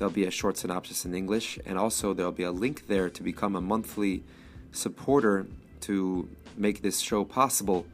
There'll 0.00 0.10
be 0.10 0.24
a 0.24 0.30
short 0.30 0.56
synopsis 0.56 1.04
in 1.04 1.14
English, 1.14 1.58
and 1.66 1.76
also 1.76 2.14
there'll 2.14 2.32
be 2.32 2.44
a 2.44 2.50
link 2.50 2.86
there 2.86 3.10
to 3.10 3.22
become 3.22 3.54
a 3.54 3.60
monthly 3.60 4.24
supporter 4.72 5.46
to 5.82 6.26
make 6.56 6.80
this 6.80 7.00
show 7.00 7.22
possible. 7.22 7.84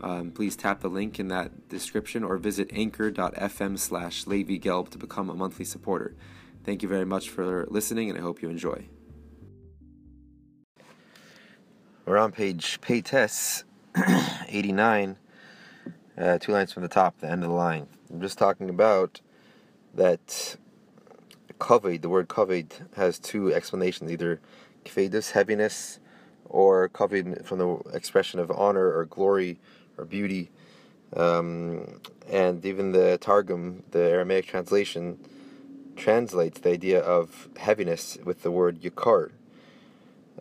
Um, 0.00 0.32
please 0.32 0.56
tap 0.56 0.80
the 0.80 0.88
link 0.88 1.20
in 1.20 1.28
that 1.28 1.68
description 1.68 2.24
or 2.24 2.36
visit 2.36 2.68
anchor.fm 2.72 3.78
slash 3.78 4.24
Gelb 4.24 4.88
to 4.88 4.98
become 4.98 5.30
a 5.30 5.34
monthly 5.34 5.64
supporter. 5.64 6.16
Thank 6.64 6.82
you 6.82 6.88
very 6.88 7.06
much 7.06 7.30
for 7.30 7.64
listening, 7.70 8.10
and 8.10 8.18
I 8.18 8.22
hope 8.22 8.42
you 8.42 8.48
enjoy. 8.48 8.86
We're 12.06 12.18
on 12.18 12.32
page 12.32 12.80
Paytes 12.80 13.62
89, 14.48 15.16
uh, 16.18 16.38
two 16.38 16.50
lines 16.50 16.72
from 16.72 16.82
the 16.82 16.88
top, 16.88 17.20
the 17.20 17.30
end 17.30 17.44
of 17.44 17.50
the 17.50 17.54
line. 17.54 17.86
I'm 18.10 18.20
just 18.20 18.36
talking 18.36 18.68
about 18.68 19.20
that 19.94 20.56
kaved, 21.60 22.02
the 22.02 22.08
word 22.08 22.28
kaved 22.28 22.82
has 22.96 23.18
two 23.18 23.52
explanations, 23.54 24.10
either 24.12 24.40
kvedus, 24.84 25.32
heaviness, 25.32 26.00
or 26.46 26.88
kaved 26.88 27.46
from 27.46 27.58
the 27.58 27.76
expression 27.94 28.40
of 28.40 28.50
honor 28.50 28.96
or 28.96 29.04
glory 29.06 29.58
or 29.98 30.04
beauty. 30.04 30.50
Um, 31.14 32.00
and 32.30 32.64
even 32.64 32.92
the 32.92 33.18
Targum, 33.18 33.84
the 33.92 34.00
Aramaic 34.00 34.46
translation, 34.46 35.18
translates 35.96 36.60
the 36.60 36.70
idea 36.70 37.00
of 37.00 37.48
heaviness 37.56 38.18
with 38.24 38.42
the 38.42 38.50
word 38.50 38.80
yakar. 38.82 39.32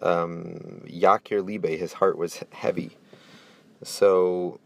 Um, 0.01 0.81
Yakir 0.87 1.43
Libe, 1.43 1.77
his 1.77 1.93
heart 1.93 2.17
was 2.17 2.43
heavy. 2.51 2.91
So, 3.83 4.59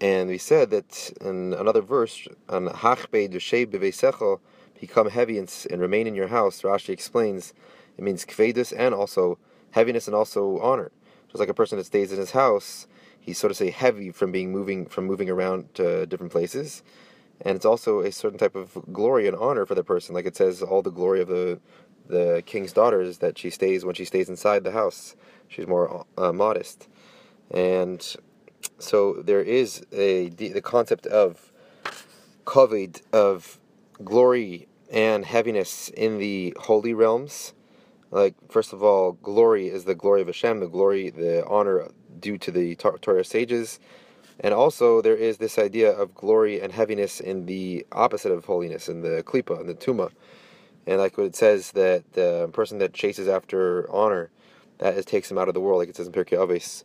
and 0.00 0.28
we 0.28 0.38
said 0.38 0.70
that 0.70 1.12
in 1.20 1.54
another 1.54 1.80
verse, 1.80 2.28
on 2.48 2.68
Hachbe 2.68 3.30
Dushe 3.32 3.66
Bevesecho, 3.66 4.40
become 4.80 5.10
heavy 5.10 5.38
and, 5.38 5.52
and 5.70 5.80
remain 5.80 6.06
in 6.06 6.14
your 6.14 6.28
house, 6.28 6.62
Rashi 6.62 6.90
explains 6.90 7.52
it 7.96 8.04
means 8.04 8.24
kvedus 8.24 8.72
and 8.76 8.94
also 8.94 9.38
heaviness 9.70 10.06
and 10.06 10.14
also 10.14 10.58
honor. 10.60 10.90
Just 11.28 11.40
like 11.40 11.48
a 11.48 11.54
person 11.54 11.78
that 11.78 11.86
stays 11.86 12.12
in 12.12 12.18
his 12.18 12.32
house, 12.32 12.86
he's 13.20 13.38
so 13.38 13.48
to 13.48 13.54
say 13.54 13.70
heavy 13.70 14.10
from 14.10 14.30
being 14.32 14.52
moving 14.52 14.86
from 14.86 15.04
moving 15.04 15.30
around 15.30 15.74
to 15.74 16.06
different 16.06 16.32
places, 16.32 16.82
and 17.40 17.56
it's 17.56 17.64
also 17.64 18.00
a 18.00 18.12
certain 18.12 18.38
type 18.38 18.54
of 18.54 18.78
glory 18.92 19.26
and 19.26 19.36
honor 19.36 19.66
for 19.66 19.74
the 19.74 19.84
person. 19.84 20.14
Like 20.14 20.26
it 20.26 20.36
says, 20.36 20.62
all 20.62 20.82
the 20.82 20.90
glory 20.90 21.20
of 21.20 21.28
the 21.28 21.60
the 22.06 22.42
king's 22.46 22.72
daughter 22.72 23.00
is 23.00 23.18
that 23.18 23.38
she 23.38 23.50
stays 23.50 23.84
when 23.84 23.94
she 23.94 24.04
stays 24.04 24.28
inside 24.28 24.62
the 24.62 24.72
house. 24.72 25.16
She's 25.48 25.66
more 25.66 26.04
uh, 26.16 26.32
modest, 26.32 26.88
and 27.50 28.16
so 28.78 29.14
there 29.14 29.42
is 29.42 29.84
a 29.92 30.28
the 30.28 30.60
concept 30.60 31.06
of 31.06 31.52
kaved 32.46 33.02
of 33.12 33.58
glory 34.02 34.68
and 34.90 35.24
heaviness 35.24 35.88
in 35.90 36.18
the 36.18 36.56
holy 36.58 36.94
realms. 36.94 37.52
Like, 38.10 38.34
first 38.48 38.72
of 38.72 38.82
all, 38.82 39.12
glory 39.12 39.68
is 39.68 39.84
the 39.84 39.94
glory 39.94 40.20
of 40.20 40.28
Hashem, 40.28 40.60
the 40.60 40.68
glory, 40.68 41.10
the 41.10 41.44
honor 41.46 41.88
due 42.20 42.38
to 42.38 42.50
the 42.50 42.76
Torah 42.76 43.24
sages. 43.24 43.80
And 44.40 44.54
also, 44.54 45.00
there 45.00 45.16
is 45.16 45.38
this 45.38 45.58
idea 45.58 45.90
of 45.90 46.14
glory 46.14 46.60
and 46.60 46.72
heaviness 46.72 47.20
in 47.20 47.46
the 47.46 47.86
opposite 47.92 48.32
of 48.32 48.44
holiness, 48.44 48.88
in 48.88 49.02
the 49.02 49.22
klipa, 49.24 49.60
in 49.60 49.66
the 49.66 49.74
tuma. 49.74 50.10
And 50.86 50.98
like 50.98 51.16
what 51.16 51.26
it 51.26 51.36
says, 51.36 51.72
that 51.72 52.12
the 52.12 52.48
person 52.52 52.78
that 52.78 52.92
chases 52.92 53.28
after 53.28 53.90
honor, 53.90 54.30
that 54.78 54.94
is, 54.94 55.04
takes 55.04 55.30
him 55.30 55.38
out 55.38 55.48
of 55.48 55.54
the 55.54 55.60
world, 55.60 55.78
like 55.78 55.88
it 55.88 55.96
says 55.96 56.06
in 56.06 56.12
Pirkei 56.12 56.36
Avos. 56.36 56.84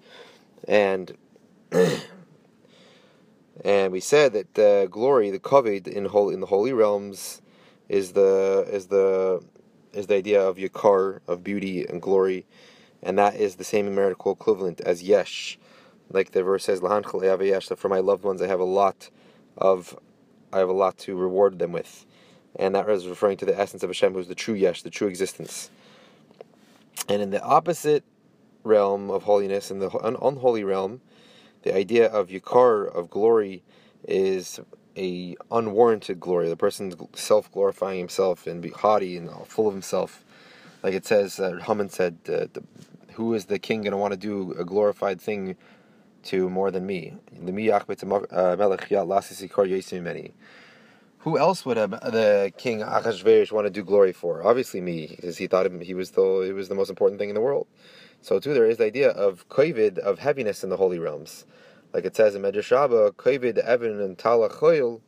And 0.67 1.17
and 3.63 3.91
we 3.91 3.99
said 3.99 4.33
that 4.33 4.53
the 4.53 4.87
glory, 4.89 5.29
the 5.31 5.39
kaved 5.39 5.87
in 5.87 6.05
holy 6.05 6.33
in 6.33 6.39
the 6.39 6.47
holy 6.47 6.73
realms, 6.73 7.41
is 7.87 8.13
the 8.13 8.67
is 8.71 8.87
the 8.87 9.43
is 9.93 10.07
the 10.07 10.15
idea 10.15 10.41
of 10.41 10.57
yakar 10.57 11.19
of 11.27 11.43
beauty 11.43 11.85
and 11.85 12.01
glory, 12.01 12.45
and 13.01 13.17
that 13.17 13.35
is 13.35 13.55
the 13.55 13.63
same 13.63 13.85
numerical 13.85 14.31
equivalent 14.31 14.81
as 14.81 15.03
yesh, 15.03 15.57
like 16.09 16.31
the 16.31 16.43
verse 16.43 16.65
says, 16.65 16.81
that 16.81 17.75
for 17.77 17.89
my 17.89 17.99
loved 17.99 18.23
ones 18.23 18.41
I 18.41 18.47
have 18.47 18.59
a 18.59 18.65
lot 18.65 19.09
of 19.57 19.97
I 20.53 20.59
have 20.59 20.69
a 20.69 20.73
lot 20.73 20.97
to 20.99 21.15
reward 21.15 21.59
them 21.59 21.71
with, 21.71 22.05
and 22.55 22.75
that 22.75 22.89
is 22.89 23.07
referring 23.07 23.37
to 23.37 23.45
the 23.45 23.59
essence 23.59 23.83
of 23.83 23.89
Hashem, 23.89 24.13
who's 24.13 24.27
the 24.27 24.35
true 24.35 24.55
yesh, 24.55 24.81
the 24.81 24.89
true 24.89 25.07
existence. 25.07 25.69
And 27.07 27.21
in 27.21 27.31
the 27.31 27.41
opposite 27.41 28.03
realm 28.63 29.09
of 29.09 29.23
holiness, 29.23 29.71
in 29.71 29.79
the 29.79 29.89
unholy 29.89 30.63
realm, 30.63 31.01
the 31.63 31.75
idea 31.75 32.07
of 32.07 32.29
yakar 32.29 32.93
of 32.93 33.09
glory 33.09 33.63
is 34.07 34.59
a 34.97 35.35
unwarranted 35.51 36.19
glory. 36.19 36.49
The 36.49 36.57
person's 36.57 36.95
self 37.13 37.51
glorifying 37.51 37.99
himself 37.99 38.47
and 38.47 38.61
be 38.61 38.69
haughty 38.69 39.17
and 39.17 39.29
full 39.47 39.67
of 39.67 39.73
himself. 39.73 40.23
Like 40.83 40.93
it 40.93 41.05
says, 41.05 41.39
uh, 41.39 41.59
Haman 41.65 41.89
said, 41.89 42.17
uh, 42.27 42.47
the, 42.53 42.63
"Who 43.13 43.33
is 43.33 43.45
the 43.45 43.59
king 43.59 43.81
going 43.81 43.91
to 43.91 43.97
want 43.97 44.13
to 44.13 44.19
do 44.19 44.53
a 44.57 44.65
glorified 44.65 45.19
thing 45.21 45.55
to 46.23 46.49
more 46.49 46.71
than 46.71 46.85
me?" 46.85 47.13
Who 51.23 51.37
else 51.37 51.65
would 51.65 51.75
have, 51.75 51.91
the 51.91 52.53
king 52.57 52.79
Achashverosh 52.79 53.51
want 53.51 53.65
to 53.65 53.69
do 53.69 53.83
glory 53.83 54.13
for? 54.13 54.45
Obviously 54.47 54.79
me, 54.79 55.07
because 55.07 55.37
he 55.37 55.47
thought 55.47 55.69
he 55.81 55.93
was 55.93 56.11
the 56.11 56.43
he 56.45 56.53
was 56.53 56.69
the 56.69 56.75
most 56.75 56.89
important 56.89 57.19
thing 57.19 57.29
in 57.29 57.35
the 57.35 57.41
world. 57.41 57.67
So 58.21 58.39
too, 58.39 58.53
there 58.53 58.69
is 58.69 58.77
the 58.77 58.85
idea 58.85 59.09
of 59.09 59.47
kovid 59.49 59.97
of 59.97 60.19
heaviness 60.19 60.63
in 60.63 60.69
the 60.69 60.77
holy 60.77 60.99
realms 60.99 61.45
like 61.93 62.05
it 62.05 62.15
says 62.15 62.35
in 62.35 62.41
Medrash 62.41 62.71
Rabbah, 62.71 63.11
Kovid 63.11 63.57
Evan 63.57 63.99
and 63.99 64.17
talachoil, 64.17 65.01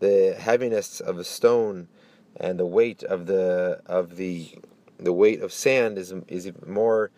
the 0.00 0.36
heaviness 0.38 1.00
of 1.00 1.18
a 1.18 1.24
stone 1.24 1.88
and 2.36 2.58
the 2.58 2.66
weight 2.66 3.02
of 3.02 3.26
the 3.26 3.80
of 3.86 4.16
the 4.16 4.54
the 4.98 5.12
weight 5.12 5.40
of 5.42 5.52
sand 5.52 5.98
is 5.98 6.12
is 6.28 6.50
more 6.66 7.10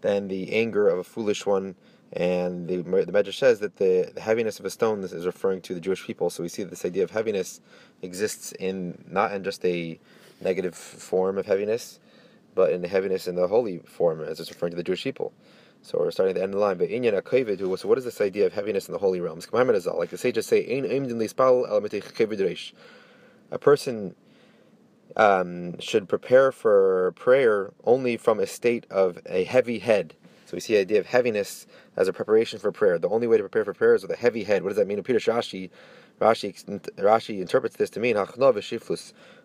than 0.00 0.28
the 0.28 0.52
anger 0.52 0.88
of 0.88 0.98
a 0.98 1.04
foolish 1.04 1.46
one. 1.46 1.74
And 2.14 2.68
the 2.68 2.76
the 2.76 3.12
Medrash 3.12 3.38
says 3.38 3.60
that 3.60 3.76
the, 3.76 4.12
the 4.14 4.20
heaviness 4.20 4.60
of 4.60 4.66
a 4.66 4.70
stone 4.70 5.02
is 5.02 5.26
referring 5.26 5.62
to 5.62 5.74
the 5.74 5.80
Jewish 5.80 6.04
people. 6.04 6.28
So 6.28 6.42
we 6.42 6.48
see 6.48 6.62
that 6.62 6.70
this 6.70 6.84
idea 6.84 7.04
of 7.04 7.10
heaviness 7.10 7.60
exists 8.02 8.52
in 8.52 9.02
not 9.08 9.32
in 9.32 9.44
just 9.44 9.64
a 9.64 9.98
negative 10.40 10.74
form 10.74 11.38
of 11.38 11.46
heaviness, 11.46 12.00
but 12.54 12.72
in 12.72 12.82
the 12.82 12.88
heaviness 12.88 13.26
in 13.28 13.34
the 13.34 13.48
holy 13.48 13.78
form, 13.78 14.20
as 14.22 14.40
it's 14.40 14.50
referring 14.50 14.70
to 14.72 14.76
the 14.76 14.82
Jewish 14.82 15.04
people. 15.04 15.32
So 15.82 15.98
we're 15.98 16.10
starting 16.12 16.30
at 16.30 16.36
the 16.36 16.42
end 16.42 16.54
of 16.54 16.60
the 16.60 16.64
line. 16.64 16.78
But 16.78 16.90
inyan 16.90 17.20
akavid, 17.20 17.58
so 17.78 17.88
what 17.88 17.98
is 17.98 18.04
this 18.04 18.20
idea 18.20 18.46
of 18.46 18.52
heaviness 18.52 18.88
in 18.88 18.92
the 18.92 18.98
holy 18.98 19.20
realms? 19.20 19.48
Like 19.52 20.10
the 20.10 20.18
sages 20.18 20.46
say, 20.46 20.64
a 23.50 23.58
person 23.58 24.14
um, 25.16 25.78
should 25.80 26.08
prepare 26.08 26.52
for 26.52 27.12
prayer 27.16 27.72
only 27.84 28.16
from 28.16 28.40
a 28.40 28.46
state 28.46 28.86
of 28.90 29.18
a 29.26 29.44
heavy 29.44 29.80
head. 29.80 30.14
So 30.46 30.56
we 30.56 30.60
see 30.60 30.74
the 30.74 30.80
idea 30.80 31.00
of 31.00 31.06
heaviness 31.06 31.66
as 31.96 32.08
a 32.08 32.12
preparation 32.12 32.58
for 32.58 32.72
prayer. 32.72 32.98
The 32.98 33.08
only 33.08 33.26
way 33.26 33.36
to 33.36 33.42
prepare 33.42 33.64
for 33.64 33.74
prayer 33.74 33.94
is 33.94 34.02
with 34.02 34.12
a 34.12 34.16
heavy 34.16 34.44
head. 34.44 34.62
What 34.62 34.70
does 34.70 34.76
that 34.76 34.86
mean? 34.86 35.02
Peter 35.02 35.18
Shashi, 35.18 35.70
Rashi, 36.20 36.54
Rashi 36.96 37.40
interprets 37.40 37.76
this 37.76 37.90
to 37.90 38.00
mean 38.00 38.16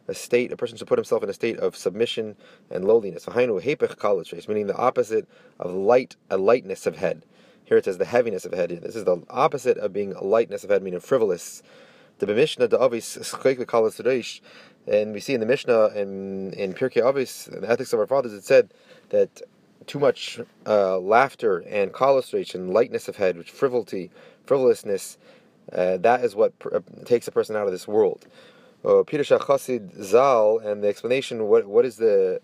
a 0.07 0.13
state, 0.13 0.51
a 0.51 0.57
person 0.57 0.78
should 0.78 0.88
put 0.88 0.97
himself 0.97 1.23
in 1.23 1.29
a 1.29 1.34
state 1.34 1.57
of 1.57 1.75
submission 1.75 2.35
and 2.69 2.85
lowliness. 2.85 3.28
Meaning 3.28 4.68
the 4.68 4.75
opposite 4.78 5.27
of 5.59 5.71
light, 5.71 6.15
a 6.30 6.38
lightness 6.38 6.86
of 6.86 6.98
head. 6.98 7.24
Here 7.65 7.77
it 7.77 7.86
says 7.86 7.98
the 7.98 8.06
heaviness 8.06 8.45
of 8.45 8.54
head. 8.54 8.69
This 8.69 8.95
is 8.95 9.04
the 9.04 9.21
opposite 9.30 9.77
of 9.77 9.92
being 9.92 10.13
a 10.13 10.24
lightness 10.24 10.63
of 10.63 10.69
head, 10.69 10.81
meaning 10.81 11.01
frivolous. 11.01 11.62
The 12.19 12.27
Mishnah, 12.27 12.69
the 12.69 12.81
Avis, 12.81 13.15
and 14.88 15.13
we 15.13 15.19
see 15.19 15.33
in 15.33 15.39
the 15.39 15.45
Mishnah 15.45 15.88
in 15.89 16.53
in 16.53 16.74
Pirkei 16.74 17.03
Avos, 17.03 17.53
in 17.53 17.62
the 17.62 17.69
Ethics 17.69 17.94
of 17.94 18.00
Our 18.00 18.07
Fathers, 18.07 18.33
it 18.33 18.44
said 18.44 18.74
that 19.10 19.42
too 19.86 20.00
much 20.00 20.39
uh, 20.65 20.98
laughter 20.98 21.60
and 21.68 21.94
and 21.94 22.74
lightness 22.74 23.07
of 23.07 23.18
head, 23.18 23.38
which 23.38 23.51
frivolity, 23.51 24.10
frivolousness, 24.45 25.18
uh, 25.74 25.98
that 25.98 26.24
is 26.24 26.36
what 26.36 26.57
pr- 26.60 26.75
uh, 26.75 26.80
takes 27.06 27.27
a 27.27 27.31
person 27.31 27.56
out 27.56 27.65
of 27.65 27.71
this 27.71 27.88
world. 27.88 28.25
Uh, 28.85 29.01
Peter 29.03 29.24
Shachasid 29.24 30.03
Zal 30.03 30.59
and 30.59 30.83
the 30.83 30.88
explanation. 30.88 31.47
What 31.47 31.65
what 31.65 31.83
is 31.83 31.97
the 31.97 32.39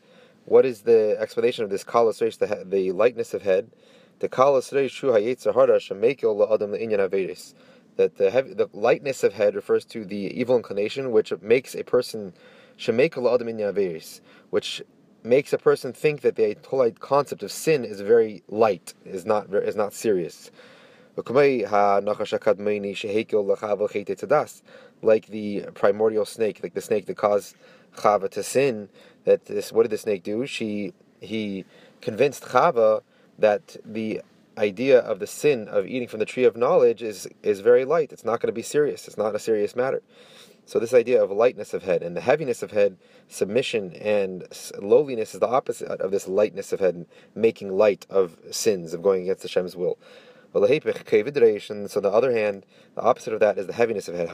what 0.46 0.66
is 0.66 0.82
the 0.82 1.16
explanation 1.20 1.64
of 1.64 1.70
this 1.70 1.84
kalas 1.84 2.22
reish, 2.22 2.40
the, 2.40 2.66
the 2.66 2.92
lightness 2.92 3.34
of 3.36 3.44
head? 3.44 3.70
The 4.20 4.30
kalas 4.30 4.70
shu 4.90 5.08
hayetzer 5.08 5.54
hara 5.54 5.78
shemekil 5.78 6.36
la'adam 6.36 6.72
le'inyan 6.72 7.08
averis. 7.08 7.54
That 7.98 8.18
the 8.18 8.32
heavy, 8.32 8.56
the 8.56 8.68
lightness 8.74 9.24
of 9.24 9.34
head 9.34 9.54
refers 9.54 9.86
to 9.86 10.04
the 10.06 10.18
evil 10.18 10.58
inclination, 10.58 11.12
which 11.12 11.32
makes 11.42 11.76
a 11.76 11.84
person 11.84 12.34
shemekil 12.80 13.18
la'adam 13.18 13.44
inyan 13.44 13.72
averis, 13.72 14.20
which 14.50 14.82
makes 15.24 15.54
a 15.54 15.60
person 15.60 15.94
think 15.94 16.22
that 16.22 16.36
the 16.36 16.58
whole 16.68 16.90
concept 16.94 17.44
of 17.44 17.52
sin 17.52 17.86
is 17.86 18.02
very 18.02 18.42
light, 18.50 18.96
is 19.06 19.24
not 19.24 19.54
is 19.54 19.76
not 19.76 19.94
serious. 19.94 20.50
Like 25.04 25.28
the 25.28 25.66
primordial 25.74 26.26
snake, 26.26 26.62
like 26.64 26.74
the 26.74 26.82
snake 26.82 27.06
that 27.06 27.18
caused 27.18 27.56
Chava 27.98 28.30
to 28.32 28.44
sin. 28.44 28.90
That 29.26 29.46
this, 29.46 29.72
what 29.72 29.84
did 29.84 29.92
the 29.92 29.98
snake 29.98 30.24
do? 30.24 30.46
She 30.48 30.94
he 31.22 31.66
convinced 32.02 32.44
Chava 32.44 33.02
that 33.38 33.78
the 33.86 34.22
idea 34.58 35.00
of 35.00 35.20
the 35.20 35.28
sin 35.28 35.68
of 35.68 35.86
eating 35.88 36.08
from 36.08 36.20
the 36.20 36.26
tree 36.26 36.44
of 36.44 36.56
knowledge 36.56 37.02
is 37.02 37.28
is 37.42 37.60
very 37.60 37.86
light. 37.86 38.12
It's 38.12 38.26
not 38.26 38.40
going 38.40 38.48
to 38.48 38.54
be 38.54 38.62
serious. 38.62 39.08
It's 39.08 39.18
not 39.18 39.36
a 39.36 39.40
serious 39.40 39.76
matter. 39.76 40.02
So 40.66 40.80
this 40.80 40.94
idea 40.94 41.22
of 41.22 41.30
lightness 41.30 41.74
of 41.74 41.84
head 41.84 42.02
and 42.02 42.16
the 42.16 42.22
heaviness 42.22 42.64
of 42.64 42.72
head, 42.72 42.98
submission 43.28 43.94
and 43.96 44.48
lowliness 44.80 45.34
is 45.34 45.42
the 45.42 45.48
opposite 45.48 46.00
of 46.00 46.12
this 46.12 46.28
lightness 46.28 46.72
of 46.72 46.80
head, 46.80 47.06
making 47.36 47.76
light 47.76 48.06
of 48.10 48.38
sins, 48.52 48.94
of 48.94 49.02
going 49.02 49.24
against 49.24 49.44
Hashem's 49.44 49.76
will. 49.76 49.98
So 50.54 50.60
on 50.60 52.04
the 52.04 52.12
other 52.12 52.32
hand, 52.32 52.66
the 52.94 53.02
opposite 53.02 53.34
of 53.34 53.40
that 53.40 53.58
is 53.58 53.66
the 53.66 53.74
heaviness 53.74 54.08
of 54.08 54.14
head. 54.14 54.32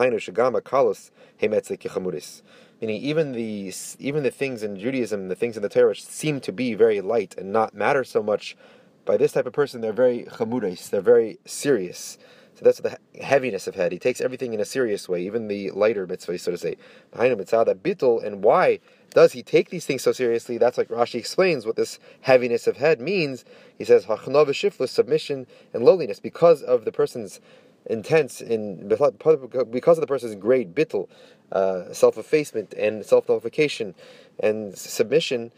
Meaning 2.81 3.01
even 3.01 3.31
the 3.31 3.73
even 3.99 4.23
the 4.23 4.31
things 4.31 4.63
in 4.63 4.77
Judaism, 4.77 5.29
the 5.29 5.35
things 5.35 5.55
in 5.55 5.63
the 5.63 5.69
Torah 5.69 5.95
seem 5.95 6.41
to 6.41 6.51
be 6.51 6.73
very 6.73 6.99
light 6.99 7.35
and 7.37 7.53
not 7.53 7.73
matter 7.73 8.03
so 8.03 8.21
much. 8.21 8.57
By 9.05 9.15
this 9.15 9.31
type 9.31 9.45
of 9.45 9.53
person, 9.53 9.79
they're 9.81 9.93
very 9.93 10.25
chamuris, 10.25 10.89
they're 10.89 11.01
very 11.01 11.39
serious. 11.45 12.17
So 12.59 12.65
that's 12.65 12.81
the 12.81 12.97
heaviness 13.23 13.67
of 13.67 13.75
head. 13.75 13.93
He 13.93 13.99
takes 13.99 14.19
everything 14.19 14.53
in 14.53 14.59
a 14.59 14.65
serious 14.65 15.07
way, 15.07 15.21
even 15.21 15.47
the 15.47 15.71
lighter 15.71 16.05
mitzvah, 16.05 16.37
so 16.37 16.51
to 16.51 16.57
say. 16.57 16.75
Behind 17.09 17.31
him, 17.31 17.39
it's 17.39 17.53
mitzvah 17.53 17.63
that 17.67 17.81
bittul, 17.81 18.21
and 18.21 18.43
why 18.43 18.79
does 19.11 19.31
he 19.31 19.41
take 19.41 19.69
these 19.69 19.85
things 19.85 20.01
so 20.01 20.11
seriously? 20.11 20.57
That's 20.57 20.77
like 20.77 20.89
Rashi 20.89 21.15
explains 21.15 21.65
what 21.65 21.77
this 21.77 21.99
heaviness 22.19 22.67
of 22.67 22.75
head 22.75 22.99
means. 22.99 23.45
He 23.77 23.85
says 23.85 24.07
hachnov 24.07 24.47
shiflus, 24.49 24.89
submission 24.89 25.47
and 25.73 25.85
lowliness, 25.85 26.19
because 26.19 26.61
of 26.61 26.83
the 26.83 26.91
person's 26.91 27.39
intense 27.85 28.41
in 28.41 28.89
because 28.89 29.97
of 29.97 30.01
the 30.01 30.07
person's 30.07 30.35
great 30.35 30.75
bittul, 30.75 31.07
uh, 31.53 31.93
self-effacement 31.93 32.73
and 32.73 33.05
self-nullification 33.05 33.95
and 34.41 34.77
submission 34.77 35.53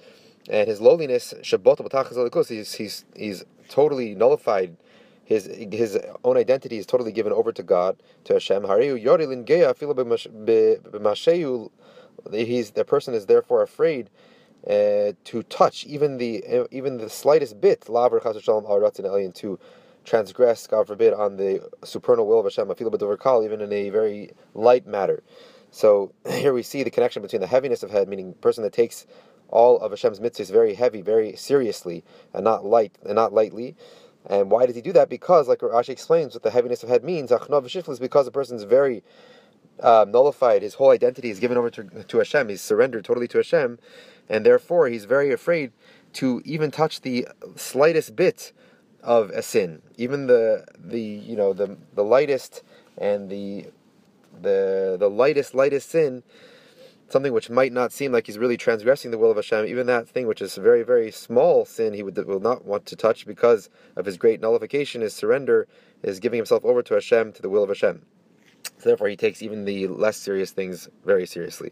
and 0.49 0.67
his 0.67 0.79
lowliness. 0.79 1.33
He's 2.47 2.73
he's 2.75 3.05
he's 3.15 3.43
totally 3.69 4.13
nullified 4.13 4.77
his 5.31 5.45
his 5.71 5.97
own 6.23 6.37
identity 6.37 6.77
is 6.77 6.85
totally 6.85 7.11
given 7.11 7.31
over 7.33 7.51
to 7.51 7.63
God, 7.63 8.01
to 8.25 8.33
Hashem. 8.33 8.63
He's 12.31 12.71
the 12.71 12.85
person 12.85 13.13
is 13.13 13.25
therefore 13.25 13.61
afraid 13.63 14.09
uh, 14.67 15.13
to 15.23 15.43
touch 15.49 15.85
even 15.85 16.17
the 16.17 16.43
uh, 16.45 16.67
even 16.71 16.97
the 16.97 17.09
slightest 17.09 17.61
bit 17.61 17.85
to 17.85 19.59
transgress, 20.03 20.67
God 20.67 20.87
forbid, 20.87 21.13
on 21.13 21.37
the 21.37 21.69
supernal 21.83 22.27
will 22.27 22.39
of 22.39 22.45
Hashem, 22.45 22.69
even 23.43 23.61
in 23.61 23.71
a 23.71 23.89
very 23.89 24.31
light 24.53 24.85
matter. 24.85 25.23
So 25.71 26.11
here 26.27 26.53
we 26.53 26.63
see 26.63 26.83
the 26.83 26.91
connection 26.91 27.21
between 27.21 27.41
the 27.41 27.47
heaviness 27.47 27.83
of 27.83 27.91
head, 27.91 28.09
meaning 28.09 28.33
person 28.41 28.63
that 28.63 28.73
takes 28.73 29.07
all 29.47 29.79
of 29.79 29.91
Hashem's 29.91 30.19
mitzvahs 30.19 30.51
very 30.51 30.73
heavy, 30.73 31.01
very 31.01 31.35
seriously, 31.35 32.03
and 32.33 32.43
not 32.43 32.65
light 32.65 32.97
and 33.03 33.15
not 33.15 33.33
lightly, 33.33 33.75
and 34.27 34.51
why 34.51 34.65
does 34.65 34.75
he 34.75 34.81
do 34.81 34.93
that? 34.93 35.09
Because, 35.09 35.47
like 35.47 35.59
Rashi 35.59 35.89
explains, 35.89 36.33
what 36.33 36.43
the 36.43 36.51
heaviness 36.51 36.83
of 36.83 36.89
head 36.89 37.03
means, 37.03 37.31
achnav 37.31 37.65
is 37.89 37.99
because 37.99 38.25
the 38.25 38.31
person 38.31 38.55
is 38.55 38.63
very 38.63 39.03
um, 39.81 40.11
nullified. 40.11 40.61
His 40.61 40.75
whole 40.75 40.91
identity 40.91 41.29
is 41.29 41.39
given 41.39 41.57
over 41.57 41.69
to, 41.71 41.83
to 41.83 42.17
Hashem. 42.17 42.49
He's 42.49 42.61
surrendered 42.61 43.03
totally 43.03 43.27
to 43.29 43.37
Hashem, 43.37 43.79
and 44.29 44.45
therefore 44.45 44.87
he's 44.87 45.05
very 45.05 45.31
afraid 45.31 45.71
to 46.13 46.41
even 46.45 46.71
touch 46.71 47.01
the 47.01 47.27
slightest 47.55 48.15
bit 48.15 48.53
of 49.01 49.31
a 49.31 49.41
sin, 49.41 49.81
even 49.97 50.27
the 50.27 50.65
the 50.77 51.01
you 51.01 51.35
know 51.35 51.53
the 51.53 51.77
the 51.95 52.03
lightest 52.03 52.63
and 52.97 53.29
the 53.29 53.65
the 54.41 54.97
the 54.99 55.09
lightest 55.09 55.55
lightest 55.55 55.89
sin 55.89 56.23
something 57.11 57.33
which 57.33 57.49
might 57.49 57.73
not 57.73 57.91
seem 57.91 58.11
like 58.11 58.25
he's 58.25 58.37
really 58.37 58.57
transgressing 58.57 59.11
the 59.11 59.17
will 59.17 59.31
of 59.31 59.37
Hashem, 59.37 59.65
even 59.65 59.87
that 59.87 60.07
thing 60.07 60.27
which 60.27 60.41
is 60.41 60.57
a 60.57 60.61
very, 60.61 60.83
very 60.83 61.11
small 61.11 61.65
sin, 61.65 61.93
he 61.93 62.03
would, 62.03 62.17
will 62.25 62.39
not 62.39 62.65
want 62.65 62.85
to 62.87 62.95
touch 62.95 63.25
because 63.25 63.69
of 63.95 64.05
his 64.05 64.17
great 64.17 64.39
nullification, 64.39 65.01
his 65.01 65.13
surrender, 65.13 65.67
is 66.03 66.19
giving 66.19 66.37
himself 66.37 66.63
over 66.65 66.81
to 66.81 66.93
Hashem, 66.93 67.33
to 67.33 67.41
the 67.41 67.49
will 67.49 67.63
of 67.63 67.69
Hashem. 67.69 68.01
So 68.77 68.89
therefore, 68.89 69.09
he 69.09 69.15
takes 69.15 69.41
even 69.41 69.65
the 69.65 69.87
less 69.87 70.17
serious 70.17 70.51
things 70.51 70.87
very 71.05 71.25
seriously. 71.25 71.71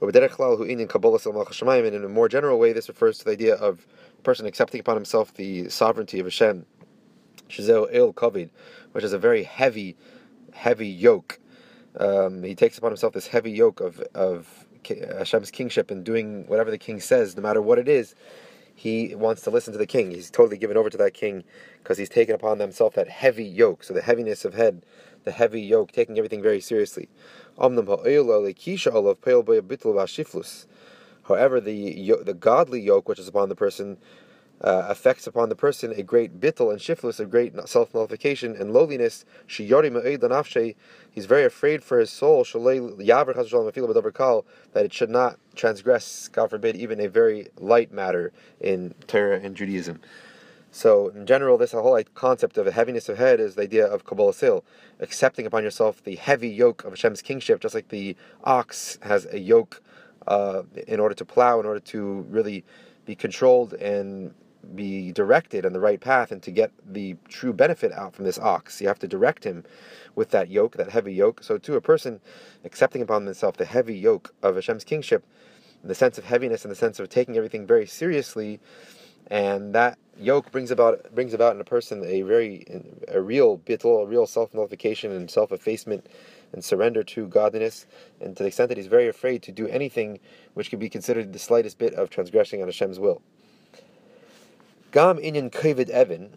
And 0.00 0.16
in 0.16 2.04
a 2.04 2.08
more 2.08 2.28
general 2.28 2.58
way, 2.58 2.72
this 2.72 2.88
refers 2.88 3.18
to 3.18 3.24
the 3.24 3.30
idea 3.32 3.54
of 3.54 3.86
a 4.18 4.22
person 4.22 4.46
accepting 4.46 4.80
upon 4.80 4.96
himself 4.96 5.34
the 5.34 5.68
sovereignty 5.68 6.20
of 6.20 6.26
Hashem, 6.26 6.66
which 7.46 7.58
is 9.04 9.12
a 9.12 9.18
very 9.18 9.42
heavy, 9.42 9.96
heavy 10.52 10.88
yoke 10.88 11.40
um, 11.98 12.42
he 12.42 12.54
takes 12.54 12.78
upon 12.78 12.90
himself 12.92 13.12
this 13.14 13.26
heavy 13.28 13.50
yoke 13.52 13.80
of 13.80 14.00
of 14.14 14.66
Hashem's 15.18 15.50
kingship 15.50 15.90
and 15.90 16.04
doing 16.04 16.46
whatever 16.46 16.70
the 16.70 16.78
king 16.78 17.00
says, 17.00 17.36
no 17.36 17.42
matter 17.42 17.60
what 17.62 17.78
it 17.78 17.88
is. 17.88 18.14
He 18.74 19.14
wants 19.16 19.42
to 19.42 19.50
listen 19.50 19.72
to 19.72 19.78
the 19.78 19.86
king. 19.86 20.10
He's 20.12 20.30
totally 20.30 20.56
given 20.58 20.76
over 20.76 20.90
to 20.90 20.96
that 20.98 21.14
king 21.14 21.42
because 21.82 21.98
he's 21.98 22.08
taken 22.08 22.34
upon 22.34 22.58
himself 22.60 22.94
that 22.94 23.08
heavy 23.08 23.44
yoke. 23.44 23.82
So 23.84 23.94
the 23.94 24.02
heaviness 24.02 24.44
of 24.44 24.54
head, 24.54 24.82
the 25.24 25.32
heavy 25.32 25.60
yoke, 25.62 25.92
taking 25.92 26.18
everything 26.18 26.42
very 26.42 26.60
seriously. 26.60 27.08
However, 27.58 27.82
the 31.60 32.14
the 32.24 32.34
godly 32.38 32.80
yoke 32.80 33.08
which 33.08 33.18
is 33.18 33.28
upon 33.28 33.48
the 33.48 33.56
person 33.56 33.98
uh, 34.60 34.86
affects 34.88 35.26
upon 35.26 35.48
the 35.48 35.54
person 35.54 35.92
a 35.92 36.02
great 36.02 36.40
bittel 36.40 36.70
and 36.70 36.80
shiflus, 36.80 37.20
a 37.20 37.26
great 37.26 37.54
self 37.68 37.94
nullification 37.94 38.56
and 38.56 38.72
lowliness. 38.72 39.24
He's 39.46 41.26
very 41.26 41.44
afraid 41.44 41.84
for 41.84 41.98
his 41.98 42.10
soul 42.10 42.44
that 42.44 44.84
it 44.84 44.92
should 44.92 45.10
not 45.10 45.38
transgress, 45.54 46.28
God 46.28 46.50
forbid, 46.50 46.76
even 46.76 47.00
a 47.00 47.08
very 47.08 47.48
light 47.58 47.92
matter 47.92 48.32
in 48.60 48.94
Torah 49.06 49.40
and 49.40 49.54
Judaism. 49.54 50.00
So, 50.70 51.08
in 51.08 51.24
general, 51.24 51.56
this 51.56 51.72
whole 51.72 52.00
concept 52.14 52.58
of 52.58 52.66
a 52.66 52.72
heaviness 52.72 53.08
of 53.08 53.16
head 53.16 53.40
is 53.40 53.54
the 53.54 53.62
idea 53.62 53.86
of 53.86 54.04
Kabbalah 54.04 54.34
Sil, 54.36 54.60
accepting 55.00 55.46
upon 55.46 55.64
yourself 55.64 56.04
the 56.04 56.16
heavy 56.16 56.48
yoke 56.48 56.84
of 56.84 56.92
Hashem's 56.92 57.22
kingship, 57.22 57.60
just 57.60 57.74
like 57.74 57.88
the 57.88 58.16
ox 58.44 58.98
has 59.02 59.26
a 59.32 59.38
yoke 59.38 59.82
uh, 60.26 60.62
in 60.86 61.00
order 61.00 61.14
to 61.14 61.24
plow, 61.24 61.58
in 61.58 61.64
order 61.64 61.80
to 61.80 62.26
really 62.28 62.64
be 63.06 63.14
controlled 63.14 63.72
and 63.74 64.34
be 64.74 65.12
directed 65.12 65.64
on 65.64 65.72
the 65.72 65.80
right 65.80 66.00
path 66.00 66.30
and 66.32 66.42
to 66.42 66.50
get 66.50 66.70
the 66.86 67.16
true 67.28 67.52
benefit 67.52 67.92
out 67.92 68.14
from 68.14 68.24
this 68.24 68.38
ox. 68.38 68.80
You 68.80 68.88
have 68.88 68.98
to 69.00 69.08
direct 69.08 69.44
him 69.44 69.64
with 70.14 70.30
that 70.30 70.48
yoke, 70.50 70.76
that 70.76 70.90
heavy 70.90 71.14
yoke. 71.14 71.42
So, 71.42 71.58
to 71.58 71.76
a 71.76 71.80
person 71.80 72.20
accepting 72.64 73.02
upon 73.02 73.24
himself 73.24 73.56
the 73.56 73.64
heavy 73.64 73.96
yoke 73.96 74.34
of 74.42 74.56
Hashem's 74.56 74.84
kingship, 74.84 75.24
the 75.82 75.94
sense 75.94 76.18
of 76.18 76.24
heaviness 76.24 76.64
and 76.64 76.72
the 76.72 76.76
sense 76.76 76.98
of 76.98 77.08
taking 77.08 77.36
everything 77.36 77.66
very 77.66 77.86
seriously, 77.86 78.60
and 79.30 79.74
that 79.74 79.98
yoke 80.18 80.50
brings 80.50 80.70
about 80.70 81.14
brings 81.14 81.32
about 81.32 81.54
in 81.54 81.60
a 81.60 81.64
person 81.64 82.04
a 82.04 82.22
very 82.22 82.64
a 83.08 83.20
real 83.20 83.58
bittul, 83.58 84.02
a 84.02 84.06
real 84.06 84.26
self 84.26 84.52
nullification 84.54 85.12
and 85.12 85.30
self 85.30 85.52
effacement 85.52 86.06
and 86.52 86.64
surrender 86.64 87.02
to 87.04 87.28
godliness, 87.28 87.86
and 88.20 88.36
to 88.36 88.42
the 88.42 88.48
extent 88.48 88.68
that 88.70 88.78
he's 88.78 88.86
very 88.86 89.08
afraid 89.08 89.42
to 89.42 89.52
do 89.52 89.68
anything 89.68 90.18
which 90.54 90.70
could 90.70 90.78
be 90.78 90.88
considered 90.88 91.32
the 91.32 91.38
slightest 91.38 91.78
bit 91.78 91.94
of 91.94 92.10
transgressing 92.10 92.62
on 92.62 92.68
Hashem's 92.68 92.98
will. 92.98 93.22
Gam 94.90 95.18
inyan 95.18 95.50
kovid 95.50 95.90
evan, 95.90 96.30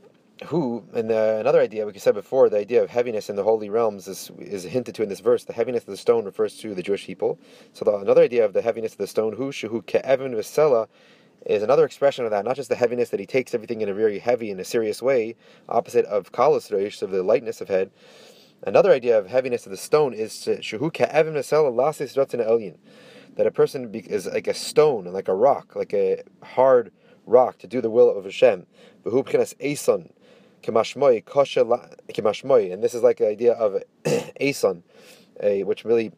who, 0.47 0.83
and 0.93 1.09
another 1.09 1.61
idea 1.61 1.85
like 1.85 1.93
we 1.93 1.99
said 2.01 2.15
before, 2.15 2.49
the 2.49 2.57
idea 2.57 2.83
of 2.83 2.89
heaviness 2.89 3.29
in 3.29 3.37
the 3.37 3.43
holy 3.43 3.69
realms 3.69 4.09
is, 4.09 4.29
is 4.39 4.63
hinted 4.63 4.93
to 4.95 5.03
in 5.03 5.07
this 5.07 5.21
verse. 5.21 5.45
The 5.45 5.53
heaviness 5.53 5.83
of 5.83 5.87
the 5.87 5.97
stone 5.97 6.25
refers 6.25 6.57
to 6.57 6.75
the 6.75 6.83
Jewish 6.83 7.05
people. 7.05 7.39
So 7.71 7.85
the, 7.85 7.95
another 7.95 8.23
idea 8.23 8.43
of 8.43 8.51
the 8.51 8.61
heaviness 8.61 8.91
of 8.91 8.97
the 8.97 9.07
stone, 9.07 9.33
who 9.33 9.51
shuhu 9.51 9.85
ke'evin 9.85 10.33
vesela, 10.33 10.89
is 11.45 11.63
another 11.63 11.85
expression 11.85 12.25
of 12.25 12.31
that. 12.31 12.43
Not 12.43 12.57
just 12.57 12.67
the 12.67 12.75
heaviness 12.75 13.09
that 13.09 13.21
he 13.21 13.25
takes 13.25 13.53
everything 13.53 13.79
in 13.79 13.87
a 13.87 13.93
very 13.93 14.19
heavy 14.19 14.51
and 14.51 14.59
a 14.59 14.65
serious 14.65 15.01
way, 15.01 15.37
opposite 15.69 16.03
of 16.05 16.33
kalos 16.33 16.71
reish, 16.71 17.01
of 17.01 17.11
the 17.11 17.23
lightness 17.23 17.61
of 17.61 17.69
head. 17.69 17.89
Another 18.63 18.91
idea 18.91 19.17
of 19.17 19.27
heaviness 19.27 19.65
of 19.65 19.71
the 19.71 19.77
stone 19.77 20.13
is 20.13 20.33
shuhu 20.33 20.91
ke'evin 20.91 21.35
vesela 21.35 21.73
lasis 21.73 22.17
elyin, 22.17 22.75
that 23.35 23.47
a 23.47 23.51
person 23.51 23.89
is 23.93 24.25
like 24.25 24.47
a 24.47 24.53
stone 24.53 25.05
like 25.05 25.29
a 25.29 25.35
rock, 25.35 25.73
like 25.77 25.93
a 25.93 26.23
hard 26.43 26.91
rock 27.25 27.57
to 27.59 27.67
do 27.67 27.81
the 27.81 27.89
will 27.89 28.09
of 28.09 28.25
Hashem. 28.25 28.65
Eson, 29.05 30.11
and 32.73 32.83
this 32.83 32.93
is 32.93 33.01
like 33.01 33.17
the 33.17 33.27
idea 33.27 33.53
of 33.53 33.81
Eson, 34.05 34.83
which 35.65 35.85
really, 35.85 36.11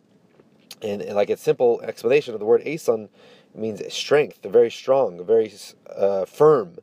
in, 0.81 1.15
like 1.15 1.29
a 1.29 1.38
simple 1.38 1.81
explanation 1.81 2.33
of 2.33 2.39
the 2.39 2.45
word 2.45 2.63
Eson, 2.63 3.10
means 3.55 3.81
strength, 3.93 4.43
very 4.43 4.72
strong, 4.72 5.24
very 5.25 5.53
uh, 5.95 6.25
firm. 6.25 6.77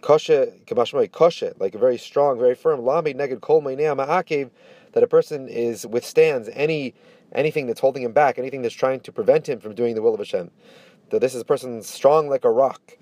Koshe, 0.00 0.64
kemashmoy, 0.64 1.10
koshe, 1.10 1.52
like 1.60 1.74
very 1.74 1.98
strong, 1.98 2.38
very 2.38 2.54
firm. 2.54 2.80
Lami 2.84 3.14
neged 3.14 3.40
kol 3.40 3.62
ma'akev, 3.62 4.50
that 4.92 5.02
a 5.02 5.06
person 5.06 5.48
is 5.48 5.86
withstands 5.86 6.48
any 6.52 6.94
anything 7.32 7.66
that's 7.66 7.80
holding 7.80 8.02
him 8.02 8.12
back, 8.12 8.38
anything 8.38 8.62
that's 8.62 8.74
trying 8.74 9.00
to 9.00 9.12
prevent 9.12 9.48
him 9.48 9.58
from 9.58 9.74
doing 9.74 9.94
the 9.94 10.02
will 10.02 10.14
of 10.14 10.20
Hashem. 10.20 10.50
that 11.10 11.20
this 11.20 11.34
is 11.34 11.40
a 11.40 11.44
person 11.44 11.82
strong 11.82 12.28
like 12.28 12.44
a 12.44 12.50
rock, 12.50 12.98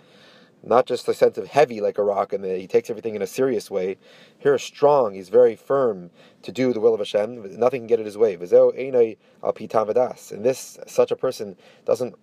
not 0.62 0.87
just 0.87 1.09
a 1.09 1.14
sense 1.14 1.38
of 1.38 1.49
heavy 1.49 1.81
like 1.81 1.99
a 1.99 2.02
rock, 2.02 2.33
and 2.33 2.45
that 2.45 2.59
he 2.59 2.67
takes 2.67 2.90
everything 2.90 3.14
in 3.14 3.23
a 3.23 3.26
serious 3.26 3.71
way. 3.71 3.97
Here, 4.38 4.59
strong, 4.59 5.14
he's 5.14 5.29
very 5.29 5.57
firm 5.57 6.11
to 6.43 6.52
do 6.52 6.73
the 6.73 6.81
will 6.81 6.95
of 6.95 7.00
Hashem. 7.00 7.59
Nothing 7.59 7.83
can 7.83 7.87
get 7.87 8.00
in 8.00 8.07
his 8.07 8.19
way. 8.19 8.35
And 8.35 10.45
this, 10.45 10.79
such 10.87 11.11
a 11.11 11.17
person 11.17 11.57
doesn't 11.85 12.14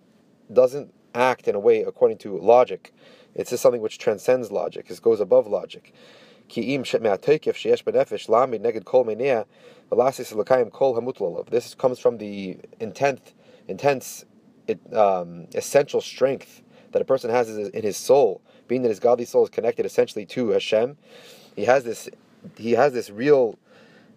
doesn't 0.52 0.92
act 1.14 1.48
in 1.48 1.54
a 1.54 1.58
way 1.58 1.82
according 1.82 2.18
to 2.18 2.38
logic. 2.38 2.92
It's 3.34 3.50
just 3.50 3.62
something 3.62 3.82
which 3.82 3.98
transcends 3.98 4.50
logic. 4.50 4.90
It 4.90 5.02
goes 5.02 5.20
above 5.20 5.46
logic. 5.46 5.92
This 11.50 11.74
comes 11.74 11.98
from 11.98 12.18
the 12.18 12.58
intense, 12.80 13.34
intense, 13.68 14.24
um, 14.92 15.46
essential 15.54 16.00
strength 16.00 16.62
that 16.92 17.02
a 17.02 17.04
person 17.04 17.30
has 17.30 17.48
in 17.48 17.82
his 17.82 17.96
soul, 17.96 18.40
being 18.66 18.82
that 18.82 18.88
his 18.88 19.00
godly 19.00 19.24
soul 19.24 19.44
is 19.44 19.50
connected 19.50 19.86
essentially 19.86 20.26
to 20.26 20.50
Hashem. 20.50 20.96
He 21.56 21.64
has 21.64 21.84
this, 21.84 22.08
he 22.56 22.72
has 22.72 22.92
this 22.92 23.10
real, 23.10 23.58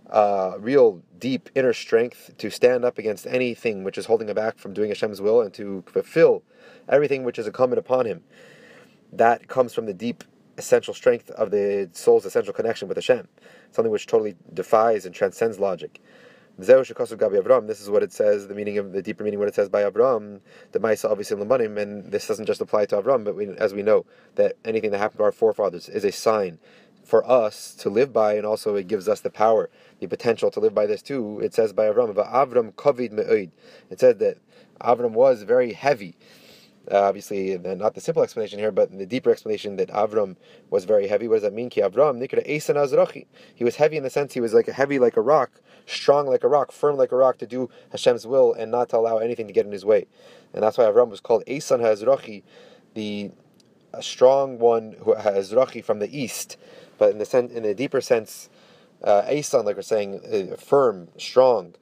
uh, 0.10 0.56
real 0.60 1.02
deep 1.20 1.50
inner 1.56 1.74
strength 1.74 2.32
to 2.38 2.50
stand 2.50 2.86
up 2.86 2.98
against 2.98 3.28
anything 3.28 3.84
which 3.84 3.98
is 3.98 4.06
holding 4.06 4.30
him 4.30 4.36
back 4.36 4.58
from 4.58 4.74
doing 4.74 4.90
Hashem's 4.90 5.22
will 5.22 5.42
and 5.42 5.54
to 5.54 5.84
fulfill 5.88 6.44
everything 6.88 7.24
which 7.24 7.40
is 7.40 7.48
incumbent 7.48 7.80
upon 7.80 8.06
him. 8.06 8.24
That 9.14 9.48
comes 9.48 9.74
from 9.74 9.86
the 9.86 9.94
deep 9.94 10.24
essential 10.58 10.94
strength 10.94 11.30
of 11.32 11.52
the 11.52 11.90
soul's 11.94 12.26
essential 12.26 12.54
connection 12.54 12.88
with 12.88 12.98
Hashem, 12.98 13.28
something 13.72 13.92
which 13.92 14.08
totally 14.08 14.36
defies 14.54 15.06
and 15.06 15.14
transcends 15.16 15.60
logic. 15.60 16.02
This 16.58 17.82
is 17.82 17.90
what 17.90 18.04
it 18.04 18.14
says, 18.14 18.48
the 18.48 18.56
meaning 18.56 18.78
of 18.78 18.92
the 18.92 19.02
deeper 19.02 19.24
meaning, 19.24 19.40
what 19.40 19.48
it 19.48 19.56
says 19.56 19.70
by 19.70 19.84
Avram, 19.84 20.42
the 20.72 20.80
Maisa 20.80 21.10
obviously 21.10 21.42
in 21.42 21.78
and 21.78 22.12
this 22.12 22.28
doesn't 22.28 22.46
just 22.46 22.62
apply 22.62 22.86
to 22.86 23.02
Avram, 23.02 23.24
but 23.24 23.36
we, 23.36 23.48
as 23.58 23.74
we 23.74 23.82
know, 23.82 24.06
that 24.36 24.58
anything 24.66 24.92
that 24.92 25.00
happened 25.00 25.20
to 25.20 25.24
our 25.24 25.32
forefathers 25.32 25.90
is 25.90 26.04
a 26.04 26.12
sign 26.12 26.60
for 27.04 27.30
us 27.30 27.74
to 27.76 27.90
live 27.90 28.14
by, 28.14 28.36
and 28.36 28.46
also 28.46 28.76
it 28.76 28.88
gives 28.88 29.08
us 29.10 29.22
the 29.22 29.30
power, 29.30 29.70
the 30.00 30.08
potential 30.08 30.52
to 30.52 30.60
live 30.60 30.74
by 30.74 30.86
this 30.86 31.02
too. 31.02 31.40
It 31.42 31.54
says 31.54 31.74
by 31.74 31.86
Avram, 31.86 32.14
Avram 32.16 32.74
kavid 32.74 33.12
me'oid. 33.12 33.52
It 33.90 34.00
said 34.00 34.20
that 34.20 34.38
Avram 34.80 35.12
was 35.12 35.44
very 35.44 35.74
heavy. 35.74 36.16
Uh, 36.90 37.02
obviously, 37.02 37.58
not 37.60 37.94
the 37.94 38.02
simple 38.02 38.24
explanation 38.24 38.58
here, 38.58 38.72
but 38.72 38.98
the 38.98 39.06
deeper 39.06 39.30
explanation 39.30 39.76
that 39.76 39.90
Avram 39.90 40.36
was 40.70 40.86
very 40.86 41.08
heavy. 41.08 41.28
What 41.28 41.36
does 41.36 41.44
that 41.44 41.54
mean? 41.54 41.70
Ki 41.70 41.82
Avram 41.82 42.20
Esan. 42.20 43.26
He 43.54 43.64
was 43.64 43.76
heavy 43.76 43.98
in 43.98 44.04
the 44.04 44.10
sense 44.10 44.34
he 44.34 44.42
was 44.42 44.54
like 44.54 44.68
heavy 44.68 44.98
like 44.98 45.16
a 45.16 45.22
rock, 45.22 45.62
strong 45.86 46.26
like 46.26 46.44
a 46.44 46.48
rock, 46.48 46.72
firm 46.72 46.98
like 46.98 47.12
a 47.12 47.16
rock 47.16 47.38
to 47.38 47.46
do 47.46 47.70
Hashem's 47.94 48.26
will 48.26 48.54
and 48.54 48.72
not 48.72 48.90
to 48.90 48.98
allow 48.98 49.18
anything 49.18 49.46
to 49.48 49.54
get 49.54 49.66
in 49.66 49.72
his 49.72 49.86
way. 49.86 50.08
And 50.54 50.64
that's 50.64 50.78
why 50.78 50.86
Avram 50.86 51.10
was 51.10 51.20
called 51.22 51.44
Esan 51.46 51.82
Hazrachi, 51.82 52.42
the 52.96 53.32
strong 54.00 54.58
one 54.58 54.96
who 55.02 55.14
has 55.14 55.52
Rachi 55.52 55.84
from 55.84 56.00
the 56.00 56.18
east. 56.18 56.58
But 56.98 57.12
in 57.12 57.20
the 57.20 57.26
sen- 57.26 57.52
in 57.52 57.64
the 57.64 57.76
deeper 57.76 58.02
sense, 58.02 58.50
uh, 59.04 59.24
Esan, 59.24 59.66
like 59.66 59.76
we're 59.76 59.82
saying, 59.84 60.52
uh, 60.52 60.56
firm, 60.56 61.10
strong, 61.18 61.76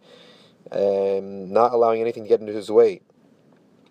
um, 0.72 1.52
not 1.52 1.74
allowing 1.74 2.02
anything 2.02 2.24
to 2.24 2.30
get 2.30 2.42
into 2.42 2.54
his 2.54 2.70
way. 2.70 3.02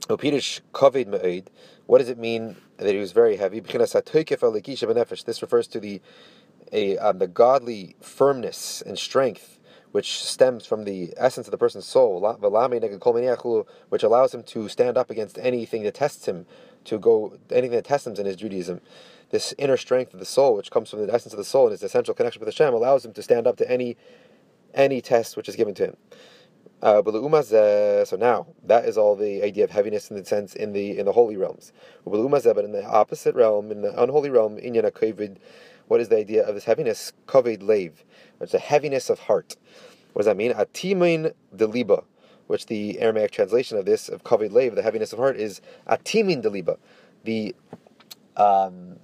What 0.08 1.98
does 1.98 2.08
it 2.08 2.18
mean 2.18 2.56
that 2.78 2.92
he 2.92 2.98
was 2.98 3.12
very 3.12 3.36
heavy? 3.36 3.60
This 3.60 5.42
refers 5.42 5.66
to 5.68 5.80
the 5.80 6.00
a, 6.70 6.98
um, 6.98 7.18
the 7.18 7.26
godly 7.26 7.96
firmness 8.00 8.82
and 8.82 8.98
strength 8.98 9.58
which 9.92 10.22
stems 10.22 10.66
from 10.66 10.84
the 10.84 11.14
essence 11.16 11.46
of 11.46 11.50
the 11.50 11.58
person's 11.58 11.86
soul, 11.86 12.20
which 13.88 14.02
allows 14.02 14.34
him 14.34 14.42
to 14.42 14.68
stand 14.68 14.98
up 14.98 15.10
against 15.10 15.38
anything 15.38 15.82
that 15.82 15.94
tests 15.94 16.26
him, 16.26 16.46
to 16.84 16.98
go 16.98 17.38
anything 17.50 17.76
that 17.76 17.84
tests 17.84 18.06
him 18.06 18.14
in 18.14 18.26
his 18.26 18.36
Judaism. 18.36 18.80
This 19.30 19.54
inner 19.58 19.76
strength 19.76 20.12
of 20.12 20.20
the 20.20 20.26
soul, 20.26 20.56
which 20.56 20.70
comes 20.70 20.90
from 20.90 21.06
the 21.06 21.12
essence 21.12 21.32
of 21.32 21.38
the 21.38 21.44
soul 21.44 21.64
and 21.64 21.72
his 21.72 21.82
essential 21.82 22.14
connection 22.14 22.40
with 22.40 22.48
Hashem, 22.48 22.74
allows 22.74 23.04
him 23.04 23.12
to 23.12 23.22
stand 23.22 23.46
up 23.46 23.56
to 23.58 23.70
any 23.70 23.96
any 24.74 25.00
test 25.00 25.36
which 25.36 25.48
is 25.48 25.56
given 25.56 25.74
to 25.74 25.86
him. 25.86 25.96
Uh, 26.80 27.02
so 27.02 28.16
now 28.16 28.46
that 28.64 28.84
is 28.84 28.96
all 28.96 29.16
the 29.16 29.42
idea 29.42 29.64
of 29.64 29.70
heaviness 29.70 30.10
in 30.10 30.16
the 30.16 30.24
sense 30.24 30.54
in 30.54 30.72
the 30.72 30.96
in 30.96 31.06
the 31.06 31.12
holy 31.12 31.36
realms. 31.36 31.72
But 32.04 32.20
in 32.20 32.72
the 32.72 32.84
opposite 32.86 33.34
realm, 33.34 33.72
in 33.72 33.82
the 33.82 34.00
unholy 34.00 34.30
realm, 34.30 34.58
kovid, 34.58 35.38
what 35.88 36.00
is 36.00 36.08
the 36.08 36.18
idea 36.18 36.46
of 36.46 36.54
this 36.54 36.64
heaviness? 36.64 37.12
Kovid 37.26 37.62
lave. 37.62 38.04
It's 38.40 38.54
a 38.54 38.60
heaviness 38.60 39.10
of 39.10 39.18
heart. 39.20 39.56
What 40.12 40.20
does 40.20 40.26
that 40.26 40.36
mean? 40.36 40.52
Atimin 40.52 41.32
deliba, 41.54 42.04
which 42.46 42.66
the 42.66 43.00
Aramaic 43.00 43.32
translation 43.32 43.76
of 43.76 43.84
this 43.84 44.08
of 44.08 44.22
kovid 44.22 44.52
lave, 44.52 44.76
the 44.76 44.82
heaviness 44.82 45.12
of 45.12 45.18
heart, 45.18 45.36
is 45.36 45.60
atimin 45.88 46.44
deliba, 46.44 46.78
the 47.24 47.56
um, 48.36 49.00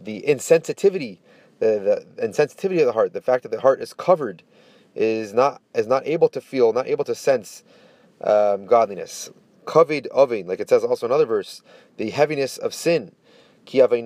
the 0.00 0.22
insensitivity, 0.22 1.18
the, 1.58 2.04
the 2.16 2.28
insensitivity 2.28 2.78
of 2.78 2.86
the 2.86 2.92
heart, 2.92 3.12
the 3.12 3.20
fact 3.20 3.42
that 3.42 3.50
the 3.50 3.60
heart 3.60 3.80
is 3.80 3.92
covered 3.92 4.44
is 4.96 5.32
not 5.34 5.62
is 5.74 5.86
not 5.86 6.06
able 6.06 6.28
to 6.30 6.40
feel, 6.40 6.72
not 6.72 6.88
able 6.88 7.04
to 7.04 7.14
sense 7.14 7.62
um, 8.22 8.66
godliness. 8.66 9.30
Kavid 9.66 10.08
ovin, 10.10 10.46
like 10.46 10.60
it 10.60 10.68
says 10.68 10.82
also 10.84 11.06
another 11.06 11.26
verse, 11.26 11.62
the 11.96 12.10
heaviness 12.10 12.56
of 12.58 12.72
sin. 12.74 13.12
Because 13.64 14.00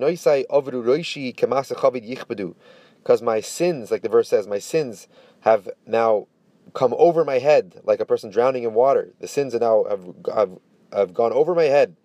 my 3.21 3.41
sins, 3.41 3.91
like 3.91 4.01
the 4.01 4.09
verse 4.09 4.29
says, 4.29 4.47
my 4.47 4.59
sins 4.59 5.07
have 5.41 5.69
now 5.85 6.27
come 6.73 6.95
over 6.97 7.23
my 7.23 7.37
head 7.39 7.79
like 7.83 7.99
a 7.99 8.05
person 8.05 8.31
drowning 8.31 8.63
in 8.63 8.73
water. 8.73 9.13
The 9.19 9.27
sins 9.27 9.53
are 9.55 9.59
now 9.59 9.85
have, 9.89 10.05
have, 10.33 10.51
have 10.91 11.13
gone 11.13 11.31
over 11.31 11.53
my 11.53 11.65
head. 11.65 11.95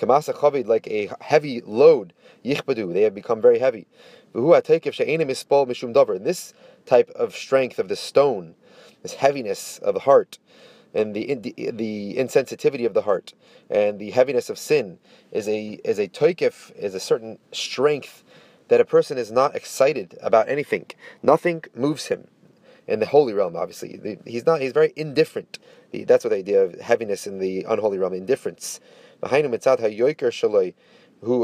Like 0.00 0.86
a 0.88 1.10
heavy 1.20 1.60
load. 1.60 2.14
Yichbadu, 2.44 2.92
they 2.92 3.02
have 3.02 3.14
become 3.14 3.40
very 3.40 3.58
heavy. 3.58 3.86
And 4.34 6.26
this 6.26 6.54
type 6.86 7.10
of 7.10 7.34
strength 7.34 7.78
of 7.78 7.88
the 7.88 7.96
stone, 7.96 8.54
this 9.02 9.14
heaviness 9.14 9.78
of 9.78 9.94
the 9.94 10.00
heart, 10.00 10.38
and 10.94 11.14
the, 11.14 11.34
the, 11.34 11.70
the 11.70 12.16
insensitivity 12.18 12.86
of 12.86 12.94
the 12.94 13.02
heart, 13.02 13.34
and 13.70 13.98
the 13.98 14.10
heaviness 14.10 14.50
of 14.50 14.58
sin 14.58 14.98
is 15.30 15.48
a 15.48 15.80
is 15.84 15.98
a 15.98 16.08
toikif, 16.08 16.74
is 16.76 16.94
a 16.94 17.00
certain 17.00 17.38
strength 17.50 18.24
that 18.68 18.80
a 18.80 18.84
person 18.84 19.18
is 19.18 19.30
not 19.30 19.54
excited 19.54 20.18
about 20.22 20.48
anything. 20.48 20.86
Nothing 21.22 21.64
moves 21.74 22.06
him. 22.06 22.28
In 22.86 23.00
the 23.00 23.06
holy 23.06 23.32
realm, 23.32 23.54
obviously, 23.54 24.18
he's 24.26 24.44
not. 24.44 24.60
He's 24.60 24.72
very 24.72 24.92
indifferent. 24.96 25.58
That's 25.92 26.24
what 26.24 26.30
the 26.30 26.36
idea 26.36 26.64
of 26.64 26.80
heaviness 26.80 27.26
in 27.26 27.38
the 27.38 27.64
unholy 27.68 27.98
realm, 27.98 28.12
indifference. 28.12 28.80
Who 29.22 29.28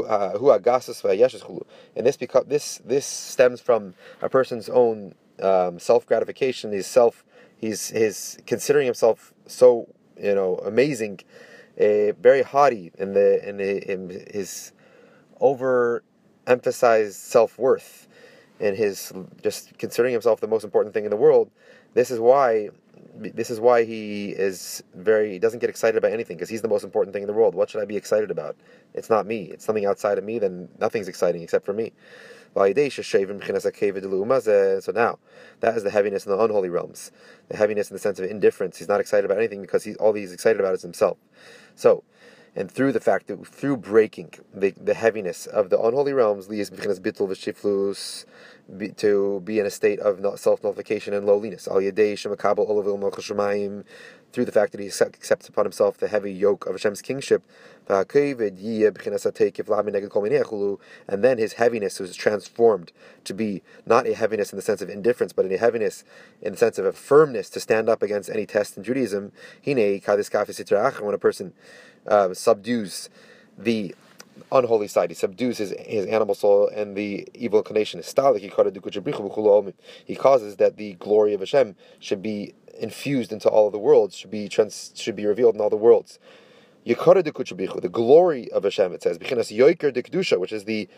uh, 0.03 0.37
who 0.37 0.51
and 1.95 2.05
this 2.05 2.17
because 2.17 2.45
this 2.47 2.81
this 2.83 3.05
stems 3.05 3.61
from 3.61 3.93
a 4.21 4.27
person's 4.27 4.67
own 4.67 5.15
um, 5.41 5.79
self 5.79 6.05
gratification. 6.05 6.71
He's 6.71 6.87
self. 6.87 7.23
He's 7.57 7.89
he's 7.89 8.37
considering 8.45 8.85
himself 8.85 9.33
so 9.45 9.87
you 10.21 10.35
know 10.35 10.57
amazing, 10.57 11.19
uh, 11.79 12.13
very 12.13 12.41
haughty 12.41 12.91
in 12.97 13.13
the 13.13 13.47
in, 13.47 13.57
the, 13.57 13.91
in 13.91 14.09
his 14.31 14.71
over 15.39 16.03
emphasized 16.47 17.15
self 17.15 17.57
worth, 17.57 18.07
and 18.59 18.77
his 18.77 19.11
just 19.41 19.77
considering 19.77 20.13
himself 20.13 20.39
the 20.39 20.47
most 20.47 20.63
important 20.63 20.93
thing 20.93 21.05
in 21.05 21.11
the 21.11 21.17
world. 21.17 21.51
This 21.93 22.11
is 22.11 22.19
why 22.19 22.69
this 23.15 23.49
is 23.49 23.59
why 23.59 23.83
he 23.83 24.29
is 24.29 24.83
very 24.95 25.33
he 25.33 25.39
doesn't 25.39 25.59
get 25.59 25.69
excited 25.69 25.97
about 25.97 26.11
anything 26.11 26.37
because 26.37 26.49
he's 26.49 26.61
the 26.61 26.67
most 26.67 26.83
important 26.83 27.13
thing 27.13 27.23
in 27.23 27.27
the 27.27 27.33
world. 27.33 27.55
What 27.55 27.69
should 27.69 27.81
I 27.81 27.85
be 27.85 27.97
excited 27.97 28.31
about? 28.31 28.55
It's 28.93 29.09
not 29.09 29.25
me. 29.25 29.43
It's 29.45 29.65
something 29.65 29.85
outside 29.85 30.17
of 30.17 30.23
me. 30.23 30.39
Then 30.39 30.69
nothing's 30.79 31.07
exciting 31.07 31.41
except 31.41 31.65
for 31.65 31.73
me. 31.73 31.91
So 32.55 32.63
now, 34.91 35.19
that 35.59 35.77
is 35.77 35.83
the 35.83 35.91
heaviness 35.91 36.25
in 36.25 36.31
the 36.31 36.39
unholy 36.39 36.69
realms. 36.69 37.11
The 37.47 37.57
heaviness 37.57 37.89
in 37.89 37.95
the 37.95 37.99
sense 37.99 38.19
of 38.19 38.29
indifference. 38.29 38.77
He's 38.77 38.87
not 38.87 38.99
excited 38.99 39.25
about 39.25 39.37
anything 39.37 39.61
because 39.61 39.83
he, 39.83 39.95
all 39.95 40.13
he's 40.13 40.33
excited 40.33 40.59
about 40.59 40.73
is 40.73 40.81
himself. 40.81 41.17
So, 41.75 42.03
and 42.55 42.71
through 42.71 42.91
the 42.91 42.99
fact 42.99 43.27
that 43.27 43.45
through 43.45 43.77
breaking 43.77 44.33
the, 44.53 44.71
the 44.71 44.95
heaviness 44.95 45.45
of 45.45 45.69
the 45.69 45.79
unholy 45.79 46.13
realms, 46.13 46.47
to 48.97 49.41
be 49.41 49.59
in 49.59 49.65
a 49.65 49.71
state 49.71 49.99
of 49.99 50.39
self 50.39 50.63
nullification 50.63 51.13
and 51.13 51.25
lowliness 51.25 51.67
through 54.31 54.45
the 54.45 54.51
fact 54.51 54.71
that 54.71 54.79
he 54.79 54.87
accepts 54.87 55.49
upon 55.49 55.65
himself 55.65 55.97
the 55.97 56.07
heavy 56.07 56.31
yoke 56.31 56.65
of 56.65 56.73
Hashem's 56.73 57.01
kingship, 57.01 57.43
and 57.87 58.05
then 61.23 61.37
his 61.37 61.53
heaviness 61.53 61.99
was 61.99 62.15
transformed 62.15 62.91
to 63.23 63.33
be 63.33 63.61
not 63.85 64.07
a 64.07 64.13
heaviness 64.13 64.51
in 64.51 64.57
the 64.57 64.61
sense 64.61 64.81
of 64.81 64.89
indifference, 64.89 65.33
but 65.33 65.51
a 65.51 65.57
heaviness 65.57 66.03
in 66.41 66.51
the 66.51 66.57
sense 66.57 66.77
of 66.77 66.85
a 66.85 66.93
firmness 66.93 67.49
to 67.49 67.59
stand 67.59 67.89
up 67.89 68.03
against 68.03 68.29
any 68.29 68.45
test 68.45 68.77
in 68.77 68.83
Judaism. 68.83 69.31
When 69.65 69.77
a 69.77 71.17
person 71.17 71.53
uh, 72.07 72.33
subdues 72.33 73.09
the 73.57 73.95
unholy 74.51 74.87
side. 74.87 75.09
He 75.09 75.15
subdues 75.15 75.57
his, 75.57 75.73
his 75.79 76.05
animal 76.05 76.35
soul 76.35 76.69
and 76.69 76.95
the 76.95 77.27
evil 77.33 77.59
inclination. 77.59 78.01
He 78.01 78.13
causes 80.15 80.55
that 80.57 80.77
the 80.77 80.93
glory 80.99 81.33
of 81.33 81.39
Hashem 81.39 81.75
should 81.99 82.21
be 82.21 82.53
infused 82.79 83.31
into 83.31 83.49
all 83.49 83.67
of 83.67 83.73
the 83.73 83.79
worlds, 83.79 84.15
should 84.15 84.31
be 84.31 84.47
trans, 84.47 84.91
should 84.95 85.15
be 85.15 85.25
revealed 85.25 85.55
in 85.55 85.61
all 85.61 85.69
the 85.69 85.75
worlds. 85.75 86.19
The 86.85 87.89
glory 87.91 88.51
of 88.51 88.63
Hashem, 88.63 88.93
it 88.93 89.03
says, 89.03 89.19
which 89.19 90.51
is 90.53 90.63
the 90.65 90.89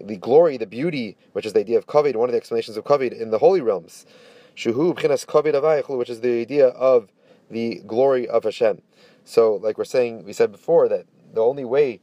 the 0.00 0.16
glory, 0.16 0.56
the 0.56 0.66
beauty, 0.66 1.16
which 1.32 1.44
is 1.44 1.52
the 1.52 1.60
idea 1.60 1.76
of 1.76 1.86
Kavod, 1.86 2.16
one 2.16 2.28
of 2.28 2.32
the 2.32 2.38
explanations 2.38 2.76
of 2.76 2.84
Kavod 2.84 3.12
in 3.12 3.30
the 3.30 3.38
holy 3.38 3.60
realms. 3.60 4.06
Which 4.54 4.66
is 4.66 6.20
the 6.20 6.40
idea 6.40 6.68
of 6.68 7.12
the 7.50 7.82
glory 7.86 8.28
of 8.28 8.44
Hashem. 8.44 8.82
So, 9.24 9.54
like 9.56 9.76
we're 9.78 9.84
saying, 9.84 10.24
we 10.24 10.32
said 10.32 10.52
before 10.52 10.88
that 10.88 11.06
the 11.34 11.42
only 11.42 11.64
way 11.64 12.00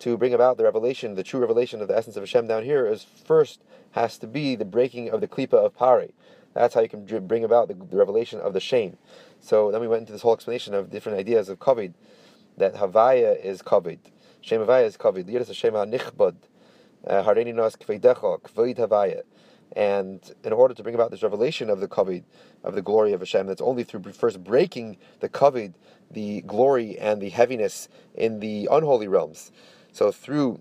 to 0.00 0.16
bring 0.16 0.34
about 0.34 0.56
the 0.56 0.64
revelation, 0.64 1.14
the 1.14 1.22
true 1.22 1.40
revelation 1.40 1.80
of 1.80 1.88
the 1.88 1.96
essence 1.96 2.16
of 2.16 2.22
Hashem 2.22 2.46
down 2.46 2.64
here, 2.64 2.86
is 2.86 3.04
first 3.04 3.62
has 3.92 4.18
to 4.18 4.26
be 4.26 4.56
the 4.56 4.64
breaking 4.64 5.10
of 5.10 5.20
the 5.20 5.28
klipa 5.28 5.54
of 5.54 5.76
Pari. 5.76 6.14
That's 6.54 6.74
how 6.74 6.80
you 6.80 6.88
can 6.88 7.04
bring 7.26 7.44
about 7.44 7.68
the, 7.68 7.74
the 7.74 7.96
revelation 7.96 8.40
of 8.40 8.54
the 8.54 8.60
shame. 8.60 8.96
So 9.40 9.70
then 9.70 9.80
we 9.80 9.88
went 9.88 10.00
into 10.00 10.12
this 10.12 10.22
whole 10.22 10.34
explanation 10.34 10.74
of 10.74 10.90
different 10.90 11.18
ideas 11.18 11.48
of 11.48 11.58
kavod, 11.58 11.92
that 12.56 12.74
Havaya 12.74 13.42
is 13.44 13.62
kavod, 13.62 13.98
Shem 14.40 14.60
Havaya 14.60 14.84
is 14.84 14.96
kavod, 14.96 15.24
Yidus 15.24 15.48
Hashem 15.48 15.74
nichbad, 15.74 16.36
uh, 17.06 17.22
Hareni 17.22 17.54
Nos 17.54 17.76
Kvedecha, 17.76 18.40
Kvoid 18.40 18.78
Havaya. 18.78 19.22
And 19.76 20.20
in 20.42 20.52
order 20.52 20.74
to 20.74 20.82
bring 20.82 20.96
about 20.96 21.12
this 21.12 21.22
revelation 21.22 21.70
of 21.70 21.78
the 21.78 21.88
kavod, 21.88 22.24
of 22.64 22.74
the 22.74 22.82
glory 22.82 23.12
of 23.12 23.20
Hashem, 23.20 23.46
that's 23.46 23.60
only 23.60 23.84
through 23.84 24.02
first 24.12 24.42
breaking 24.42 24.96
the 25.20 25.28
kavod, 25.28 25.74
the 26.10 26.40
glory 26.42 26.98
and 26.98 27.20
the 27.20 27.28
heaviness 27.28 27.88
in 28.14 28.40
the 28.40 28.66
unholy 28.70 29.06
realms. 29.06 29.52
So 29.92 30.12
through, 30.12 30.60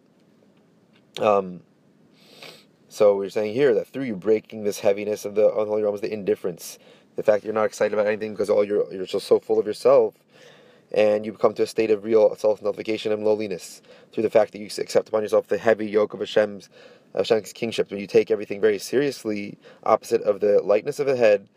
um, 1.19 1.61
so 2.87 3.15
we're 3.15 3.29
saying 3.29 3.53
here 3.53 3.73
that 3.75 3.87
through 3.87 4.05
you 4.05 4.15
breaking 4.15 4.63
this 4.63 4.79
heaviness 4.79 5.25
of 5.25 5.35
the 5.35 5.47
unholy 5.49 5.83
realms, 5.83 6.01
the 6.01 6.11
indifference, 6.11 6.79
the 7.15 7.23
fact 7.23 7.41
that 7.41 7.47
you're 7.47 7.53
not 7.53 7.65
excited 7.65 7.93
about 7.93 8.07
anything 8.07 8.31
because 8.33 8.49
all 8.49 8.63
you're 8.63 8.91
you're 8.93 9.05
just 9.05 9.27
so 9.27 9.39
full 9.39 9.59
of 9.59 9.67
yourself, 9.67 10.15
and 10.91 11.25
you 11.25 11.33
come 11.33 11.53
to 11.53 11.63
a 11.63 11.67
state 11.67 11.91
of 11.91 12.03
real 12.03 12.35
self-nullification 12.35 13.11
and 13.11 13.23
lowliness 13.23 13.81
through 14.11 14.23
the 14.23 14.29
fact 14.29 14.53
that 14.53 14.59
you 14.59 14.65
accept 14.65 15.09
upon 15.09 15.21
yourself 15.21 15.47
the 15.47 15.57
heavy 15.57 15.87
yoke 15.87 16.13
of 16.13 16.19
Hashem's 16.19 16.69
Hashem's 17.13 17.53
kingship. 17.53 17.91
When 17.91 17.99
you 17.99 18.07
take 18.07 18.31
everything 18.31 18.61
very 18.61 18.79
seriously, 18.79 19.57
opposite 19.83 20.21
of 20.21 20.39
the 20.39 20.61
lightness 20.63 20.99
of 20.99 21.07
the 21.07 21.15
head, 21.15 21.49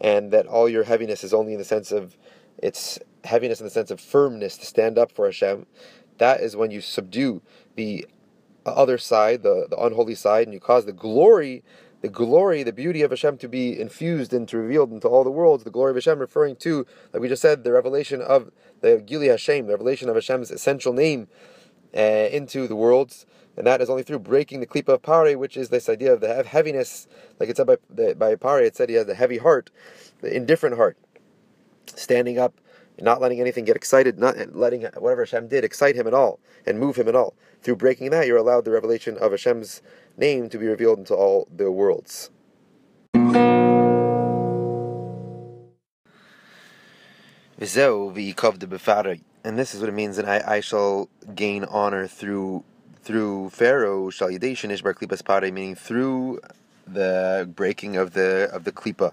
and 0.00 0.30
that 0.32 0.46
all 0.46 0.68
your 0.68 0.84
heaviness 0.84 1.24
is 1.24 1.32
only 1.32 1.52
in 1.52 1.58
the 1.58 1.64
sense 1.64 1.92
of 1.92 2.16
its 2.58 2.98
heaviness 3.24 3.60
in 3.60 3.66
the 3.66 3.70
sense 3.70 3.90
of 3.90 4.00
firmness 4.00 4.56
to 4.58 4.66
stand 4.66 4.98
up 4.98 5.10
for 5.12 5.26
Hashem. 5.26 5.66
That 6.18 6.40
is 6.40 6.56
when 6.56 6.70
you 6.70 6.80
subdue 6.80 7.42
the 7.74 8.06
other 8.64 8.98
side, 8.98 9.42
the, 9.42 9.66
the 9.68 9.78
unholy 9.78 10.14
side, 10.14 10.46
and 10.46 10.54
you 10.54 10.60
cause 10.60 10.86
the 10.86 10.92
glory 10.92 11.62
the 12.04 12.10
glory, 12.10 12.62
the 12.62 12.70
beauty 12.70 13.00
of 13.00 13.10
Hashem 13.10 13.38
to 13.38 13.48
be 13.48 13.80
infused 13.80 14.34
and 14.34 14.46
to 14.48 14.58
revealed 14.58 14.92
into 14.92 15.08
all 15.08 15.24
the 15.24 15.30
worlds. 15.30 15.64
The 15.64 15.70
glory 15.70 15.92
of 15.92 15.96
Hashem, 15.96 16.18
referring 16.18 16.56
to, 16.56 16.86
like 17.14 17.22
we 17.22 17.28
just 17.28 17.40
said, 17.40 17.64
the 17.64 17.72
revelation 17.72 18.20
of 18.20 18.50
the 18.82 18.98
Gili 18.98 19.28
Hashem, 19.28 19.64
the 19.64 19.72
revelation 19.72 20.10
of 20.10 20.14
Hashem's 20.14 20.50
essential 20.50 20.92
name 20.92 21.28
uh, 21.96 22.28
into 22.30 22.68
the 22.68 22.76
worlds. 22.76 23.24
And 23.56 23.66
that 23.66 23.80
is 23.80 23.88
only 23.88 24.02
through 24.02 24.18
breaking 24.18 24.60
the 24.60 24.66
klipa 24.66 24.92
of 24.92 25.02
Pare, 25.02 25.38
which 25.38 25.56
is 25.56 25.70
this 25.70 25.88
idea 25.88 26.12
of 26.12 26.20
the 26.20 26.42
heaviness. 26.42 27.08
Like 27.40 27.48
it 27.48 27.56
said 27.56 27.66
by, 27.66 28.12
by 28.12 28.34
Pare, 28.34 28.64
it 28.64 28.76
said 28.76 28.90
he 28.90 28.96
has 28.96 29.08
a 29.08 29.14
heavy 29.14 29.38
heart, 29.38 29.70
the 30.20 30.30
indifferent 30.30 30.76
heart, 30.76 30.98
standing 31.86 32.38
up 32.38 32.60
not 33.00 33.20
letting 33.20 33.40
anything 33.40 33.64
get 33.64 33.76
excited, 33.76 34.18
not 34.18 34.36
letting 34.54 34.82
whatever 34.98 35.22
Hashem 35.22 35.48
did 35.48 35.64
excite 35.64 35.96
him 35.96 36.06
at 36.06 36.14
all 36.14 36.38
and 36.66 36.78
move 36.78 36.96
him 36.96 37.08
at 37.08 37.16
all. 37.16 37.34
Through 37.62 37.76
breaking 37.76 38.10
that, 38.10 38.26
you're 38.26 38.36
allowed 38.36 38.64
the 38.64 38.70
revelation 38.70 39.16
of 39.18 39.32
Hashem's 39.32 39.82
name 40.16 40.48
to 40.50 40.58
be 40.58 40.66
revealed 40.66 40.98
into 40.98 41.14
all 41.14 41.48
the 41.54 41.70
worlds. 41.70 42.30
And 49.44 49.58
this 49.58 49.74
is 49.74 49.80
what 49.80 49.88
it 49.88 49.94
means 49.94 50.16
that 50.16 50.28
I, 50.28 50.56
I 50.56 50.60
shall 50.60 51.08
gain 51.34 51.64
honor 51.64 52.06
through 52.06 52.64
through 53.02 53.50
Pharaoh 53.50 54.08
shall 54.08 54.30
klipas 54.30 55.52
meaning 55.52 55.74
through 55.74 56.40
the 56.86 57.50
breaking 57.54 57.96
of 57.96 58.14
the 58.14 58.48
of 58.52 58.64
the 58.64 58.72
klipa 58.72 59.12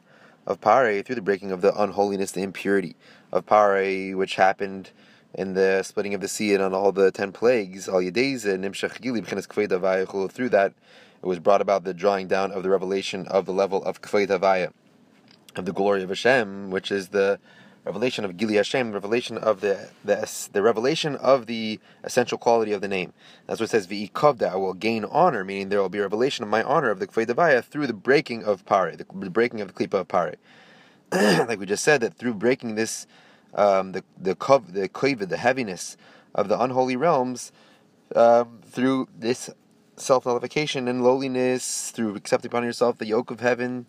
of 0.52 0.62
pare, 0.62 1.02
through 1.02 1.16
the 1.16 1.22
breaking 1.22 1.52
of 1.52 1.62
the 1.62 1.74
unholiness, 1.82 2.32
the 2.32 2.44
impurity 2.44 2.96
of 3.32 3.46
pare, 3.46 4.16
which 4.16 4.36
happened 4.36 4.92
in 5.34 5.54
the 5.54 5.82
splitting 5.84 6.14
of 6.14 6.22
the 6.22 6.28
sea 6.28 6.54
and 6.54 6.62
on 6.62 6.74
all 6.74 6.92
the 6.92 7.10
ten 7.12 7.32
plagues, 7.32 7.88
al 7.88 8.02
through 10.28 10.50
that 10.50 10.74
it 11.24 11.28
was 11.28 11.40
brought 11.40 11.62
about 11.62 11.84
the 11.84 11.94
drawing 11.94 12.28
down 12.28 12.52
of 12.52 12.64
the 12.64 12.70
revelation 12.70 13.28
of 13.28 13.46
the 13.46 13.54
level 13.54 13.84
of 13.84 14.02
kfayt 14.02 14.28
havaya, 14.28 14.74
of 15.56 15.66
the 15.66 15.74
glory 15.74 16.04
of 16.04 16.10
Hashem, 16.10 16.70
which 16.72 16.92
is 16.92 17.10
the 17.10 17.40
revelation 17.84 18.26
of 18.26 18.38
Gili 18.38 18.56
Hashem, 18.56 18.92
revelation 18.92 19.38
of 19.38 19.62
the, 19.62 19.90
the 20.04 20.50
the 20.54 20.62
revelation 20.62 21.16
of 21.16 21.48
the 21.48 21.80
essential 22.04 22.38
quality 22.38 22.74
of 22.74 22.82
the 22.82 22.88
name. 22.88 23.14
That's 23.48 23.60
what 23.60 23.66
it 23.66 23.72
says, 23.72 23.88
V'ikovda, 23.88 24.52
I 24.52 24.56
will 24.56 24.74
gain 24.74 25.06
honor, 25.06 25.44
meaning 25.44 25.70
there 25.70 25.82
will 25.82 25.90
be 25.90 26.00
a 26.00 26.04
revelation 26.04 26.44
of 26.44 26.50
my 26.50 26.64
honor 26.64 26.90
of 26.90 27.00
the 27.00 27.08
Kfei 27.08 27.64
through 27.64 27.88
the 27.88 27.94
breaking 27.94 28.44
of 28.44 28.66
Pare, 28.66 28.96
the, 28.96 29.06
breaking 29.06 29.62
of 29.62 29.68
the 29.68 29.74
Klipa 29.74 30.02
of 30.02 30.08
Pare. 30.08 30.36
like 31.12 31.60
we 31.60 31.66
just 31.66 31.84
said, 31.84 32.02
that 32.02 32.14
through 32.14 32.36
breaking 32.36 32.76
this 32.76 33.08
um, 33.54 33.92
the 33.92 34.04
the 34.18 34.36
kov, 34.36 34.74
the 34.74 34.88
kovid, 34.88 35.30
the 35.30 35.38
heaviness 35.38 35.98
of 36.34 36.48
the 36.48 36.62
unholy 36.62 36.96
realms, 36.96 37.52
um, 38.16 38.62
through 38.64 39.10
this 39.18 39.50
self 39.98 40.26
nullification 40.26 40.88
and 40.88 41.04
lowliness, 41.04 41.92
through 41.92 42.16
accepting 42.16 42.50
upon 42.50 42.64
yourself 42.64 42.98
the 42.98 43.06
yoke 43.06 43.32
of 43.32 43.40
heaven, 43.40 43.88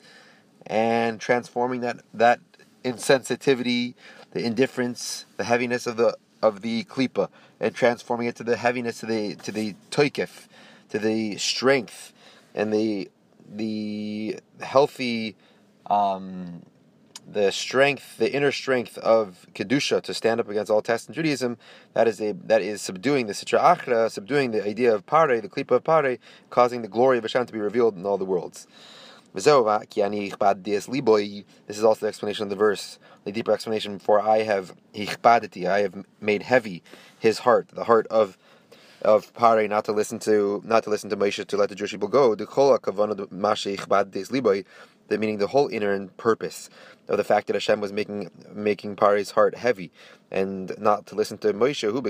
and 0.66 1.20
transforming 1.20 1.80
that 1.80 2.00
that 2.12 2.40
insensitivity, 2.84 3.94
the 4.32 4.44
indifference, 4.44 5.26
the 5.36 5.44
heaviness 5.44 5.86
of 5.86 5.96
the 5.96 6.16
of 6.42 6.60
the 6.62 6.84
klipa, 6.84 7.28
and 7.60 7.74
transforming 7.74 8.26
it 8.26 8.36
to 8.36 8.44
the 8.44 8.56
heaviness 8.56 9.00
to 9.00 9.06
the 9.06 9.34
to 9.36 9.52
the 9.52 9.74
toikif, 9.90 10.48
to 10.90 10.98
the 10.98 11.36
strength 11.36 12.12
and 12.54 12.72
the 12.72 13.10
the 13.54 14.38
healthy 14.60 15.36
um, 15.86 16.62
the 17.30 17.50
strength, 17.50 18.16
the 18.18 18.32
inner 18.32 18.50
strength 18.50 18.98
of 18.98 19.46
kedusha 19.54 20.02
to 20.02 20.14
stand 20.14 20.40
up 20.40 20.48
against 20.48 20.70
all 20.70 20.82
tests 20.82 21.08
in 21.08 21.14
Judaism, 21.14 21.56
that 21.94 22.08
is 22.08 22.20
a 22.20 22.32
that 22.32 22.62
is 22.62 22.82
subduing 22.82 23.26
the 23.26 23.32
sitra 23.32 23.60
achra, 23.60 24.10
subduing 24.10 24.50
the 24.50 24.66
idea 24.66 24.94
of 24.94 25.06
pare, 25.06 25.40
the 25.40 25.48
klipa 25.48 25.76
of 25.76 25.84
pare, 25.84 26.18
causing 26.50 26.82
the 26.82 26.88
glory 26.88 27.18
of 27.18 27.24
Hashem 27.24 27.46
to 27.46 27.52
be 27.52 27.60
revealed 27.60 27.96
in 27.96 28.04
all 28.04 28.18
the 28.18 28.24
worlds. 28.24 28.66
This 29.34 29.46
is 29.46 29.52
also 31.84 32.00
the 32.00 32.08
explanation 32.08 32.42
of 32.42 32.50
the 32.50 32.56
verse, 32.56 32.98
the 33.24 33.32
deeper 33.32 33.52
explanation. 33.52 33.98
For 33.98 34.20
I 34.20 34.42
have 34.42 34.74
I 34.94 35.80
have 35.80 36.04
made 36.20 36.42
heavy 36.42 36.82
his 37.18 37.38
heart, 37.40 37.68
the 37.68 37.84
heart 37.84 38.06
of 38.08 38.36
of 39.00 39.32
Pare 39.34 39.66
not 39.68 39.86
to 39.86 39.92
listen 39.92 40.18
to 40.20 40.60
not 40.64 40.84
to 40.84 40.90
listen 40.90 41.08
to 41.10 41.16
Moshe 41.16 41.46
to 41.46 41.56
let 41.56 41.70
the 41.70 41.74
Jewish 41.74 41.92
people 41.92 42.08
go. 42.08 42.34
The 42.34 42.46
kavana 42.46 43.16
liboy, 44.30 44.64
the 45.08 45.18
meaning 45.18 45.38
the 45.38 45.46
whole 45.46 45.68
inner 45.68 45.92
and 45.92 46.14
purpose 46.16 46.68
of 47.08 47.16
the 47.16 47.24
fact 47.24 47.46
that 47.46 47.54
Hashem 47.54 47.80
was 47.80 47.92
making 47.92 48.30
making 48.52 48.96
Pare's 48.96 49.30
heart 49.30 49.56
heavy, 49.56 49.90
and 50.30 50.72
not 50.78 51.06
to 51.06 51.14
listen 51.14 51.38
to 51.38 51.54
Moshe 51.54 51.90
who 51.90 52.02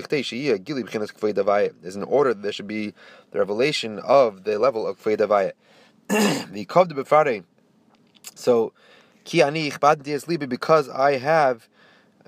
is 1.83 1.95
in 1.95 2.03
order 2.03 2.33
that 2.33 2.43
there 2.43 2.51
should 2.51 2.67
be 2.67 2.93
the 3.31 3.39
revelation 3.39 3.99
of 3.99 4.43
the 4.43 4.59
level 4.59 4.85
of 4.85 5.01
kfei 5.01 5.17
davaya. 5.17 5.53
So 8.35 8.73
ki 9.23 9.41
ani 9.41 9.71
because 10.47 10.89
I 10.89 11.17
have 11.17 11.67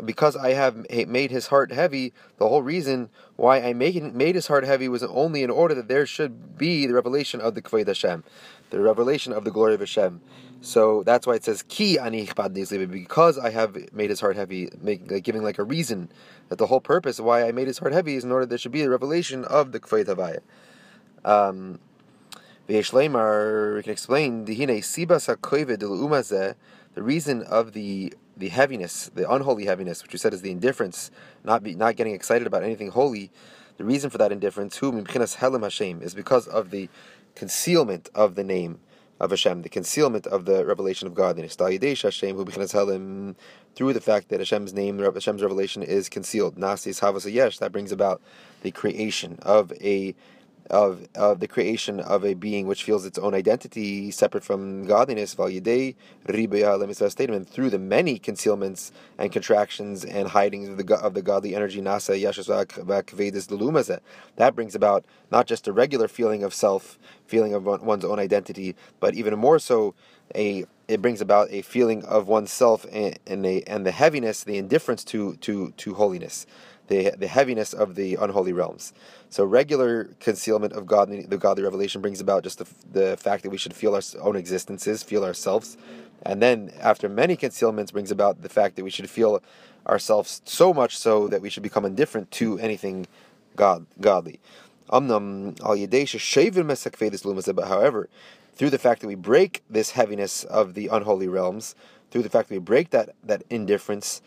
because 0.03 0.35
I 0.35 0.53
have 0.53 0.85
made 0.89 1.31
his 1.31 1.47
heart 1.47 1.71
heavy, 1.71 2.13
the 2.37 2.49
whole 2.49 2.61
reason 2.61 3.09
why 3.37 3.61
I 3.61 3.73
made, 3.73 4.13
made 4.13 4.35
his 4.35 4.47
heart 4.47 4.65
heavy 4.65 4.89
was 4.89 5.03
only 5.03 5.41
in 5.41 5.49
order 5.49 5.73
that 5.75 5.87
there 5.87 6.05
should 6.05 6.57
be 6.57 6.85
the 6.85 6.93
revelation 6.93 7.39
of 7.39 7.55
the 7.55 7.61
Kvayt 7.61 7.87
Hashem, 7.87 8.23
the 8.71 8.81
revelation 8.81 9.31
of 9.31 9.45
the 9.45 9.51
glory 9.51 9.73
of 9.73 9.79
Hashem. 9.79 10.19
So 10.61 11.03
that's 11.03 11.27
why 11.27 11.35
it 11.35 11.43
says 11.43 11.63
ki 11.67 11.99
ani 11.99 12.27
because 12.27 13.37
I 13.37 13.49
have 13.51 13.93
made 13.93 14.09
his 14.09 14.19
heart 14.19 14.35
heavy, 14.35 14.69
making 14.81 15.07
like, 15.07 15.23
giving 15.23 15.43
like 15.43 15.59
a 15.59 15.63
reason 15.63 16.09
that 16.49 16.57
the 16.57 16.67
whole 16.67 16.81
purpose 16.81 17.19
why 17.19 17.47
I 17.47 17.51
made 17.51 17.67
his 17.67 17.77
heart 17.77 17.93
heavy 17.93 18.15
is 18.15 18.23
in 18.23 18.31
order 18.31 18.45
that 18.45 18.49
there 18.49 18.57
should 18.57 18.71
be 18.71 18.81
the 18.81 18.89
revelation 18.89 19.45
of 19.45 19.71
the 19.71 19.79
Kvayt 19.79 20.05
Havaya. 20.05 20.39
Um, 21.23 21.79
we 22.67 22.81
can 22.81 23.91
explain 23.91 24.45
the 24.45 24.55
reason 26.95 27.43
of 27.43 27.73
the 27.73 28.13
the 28.37 28.49
heaviness, 28.49 29.11
the 29.15 29.31
unholy 29.31 29.65
heaviness, 29.65 30.03
which 30.03 30.11
we 30.11 30.19
said 30.19 30.33
is 30.33 30.41
the 30.41 30.51
indifference, 30.51 31.09
not 31.43 31.63
be, 31.63 31.73
not 31.73 31.95
getting 31.95 32.13
excited 32.13 32.45
about 32.45 32.63
anything 32.63 32.89
holy. 32.89 33.31
The 33.77 33.85
reason 33.85 34.09
for 34.09 34.17
that 34.17 34.31
indifference, 34.31 34.77
who 34.77 34.91
helam 34.91 35.63
Hashem, 35.63 36.01
is 36.01 36.13
because 36.13 36.47
of 36.47 36.69
the 36.71 36.89
concealment 37.35 38.09
of 38.15 38.35
the 38.35 38.43
name 38.43 38.79
of 39.19 39.29
Hashem, 39.29 39.61
the 39.61 39.69
concealment 39.69 40.27
of 40.27 40.45
the 40.45 40.65
revelation 40.65 41.07
of 41.07 41.13
God. 41.13 41.37
Hashem, 41.37 42.35
who 42.35 42.45
helam, 42.45 43.35
through 43.75 43.93
the 43.93 44.01
fact 44.01 44.29
that 44.29 44.39
Hashem's 44.39 44.73
name, 44.73 44.99
Hashem's 44.99 45.41
revelation 45.41 45.83
is 45.83 46.09
concealed. 46.09 46.55
Nasis 46.57 46.99
havas 46.99 47.31
yesh, 47.31 47.59
that 47.59 47.71
brings 47.71 47.91
about 47.91 48.21
the 48.63 48.71
creation 48.71 49.39
of 49.41 49.71
a 49.81 50.15
of 50.69 51.07
of 51.15 51.39
the 51.39 51.47
creation 51.47 51.99
of 51.99 52.25
a 52.25 52.33
being 52.33 52.67
which 52.67 52.83
feels 52.83 53.05
its 53.05 53.17
own 53.17 53.33
identity 53.33 54.11
separate 54.11 54.43
from 54.43 54.85
godliness, 54.85 55.35
and 55.37 57.49
through 57.49 57.69
the 57.69 57.79
many 57.79 58.17
concealments 58.17 58.91
and 59.17 59.31
contractions 59.31 60.05
and 60.05 60.29
hidings 60.29 60.69
of 60.69 60.77
the 60.77 60.95
of 60.97 61.13
the 61.13 61.21
godly 61.21 61.55
energy, 61.55 61.81
nasa 61.81 62.19
that 64.35 64.55
brings 64.55 64.75
about 64.75 65.05
not 65.31 65.47
just 65.47 65.67
a 65.67 65.73
regular 65.73 66.07
feeling 66.07 66.43
of 66.43 66.53
self, 66.53 66.97
feeling 67.27 67.53
of 67.53 67.65
one's 67.65 68.05
own 68.05 68.19
identity, 68.19 68.75
but 68.99 69.15
even 69.15 69.37
more 69.37 69.59
so 69.59 69.93
a 70.35 70.65
it 70.87 71.01
brings 71.01 71.21
about 71.21 71.51
a 71.51 71.61
feeling 71.63 72.03
of 72.05 72.27
oneself 72.27 72.85
and, 72.91 73.17
and, 73.25 73.45
a, 73.45 73.61
and 73.63 73.85
the 73.85 73.91
heaviness, 73.91 74.43
the 74.43 74.57
indifference 74.57 75.03
to 75.03 75.35
to 75.37 75.71
to 75.77 75.93
holiness 75.93 76.45
the, 76.87 77.11
the 77.17 77.27
heaviness 77.27 77.73
of 77.73 77.95
the 77.95 78.15
unholy 78.15 78.53
realms. 78.53 78.93
So 79.29 79.43
regular 79.43 80.05
concealment 80.19 80.73
of 80.73 80.85
God, 80.85 81.09
the 81.09 81.37
godly 81.37 81.63
revelation 81.63 82.01
brings 82.01 82.21
about 82.21 82.43
just 82.43 82.59
the, 82.59 82.67
the 82.91 83.17
fact 83.17 83.43
that 83.43 83.49
we 83.49 83.57
should 83.57 83.73
feel 83.73 83.95
our 83.95 84.01
own 84.21 84.35
existences, 84.35 85.03
feel 85.03 85.25
ourselves, 85.25 85.77
and 86.23 86.41
then 86.41 86.71
after 86.79 87.09
many 87.09 87.35
concealments 87.35 87.91
brings 87.91 88.11
about 88.11 88.41
the 88.41 88.49
fact 88.49 88.75
that 88.75 88.83
we 88.83 88.89
should 88.89 89.09
feel 89.09 89.41
ourselves 89.87 90.41
so 90.45 90.73
much 90.73 90.97
so 90.97 91.27
that 91.27 91.41
we 91.41 91.49
should 91.49 91.63
become 91.63 91.85
indifferent 91.85 92.31
to 92.31 92.57
anything 92.59 93.07
God 93.55 93.85
godly. 94.01 94.39
However, 94.89 95.53
through 98.55 98.69
the 98.69 98.79
fact 98.79 99.01
that 99.01 99.07
we 99.07 99.15
break 99.15 99.63
this 99.69 99.91
heaviness 99.91 100.43
of 100.45 100.73
the 100.73 100.87
unholy 100.87 101.27
realms, 101.27 101.75
through 102.11 102.23
the 102.23 102.29
fact 102.29 102.49
that 102.49 102.55
we 102.55 102.59
break 102.59 102.91
that 102.91 103.09
that 103.23 103.43
indifference, 103.49 104.21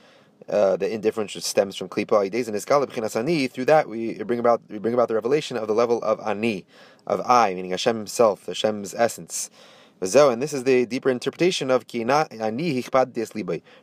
uh, 0.48 0.76
the 0.76 0.92
indifference 0.92 1.32
stems 1.44 1.76
from 1.76 1.88
klipa 1.88 2.22
and 2.22 2.32
iskala 2.32 3.16
ani. 3.16 3.46
Through 3.46 3.66
that, 3.66 3.88
we 3.88 4.22
bring 4.22 4.38
about 4.38 4.62
we 4.68 4.78
bring 4.78 4.94
about 4.94 5.08
the 5.08 5.14
revelation 5.14 5.56
of 5.56 5.66
the 5.66 5.74
level 5.74 6.02
of 6.02 6.20
ani, 6.26 6.64
of 7.06 7.20
I, 7.26 7.54
meaning 7.54 7.72
Hashem 7.72 7.96
Himself, 7.96 8.46
Hashem's 8.46 8.94
essence. 8.94 9.50
And 10.00 10.40
this 10.40 10.52
is 10.52 10.62
the 10.62 10.86
deeper 10.86 11.10
interpretation 11.10 11.72
of 11.72 11.84
ani 11.92 12.82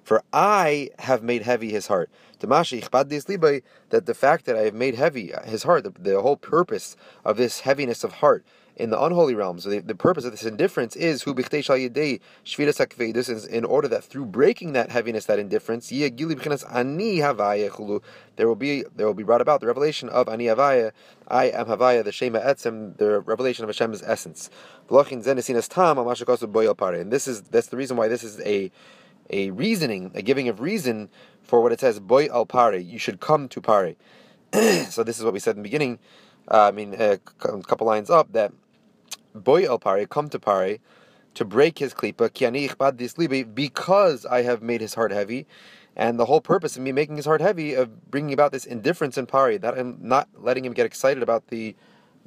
For 0.03 0.23
I 0.31 0.89
have 0.99 1.23
made 1.23 1.41
heavy 1.41 1.71
his 1.71 1.87
heart. 1.87 2.09
That 2.39 4.05
the 4.05 4.13
fact 4.17 4.45
that 4.45 4.55
I 4.55 4.61
have 4.61 4.73
made 4.73 4.95
heavy 4.95 5.33
his 5.43 5.63
heart, 5.63 5.83
the, 5.83 5.91
the 5.99 6.21
whole 6.21 6.37
purpose 6.37 6.95
of 7.25 7.35
this 7.35 7.61
heaviness 7.61 8.05
of 8.05 8.13
heart 8.13 8.45
in 8.75 8.89
the 8.89 9.01
unholy 9.01 9.35
realms. 9.35 9.63
The, 9.63 9.79
the 9.79 9.95
purpose 9.95 10.25
of 10.25 10.31
this 10.31 10.43
indifference 10.43 10.95
is 10.95 11.23
who 11.23 11.33
in 11.33 13.65
order 13.65 13.87
that 13.87 14.03
through 14.03 14.25
breaking 14.25 14.73
that 14.73 14.91
heaviness, 14.91 15.25
that 15.25 15.39
indifference, 15.39 15.89
there 15.89 16.11
will 18.47 18.55
be 18.55 18.83
there 18.95 19.07
will 19.07 19.13
be 19.13 19.23
brought 19.23 19.41
about 19.41 19.61
the 19.61 19.67
revelation 19.67 20.09
of 20.09 20.27
ani 20.27 20.45
havaya. 20.45 20.91
I 21.27 21.45
am 21.45 21.67
havaya, 21.67 22.03
the 22.03 22.11
shema 22.11 22.39
etzem, 22.39 22.97
the 22.97 23.21
revelation 23.21 23.63
of 23.63 23.69
Hashem's 23.69 24.03
essence. 24.03 24.49
And 24.89 25.23
this 27.11 27.27
is 27.27 27.41
that's 27.43 27.67
the 27.67 27.77
reason 27.77 27.97
why 27.97 28.07
this 28.07 28.23
is 28.23 28.39
a 28.41 28.71
a 29.29 29.51
reasoning, 29.51 30.11
a 30.13 30.21
giving 30.21 30.49
of 30.49 30.59
reason 30.59 31.09
for 31.41 31.61
what 31.61 31.71
it 31.71 31.79
says, 31.79 31.99
boy 31.99 32.27
al 32.27 32.45
pare, 32.45 32.75
you 32.75 32.99
should 32.99 33.19
come 33.19 33.47
to 33.49 33.61
pare. 33.61 33.95
so 34.89 35.03
this 35.03 35.17
is 35.17 35.23
what 35.23 35.33
we 35.33 35.39
said 35.39 35.55
in 35.55 35.61
the 35.61 35.63
beginning. 35.63 35.99
Uh, 36.49 36.67
I 36.67 36.71
mean, 36.71 36.93
a 36.93 37.17
couple 37.17 37.87
lines 37.87 38.09
up 38.09 38.31
that 38.33 38.53
boy 39.35 39.65
el 39.65 39.79
pare, 39.79 40.05
come 40.05 40.29
to 40.29 40.39
pare, 40.39 40.77
to 41.35 41.45
break 41.45 41.79
his 41.79 41.93
klipa, 41.93 42.29
because 43.53 44.25
I 44.25 44.41
have 44.41 44.61
made 44.61 44.81
his 44.81 44.93
heart 44.93 45.11
heavy, 45.11 45.45
and 45.95 46.19
the 46.19 46.25
whole 46.25 46.41
purpose 46.41 46.75
of 46.75 46.81
me 46.81 46.91
making 46.91 47.17
his 47.17 47.25
heart 47.25 47.41
heavy, 47.41 47.73
of 47.73 48.09
bringing 48.09 48.33
about 48.33 48.51
this 48.51 48.65
indifference 48.65 49.17
in 49.17 49.25
pari, 49.25 49.57
that 49.57 49.77
I'm 49.77 49.97
not 50.01 50.29
letting 50.35 50.65
him 50.65 50.73
get 50.73 50.85
excited 50.85 51.21
about 51.21 51.47
the 51.47 51.75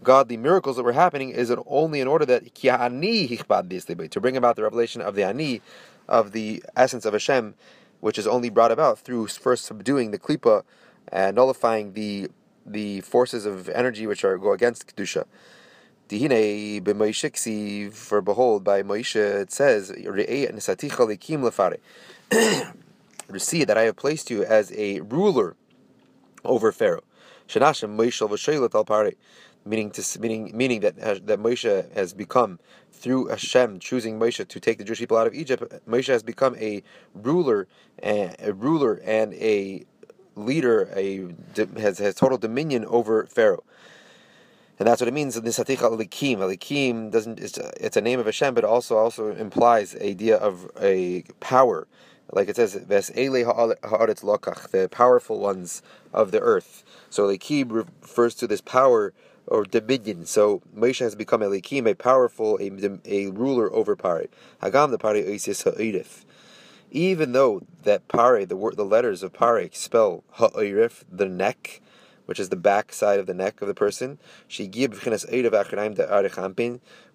godly 0.02 0.36
miracles 0.36 0.76
that 0.76 0.84
were 0.84 0.92
happening, 0.92 1.30
is 1.30 1.50
it 1.50 1.58
only 1.66 2.00
in 2.00 2.06
order 2.06 2.24
that 2.26 2.54
to 2.54 4.20
bring 4.20 4.36
about 4.36 4.56
the 4.56 4.62
revelation 4.62 5.02
of 5.02 5.14
the 5.14 5.24
ani, 5.24 5.60
of 6.06 6.32
the 6.32 6.62
essence 6.76 7.04
of 7.04 7.12
Hashem, 7.12 7.54
which 8.00 8.18
is 8.18 8.26
only 8.26 8.48
brought 8.48 8.70
about 8.70 8.98
through 8.98 9.26
first 9.26 9.64
subduing 9.64 10.10
the 10.12 10.18
klipa 10.18 10.62
and 11.08 11.34
nullifying 11.34 11.94
the 11.94 12.28
the 12.64 13.00
forces 13.00 13.46
of 13.46 13.68
energy 13.70 14.06
which 14.06 14.24
are 14.24 14.36
go 14.36 14.52
against 14.52 14.94
kedusha. 14.94 15.24
For 16.08 16.16
behold, 18.22 18.64
by 18.64 18.82
Moshe 18.82 19.16
it 19.16 19.52
says. 19.52 19.88
See 19.88 20.04
that 23.66 23.76
I 23.76 23.82
have 23.82 23.96
placed 23.96 24.30
you 24.30 24.42
as 24.42 24.72
a 24.72 25.00
ruler 25.00 25.54
over 26.44 26.72
Pharaoh. 26.72 27.02
Meaning, 29.66 29.90
to, 29.90 30.20
meaning, 30.20 30.56
meaning 30.56 30.80
that 30.80 30.96
that 30.96 31.40
Moshe 31.40 31.92
has 31.92 32.14
become 32.14 32.58
through 32.90 33.26
Hashem 33.26 33.78
choosing 33.78 34.18
Moshe 34.18 34.48
to 34.48 34.60
take 34.60 34.78
the 34.78 34.84
Jewish 34.84 35.00
people 35.00 35.18
out 35.18 35.26
of 35.26 35.34
Egypt. 35.34 35.62
Moshe 35.86 36.06
has 36.06 36.22
become 36.22 36.56
a 36.56 36.82
ruler, 37.12 37.68
and 37.98 38.34
a 38.38 38.54
ruler 38.54 38.94
and 39.04 39.34
a 39.34 39.84
leader, 40.36 40.88
a 40.96 41.34
has 41.76 41.98
has 41.98 42.14
total 42.14 42.38
dominion 42.38 42.86
over 42.86 43.26
Pharaoh 43.26 43.62
and 44.78 44.86
that's 44.86 45.00
what 45.00 45.08
it 45.08 45.14
means. 45.14 45.38
Nisatich 45.40 45.78
alikim. 45.78 46.38
Alikim 46.38 47.10
doesn't. 47.10 47.40
It's 47.40 47.58
a, 47.58 47.72
it's 47.84 47.96
a 47.96 48.00
name 48.00 48.20
of 48.20 48.26
Hashem, 48.26 48.54
but 48.54 48.64
also 48.64 48.96
also 48.96 49.34
implies 49.34 49.96
idea 49.96 50.36
of 50.36 50.70
a 50.80 51.22
power, 51.40 51.88
like 52.32 52.48
it 52.48 52.56
says, 52.56 52.74
"Ves 52.74 53.10
haaretz 53.10 54.22
lokach," 54.22 54.70
the 54.70 54.88
powerful 54.88 55.40
ones 55.40 55.82
of 56.12 56.30
the 56.30 56.40
earth. 56.40 56.84
So 57.10 57.26
alikim 57.26 57.72
refers 57.72 58.34
to 58.36 58.46
this 58.46 58.60
power 58.60 59.12
or 59.48 59.64
dominion. 59.64 60.26
So 60.26 60.62
Moshe 60.76 61.00
has 61.00 61.14
become 61.14 61.40
alikim, 61.40 61.88
a 61.88 61.94
powerful, 61.94 62.58
a, 62.60 62.98
a 63.04 63.30
ruler 63.30 63.72
over 63.72 63.96
Pare. 63.96 64.26
Hagam 64.62 64.90
the 64.90 64.98
Pare 64.98 65.14
oisis 65.14 65.64
ha'irif. 65.64 66.24
Even 66.90 67.32
though 67.32 67.62
that 67.82 68.08
Pare, 68.08 68.46
the 68.46 68.56
word, 68.56 68.76
the 68.76 68.84
letters 68.84 69.22
of 69.22 69.32
Pare 69.32 69.68
spell 69.72 70.22
ha'irif, 70.32 71.04
the 71.10 71.26
neck 71.26 71.80
which 72.28 72.38
is 72.38 72.50
the 72.50 72.56
back 72.56 72.92
side 72.92 73.18
of 73.18 73.24
the 73.26 73.32
neck 73.32 73.62
of 73.62 73.68
the 73.68 73.74
person. 73.74 74.18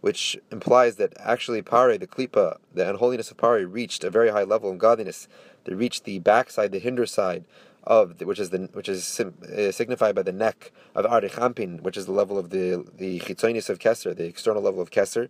Which 0.02 0.38
implies 0.52 0.96
that 0.96 1.14
actually 1.20 1.62
pare, 1.62 1.98
the 2.00 2.08
klipa, 2.08 2.58
the 2.74 2.90
unholiness 2.90 3.30
of 3.30 3.38
pare, 3.38 3.68
reached 3.68 4.04
a 4.04 4.10
very 4.10 4.30
high 4.32 4.42
level 4.42 4.72
of 4.72 4.80
godliness. 4.80 5.28
They 5.66 5.76
reached 5.76 6.06
the 6.06 6.18
backside, 6.18 6.72
the 6.72 6.80
hinder 6.80 7.06
side 7.06 7.46
of 7.84 8.18
the, 8.18 8.26
which 8.26 8.40
is 8.40 8.50
the 8.50 8.70
which 8.74 8.90
is 8.90 9.06
sim, 9.06 9.36
uh, 9.44 9.72
signified 9.72 10.16
by 10.16 10.24
the 10.24 10.32
neck 10.32 10.72
of 10.96 11.06
Arich 11.06 11.34
Anpin, 11.34 11.82
which 11.82 11.96
is 11.96 12.08
the 12.08 12.12
level 12.12 12.40
of 12.40 12.50
the 12.50 12.84
the 12.98 13.20
chitzonis 13.20 13.70
of 13.70 13.78
Kesser, 13.78 14.16
the 14.16 14.26
external 14.26 14.64
level 14.64 14.82
of 14.82 14.90
Kesser. 14.90 15.30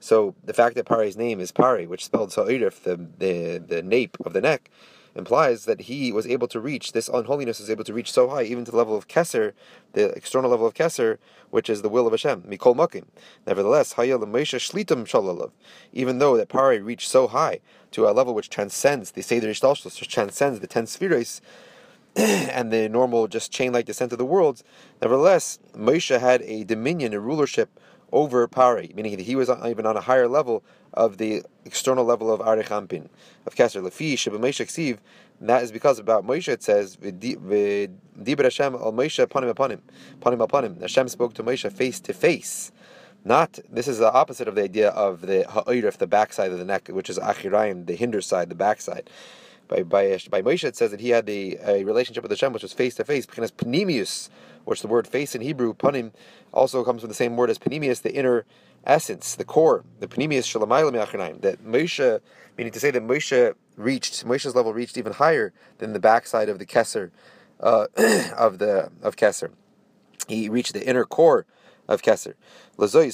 So 0.00 0.34
the 0.42 0.52
fact 0.52 0.74
that 0.74 0.86
Pare's 0.86 1.16
name 1.16 1.38
is 1.38 1.52
Pare, 1.52 1.84
which 1.84 2.04
spelled 2.04 2.32
Sa'irif, 2.32 2.82
the, 2.82 2.96
the 3.18 3.58
the 3.58 3.82
nape 3.82 4.16
of 4.24 4.32
the 4.32 4.40
neck, 4.40 4.68
implies 5.16 5.64
that 5.64 5.82
he 5.82 6.12
was 6.12 6.26
able 6.26 6.46
to 6.48 6.60
reach 6.60 6.92
this 6.92 7.08
unholiness 7.08 7.58
was 7.58 7.70
able 7.70 7.84
to 7.84 7.94
reach 7.94 8.12
so 8.12 8.28
high, 8.28 8.42
even 8.42 8.64
to 8.64 8.70
the 8.70 8.76
level 8.76 8.96
of 8.96 9.08
Keser, 9.08 9.52
the 9.94 10.10
external 10.10 10.50
level 10.50 10.66
of 10.66 10.74
Keser, 10.74 11.18
which 11.50 11.70
is 11.70 11.82
the 11.82 11.88
will 11.88 12.06
of 12.06 12.12
Hashem. 12.12 12.42
Mikol 12.42 12.76
Makim. 12.76 13.06
Nevertheless, 13.46 13.94
Shlitam 13.94 15.06
Shalalav. 15.06 15.50
Even 15.92 16.18
though 16.18 16.36
that 16.36 16.48
Pare 16.48 16.82
reached 16.82 17.08
so 17.08 17.28
high 17.28 17.60
to 17.92 18.06
a 18.06 18.12
level 18.12 18.34
which 18.34 18.50
transcends 18.50 19.12
the 19.12 19.22
Seder 19.22 19.48
Ishtalshus, 19.48 20.00
which 20.00 20.10
transcends 20.10 20.60
the 20.60 20.66
ten 20.66 20.86
spheres 20.86 21.40
and 22.16 22.72
the 22.72 22.88
normal 22.88 23.26
just 23.26 23.52
chain-like 23.52 23.86
descent 23.86 24.12
of 24.12 24.18
the 24.18 24.24
worlds, 24.24 24.64
nevertheless, 25.00 25.58
Moshe 25.74 26.18
had 26.18 26.42
a 26.42 26.64
dominion, 26.64 27.14
a 27.14 27.20
rulership 27.20 27.68
over 28.12 28.46
Pari, 28.48 28.92
meaning 28.94 29.16
that 29.16 29.24
he 29.24 29.36
was 29.36 29.50
even 29.66 29.86
on 29.86 29.96
a 29.96 30.00
higher 30.00 30.28
level 30.28 30.62
of 30.94 31.18
the 31.18 31.42
external 31.64 32.04
level 32.04 32.32
of 32.32 32.40
Arich 32.40 32.68
Anpin, 32.68 33.08
of 33.46 33.54
Keser. 33.54 33.82
Lefi 33.82 34.16
Sheba 34.16 34.38
Ksiv, 34.38 34.98
that 35.40 35.62
is 35.62 35.70
because 35.70 35.98
about 35.98 36.24
Moshe 36.26 36.48
it 36.48 36.62
says, 36.62 36.96
V'dibra 36.96 38.42
Hashem 38.42 38.74
al 38.74 38.92
Moshe 38.92 39.22
upon 39.22 39.44
him, 39.44 39.50
upon 39.50 39.70
him. 39.72 39.82
upon 40.22 40.64
him 40.64 40.74
the 40.76 40.82
Hashem 40.82 41.08
spoke 41.08 41.34
to 41.34 41.42
Moshe 41.44 41.70
face 41.72 42.00
to 42.00 42.12
face. 42.12 42.72
Not 43.24 43.58
this 43.70 43.88
is 43.88 43.98
the 43.98 44.12
opposite 44.12 44.46
of 44.46 44.54
the 44.54 44.62
idea 44.62 44.90
of 44.90 45.22
the 45.22 45.44
ha'irif, 45.48 45.98
the 45.98 46.06
backside 46.06 46.52
of 46.52 46.58
the 46.58 46.64
neck, 46.64 46.88
which 46.88 47.10
is 47.10 47.18
achirayim, 47.18 47.86
the 47.86 47.96
hinder 47.96 48.20
side, 48.20 48.48
the 48.48 48.54
backside. 48.54 49.10
By 49.68 49.82
by 49.82 50.18
by 50.30 50.42
Moshe 50.42 50.62
it 50.64 50.76
says 50.76 50.92
that 50.92 51.00
he 51.00 51.10
had 51.10 51.26
the 51.26 51.58
a 51.62 51.82
relationship 51.82 52.22
with 52.22 52.30
Hashem 52.30 52.52
which 52.52 52.62
was 52.62 52.72
face 52.72 52.94
to 52.94 53.04
face, 53.04 53.26
because 53.26 53.50
panemius, 53.50 54.30
which 54.66 54.82
the 54.82 54.88
word 54.88 55.06
face 55.06 55.34
in 55.34 55.40
Hebrew, 55.40 55.72
panim, 55.74 56.12
also 56.52 56.84
comes 56.84 57.00
from 57.00 57.08
the 57.08 57.14
same 57.14 57.36
word 57.36 57.48
as 57.50 57.58
panemius, 57.58 58.02
the 58.02 58.14
inner 58.14 58.44
essence, 58.84 59.34
the 59.34 59.44
core, 59.44 59.84
the 60.00 60.06
panemius 60.06 60.44
shalamayla 60.44 60.92
me'achanaim. 60.92 61.40
That 61.40 61.64
Moshe, 61.64 62.20
meaning 62.58 62.72
to 62.72 62.80
say 62.80 62.90
that 62.90 63.02
Moshe 63.02 63.54
reached, 63.76 64.26
Moshe's 64.26 64.54
level 64.54 64.74
reached 64.74 64.98
even 64.98 65.14
higher 65.14 65.52
than 65.78 65.92
the 65.92 66.00
backside 66.00 66.48
of 66.48 66.58
the 66.58 66.66
Kesser, 66.66 67.10
uh, 67.60 67.86
of 68.36 68.58
the 68.58 68.90
of 69.02 69.16
Kesser. 69.16 69.50
He 70.28 70.48
reached 70.48 70.74
the 70.74 70.86
inner 70.86 71.04
core 71.04 71.46
of 71.88 72.02
Kesser. 72.02 72.34
That's 72.78 72.94
why 72.94 73.06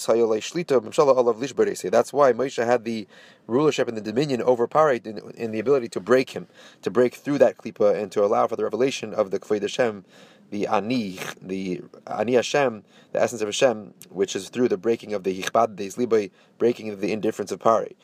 Moshe 2.32 2.64
had 2.64 2.84
the 2.84 3.06
rulership 3.46 3.88
and 3.88 3.96
the 3.96 4.00
dominion 4.00 4.42
over 4.42 4.64
in, 4.64 5.52
the 5.52 5.58
ability 5.60 5.88
to 5.88 6.00
break 6.00 6.30
him, 6.30 6.46
to 6.82 6.90
break 6.90 7.14
through 7.14 7.38
that 7.38 7.58
klipa 7.58 7.94
and 8.00 8.10
to 8.12 8.24
allow 8.24 8.46
for 8.46 8.56
the 8.56 8.64
revelation 8.64 9.14
of 9.14 9.30
the 9.30 9.38
Kved 9.38 9.62
Hashem 9.62 10.04
the 10.52 10.66
ani, 10.66 11.18
the 11.40 11.80
ani 12.06 12.34
Hashem, 12.34 12.84
the 13.12 13.22
essence 13.22 13.40
of 13.40 13.48
Hashem, 13.48 13.94
which 14.10 14.36
is 14.36 14.50
through 14.50 14.68
the 14.68 14.76
breaking 14.76 15.14
of 15.14 15.24
the 15.24 15.42
hichbad 15.42 15.76
de 15.76 16.30
breaking 16.58 16.90
of 16.90 17.00
the 17.00 17.10
indifference 17.10 17.50
of 17.50 17.58
pari. 17.58 17.96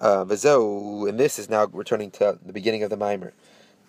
Uh, 0.00 0.24
and 0.28 1.20
this 1.20 1.38
is 1.38 1.50
now 1.50 1.66
returning 1.66 2.12
to 2.12 2.38
the 2.46 2.52
beginning 2.52 2.84
of 2.84 2.90
the 2.90 2.96
mimer. 2.96 3.32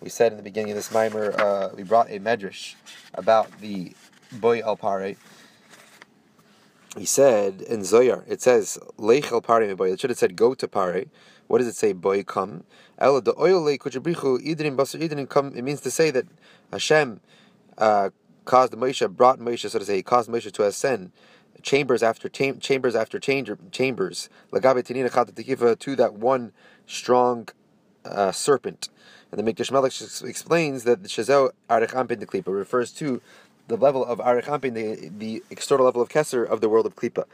We 0.00 0.08
said 0.08 0.32
in 0.32 0.36
the 0.36 0.42
beginning 0.42 0.72
of 0.72 0.76
this 0.76 0.90
mimer, 0.90 1.32
uh, 1.40 1.68
we 1.76 1.84
brought 1.84 2.10
a 2.10 2.18
medrash 2.18 2.74
about 3.14 3.60
the 3.60 3.92
boy 4.32 4.60
al 4.62 4.76
pare. 4.76 5.14
He 6.96 7.04
said 7.04 7.62
in 7.62 7.84
Zohar, 7.84 8.24
it 8.26 8.42
says 8.42 8.78
lech 8.98 9.30
al 9.30 9.42
pare 9.42 9.76
boy. 9.76 9.92
It 9.92 10.00
should 10.00 10.10
have 10.10 10.18
said 10.18 10.34
go 10.34 10.54
to 10.54 10.66
pare. 10.66 11.04
What 11.46 11.58
does 11.58 11.68
it 11.68 11.76
say? 11.76 11.92
Boy 11.92 12.24
come. 12.24 12.64
Ela 12.98 13.20
the 13.20 13.34
oil 13.38 13.62
le 13.62 13.78
idrin 13.78 14.76
basar 14.76 15.00
idrin 15.00 15.28
come. 15.28 15.52
It 15.54 15.62
means 15.62 15.80
to 15.82 15.90
say 15.92 16.10
that 16.10 16.26
Hashem 16.72 17.20
uh, 17.78 18.10
caused 18.44 18.72
Moshe, 18.72 19.08
brought 19.10 19.38
Moshe, 19.38 19.68
so 19.68 19.78
to 19.78 19.84
say, 19.84 20.02
caused 20.02 20.30
Moshe 20.30 20.50
to 20.52 20.64
ascend 20.64 21.12
chambers 21.62 22.02
after 22.02 22.28
chambers 22.28 22.94
after 22.94 23.18
chamber, 23.18 23.58
chambers, 23.70 24.28
to 24.52 25.96
that 25.96 26.14
one 26.14 26.52
strong 26.86 27.48
uh, 28.04 28.32
serpent. 28.32 28.88
And 29.30 29.38
the 29.38 29.52
Mikdash 29.52 29.70
Melech 29.70 29.92
explains 30.28 30.84
that 30.84 31.02
the 31.02 31.08
Shazel 31.08 31.50
Arich 31.68 32.18
the 32.18 32.26
Klipa 32.26 32.52
refers 32.52 32.90
to 32.92 33.20
the 33.68 33.76
level 33.76 34.04
of 34.04 34.18
Arich 34.18 34.46
the, 34.74 35.10
the 35.16 35.42
external 35.50 35.84
level 35.86 36.02
of 36.02 36.08
Kesser 36.08 36.46
of 36.46 36.60
the 36.60 36.68
world 36.68 36.86
of 36.86 36.96
Klipa. 36.96 37.24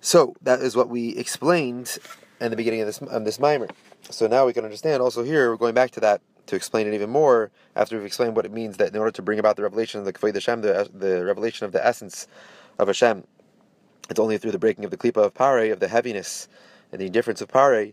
So 0.00 0.34
that 0.42 0.60
is 0.60 0.76
what 0.76 0.88
we 0.88 1.16
explained 1.16 1.98
in 2.40 2.50
the 2.50 2.56
beginning 2.56 2.80
of 2.80 2.86
this 2.86 2.98
of 3.00 3.24
this 3.24 3.38
mimer. 3.38 3.68
So 4.10 4.26
now 4.26 4.44
we 4.46 4.52
can 4.52 4.64
understand 4.64 5.00
also 5.00 5.22
here, 5.22 5.50
we're 5.50 5.56
going 5.56 5.74
back 5.74 5.92
to 5.92 6.00
that 6.00 6.20
to 6.46 6.56
explain 6.56 6.86
it 6.86 6.94
even 6.94 7.10
more, 7.10 7.50
after 7.76 7.96
we've 7.96 8.06
explained 8.06 8.36
what 8.36 8.44
it 8.44 8.52
means 8.52 8.76
that 8.76 8.88
in 8.88 8.96
order 8.96 9.12
to 9.12 9.22
bring 9.22 9.38
about 9.38 9.56
the 9.56 9.62
revelation 9.62 10.00
of 10.00 10.06
the 10.06 10.12
Kavod 10.12 10.34
Hashem, 10.34 10.60
the, 10.62 10.90
the 10.92 11.24
revelation 11.24 11.64
of 11.64 11.72
the 11.72 11.84
essence 11.84 12.26
of 12.78 12.88
Hashem. 12.88 13.24
It's 14.10 14.20
only 14.20 14.38
through 14.38 14.50
the 14.50 14.58
breaking 14.58 14.84
of 14.84 14.90
the 14.90 14.96
klipa 14.96 15.24
of 15.24 15.34
pare, 15.34 15.72
of 15.72 15.80
the 15.80 15.88
heaviness 15.88 16.48
and 16.90 17.00
the 17.00 17.06
indifference 17.06 17.40
of 17.40 17.48
pare. 17.48 17.92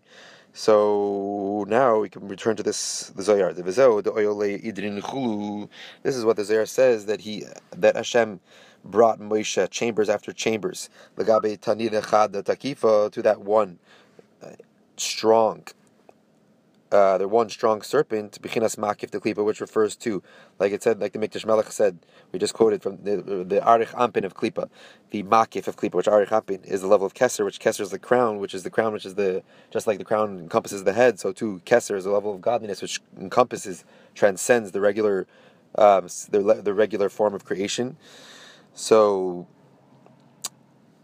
So 0.52 1.66
now 1.70 2.00
we 2.00 2.10
can 2.10 2.28
return 2.28 2.56
to 2.56 2.64
this 2.64 3.12
the 3.16 3.22
Zohar. 3.22 3.54
The 3.54 3.62
Vizo, 3.62 4.04
the 4.04 4.12
Oyole 4.12 4.62
Idrin. 4.64 5.70
This 6.02 6.16
is 6.16 6.26
what 6.26 6.38
the 6.38 6.44
Zohar 6.44 6.66
says 6.66 7.06
that 7.06 7.22
he 7.22 7.46
that 7.72 7.96
Hashem 7.96 8.40
brought 8.84 9.20
Moshe 9.20 9.70
chambers 9.70 10.10
after 10.10 10.34
chambers. 10.34 10.90
Lagabe 11.18 11.60
Tanida 11.60 12.02
Chad 12.10 12.34
Takifa 12.34 13.12
to 13.12 13.22
that 13.22 13.42
one 13.42 13.78
uh, 14.44 14.50
strong 14.98 15.64
uh, 16.92 17.18
the 17.20 17.28
one 17.28 17.50
strong 17.50 17.82
serpent, 17.82 18.42
Bechinas 18.42 18.76
Makif 18.76 19.12
the 19.12 19.20
Klipa, 19.20 19.46
which 19.46 19.62
refers 19.62 19.96
to, 19.98 20.24
like 20.58 20.72
it 20.72 20.82
said, 20.82 21.00
like 21.00 21.14
the 21.14 21.20
Mikdash 21.20 21.46
Melech 21.46 21.72
said, 21.72 22.00
we 22.32 22.40
just 22.40 22.54
quoted 22.54 22.82
from 22.82 22.98
the, 23.04 23.18
the 23.18 23.60
Arich 23.62 23.90
Anpin 23.90 24.24
of 24.26 24.34
Klipa, 24.34 24.70
the 25.12 25.22
Makif 25.24 25.68
of 25.68 25.78
Klipa, 25.78 25.94
which 25.94 26.08
Arich 26.08 26.30
Anpin 26.30 26.66
is 26.66 26.82
the 26.82 26.88
level 26.88 27.06
of 27.06 27.14
Kesser, 27.14 27.46
which 27.46 27.60
Kesser 27.60 27.82
is 27.82 27.92
the 27.92 28.00
crown, 28.00 28.40
which 28.40 28.56
is 28.56 28.64
the 28.64 28.72
crown, 28.72 28.92
which 28.92 29.06
is 29.06 29.16
the, 29.16 29.44
just 29.70 29.86
like 29.86 30.00
the 30.00 30.06
crown 30.06 30.40
encompasses 30.40 30.84
the 30.84 30.94
head, 30.94 31.20
so 31.20 31.32
too 31.32 31.62
Kesser 31.66 31.96
is 31.96 32.06
the 32.06 32.12
level 32.12 32.34
of 32.34 32.42
godliness, 32.42 32.82
which 32.82 33.02
encompasses, 33.20 33.86
transcends 34.16 34.72
the 34.72 34.82
regular, 34.82 35.28
um, 35.76 36.08
the, 36.32 36.62
the 36.64 36.74
regular 36.74 37.10
form 37.10 37.36
of 37.36 37.46
creation. 37.46 37.98
So, 38.74 39.48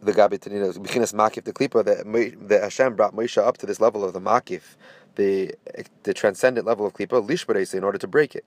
the 0.01 0.13
Gabi 0.13 0.39
Tanina, 0.39 0.75
Bechinas 0.77 1.13
Makif 1.13 1.43
the 1.43 1.53
Klipa, 1.53 1.83
that, 1.85 2.47
that 2.47 2.63
Hashem 2.63 2.95
brought 2.95 3.15
Moshe 3.15 3.37
up 3.37 3.57
to 3.59 3.65
this 3.65 3.79
level 3.79 4.03
of 4.03 4.13
the 4.13 4.21
Makif, 4.21 4.77
the 5.15 5.55
the 6.03 6.13
transcendent 6.13 6.65
level 6.65 6.85
of 6.85 6.93
klipa 6.93 7.25
lishbarese 7.25 7.73
in 7.73 7.83
order 7.83 7.97
to 7.97 8.07
break 8.07 8.35
it, 8.35 8.45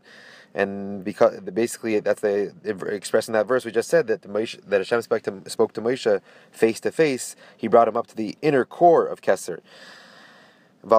and 0.55 1.05
because 1.05 1.41
basically 1.41 2.01
that's 2.01 2.21
the 2.21 2.53
expressing 2.87 3.33
that 3.35 3.47
verse 3.47 3.65
we 3.65 3.71
just 3.71 3.89
said 3.89 4.07
that 4.07 4.23
the 4.23 4.29
Moshe, 4.29 4.59
that 4.67 4.79
Hashem 4.79 5.03
spoke 5.03 5.23
to, 5.23 5.51
spoke 5.51 5.73
to 5.75 5.81
Moshe 5.81 6.21
face 6.51 6.81
to 6.81 6.91
face. 6.93 7.37
He 7.57 7.69
brought 7.69 7.89
him 7.89 7.97
up 7.97 8.07
to 8.09 8.17
the 8.17 8.37
inner 8.43 8.65
core 8.65 9.07
of 9.07 9.21
Kesser. 9.21 9.61
And 10.81 10.93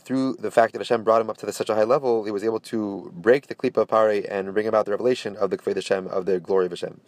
through 0.00 0.36
the 0.38 0.50
fact 0.52 0.72
that 0.72 0.78
Hashem 0.78 1.02
brought 1.02 1.20
him 1.20 1.28
up 1.28 1.36
to 1.38 1.52
such 1.52 1.68
a 1.68 1.74
high 1.74 1.82
level, 1.82 2.24
he 2.24 2.30
was 2.30 2.44
able 2.44 2.60
to 2.60 3.12
break 3.14 3.48
the 3.48 3.54
klipa 3.54 3.86
pare 3.88 4.24
and 4.30 4.54
bring 4.54 4.68
about 4.68 4.84
the 4.84 4.92
revelation 4.92 5.36
of 5.36 5.50
the 5.50 5.58
kved 5.58 5.74
Hashem 5.74 6.06
of 6.06 6.24
the 6.24 6.38
glory 6.38 6.66
of 6.66 6.72
Hashem. 6.72 7.00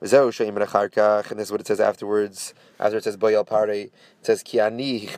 And 0.00 0.10
this 0.10 1.48
is 1.48 1.50
what 1.50 1.60
it 1.60 1.66
says 1.66 1.80
afterwards. 1.80 2.54
After 2.78 2.98
it 2.98 3.04
says 3.04 3.16
Bayal 3.16 3.44
Pare, 3.44 3.70
it 3.70 3.92
says 4.22 4.44
Ki 4.44 4.60
ani 4.60 5.08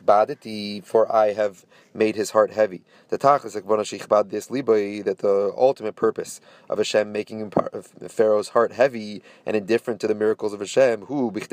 for 0.83 1.15
I 1.15 1.33
have 1.33 1.67
made 1.93 2.15
his 2.15 2.31
heart 2.31 2.49
heavy. 2.49 2.81
The 3.09 3.19
tachlis 3.19 3.53
this 4.29 4.49
liboy 4.49 5.03
that 5.03 5.19
the 5.19 5.53
ultimate 5.55 5.95
purpose 5.95 6.41
of 6.67 6.79
Hashem 6.79 7.11
making 7.11 7.51
Pharaoh's 8.09 8.49
heart 8.49 8.71
heavy 8.71 9.21
and 9.45 9.55
indifferent 9.55 10.01
to 10.01 10.07
the 10.07 10.15
miracles 10.15 10.51
of 10.51 10.59
Hashem, 10.61 11.05
who 11.05 11.31
is 11.31 11.47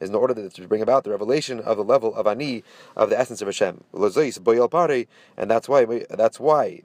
in 0.00 0.14
order 0.14 0.48
to 0.50 0.68
bring 0.68 0.82
about 0.82 1.04
the 1.04 1.10
revelation 1.10 1.60
of 1.60 1.78
the 1.78 1.84
level 1.84 2.14
of 2.14 2.26
ani 2.26 2.64
of 2.96 3.08
the 3.08 3.18
essence 3.18 3.40
of 3.40 3.48
Hashem. 3.48 3.82
And 3.94 5.50
that's 5.50 5.68
why 5.68 6.04
that's 6.10 6.38
why 6.38 6.82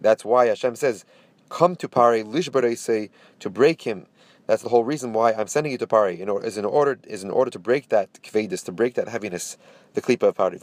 that's 0.00 0.24
why 0.24 0.46
Hashem 0.46 0.74
says, 0.74 1.04
"Come 1.48 1.76
to 1.76 1.88
Pare 1.88 2.24
lishbarei 2.24 3.08
to 3.38 3.48
break 3.48 3.82
him." 3.82 4.06
That's 4.46 4.62
the 4.62 4.68
whole 4.68 4.84
reason 4.84 5.12
why 5.12 5.32
I'm 5.32 5.46
sending 5.46 5.72
you 5.72 5.78
to 5.78 5.86
Pari, 5.86 6.20
in 6.20 6.28
order, 6.28 6.46
is 6.46 6.58
in 6.58 6.64
order 6.64 6.98
is 7.04 7.22
in 7.22 7.30
order 7.30 7.50
to 7.50 7.58
break 7.58 7.88
that 7.90 8.12
kvedis, 8.22 8.64
to 8.64 8.72
break 8.72 8.94
that 8.94 9.08
heaviness, 9.08 9.56
the 9.94 10.02
klipa 10.02 10.28
of 10.28 10.36
Pari. 10.36 10.58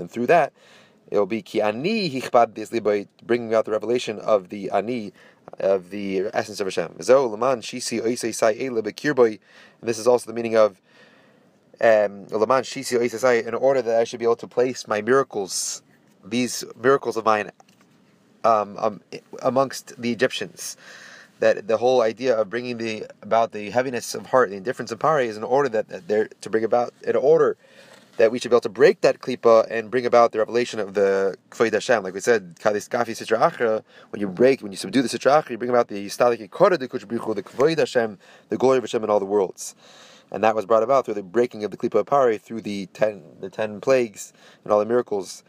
And 0.00 0.10
through 0.10 0.26
that, 0.26 0.52
it 1.10 1.18
will 1.18 1.26
be 1.26 1.42
ki 1.42 1.60
ani 1.60 2.08
hichbad 2.10 2.82
by 2.82 3.08
bringing 3.24 3.54
out 3.54 3.64
the 3.64 3.72
revelation 3.72 4.18
of 4.20 4.50
the 4.50 4.70
ani, 4.70 5.12
of 5.58 5.90
the 5.90 6.30
essence 6.32 6.60
of 6.60 6.66
Hashem. 6.66 6.92
And 6.92 7.00
this 9.80 9.98
is 9.98 10.06
also 10.06 10.26
the 10.26 10.34
meaning 10.34 10.56
of 10.56 10.80
um, 11.80 12.26
in 12.30 13.54
order 13.54 13.82
that 13.82 14.00
I 14.00 14.04
should 14.04 14.20
be 14.20 14.24
able 14.24 14.36
to 14.36 14.46
place 14.46 14.86
my 14.86 15.02
miracles, 15.02 15.82
these 16.24 16.64
miracles 16.80 17.16
of 17.16 17.24
mine, 17.24 17.50
um, 18.44 18.76
um, 18.78 19.00
amongst 19.42 20.00
the 20.00 20.12
Egyptians 20.12 20.76
that 21.42 21.66
the 21.66 21.76
whole 21.76 22.02
idea 22.02 22.36
of 22.36 22.48
bringing 22.48 22.78
the 22.78 23.04
about 23.20 23.50
the 23.50 23.68
heaviness 23.70 24.14
of 24.14 24.26
heart, 24.26 24.50
the 24.50 24.56
indifference 24.56 24.92
of 24.92 25.00
pari, 25.00 25.26
is 25.26 25.36
in 25.36 25.42
order 25.42 25.68
that, 25.68 25.88
that 25.88 26.06
they're 26.06 26.28
to 26.40 26.48
bring 26.48 26.62
about 26.62 26.94
in 27.02 27.16
order 27.16 27.56
that 28.16 28.30
we 28.30 28.38
should 28.38 28.52
be 28.52 28.54
able 28.54 28.60
to 28.60 28.68
break 28.68 29.00
that 29.00 29.18
klipa 29.18 29.66
and 29.68 29.90
bring 29.90 30.06
about 30.06 30.30
the 30.30 30.38
revelation 30.38 30.78
of 30.78 30.94
the 30.94 31.36
kvoid 31.50 31.72
Hashem. 31.72 32.04
Like 32.04 32.14
we 32.14 32.20
said, 32.20 32.54
kadis 32.60 32.88
kafi 32.88 33.10
sitra 33.20 33.50
achra. 33.50 33.82
When 34.10 34.20
you 34.20 34.28
break, 34.28 34.62
when 34.62 34.70
you 34.70 34.78
subdue 34.78 35.02
the 35.02 35.08
sitra 35.08 35.42
achra, 35.42 35.50
you 35.50 35.58
bring 35.58 35.70
about 35.70 35.88
the 35.88 36.06
stalik 36.06 36.48
ikora 36.48 36.78
de 36.78 36.86
kuchbrichu, 36.86 37.34
the 37.34 37.42
kvoid 37.42 37.78
Hashem, 37.78 38.20
the 38.48 38.56
glory 38.56 38.78
of 38.78 38.84
Hashem 38.84 39.02
in 39.02 39.10
all 39.10 39.18
the 39.18 39.26
worlds. 39.26 39.74
And 40.30 40.44
that 40.44 40.54
was 40.54 40.64
brought 40.64 40.84
about 40.84 41.06
through 41.06 41.14
the 41.14 41.24
breaking 41.24 41.64
of 41.64 41.72
the 41.72 41.76
klipa 41.76 41.98
of 41.98 42.06
pari, 42.06 42.38
through 42.38 42.60
the 42.60 42.86
ten 42.92 43.24
the 43.40 43.50
ten 43.50 43.80
plagues 43.80 44.32
and 44.62 44.72
all 44.72 44.78
the 44.78 44.86
miracles. 44.86 45.42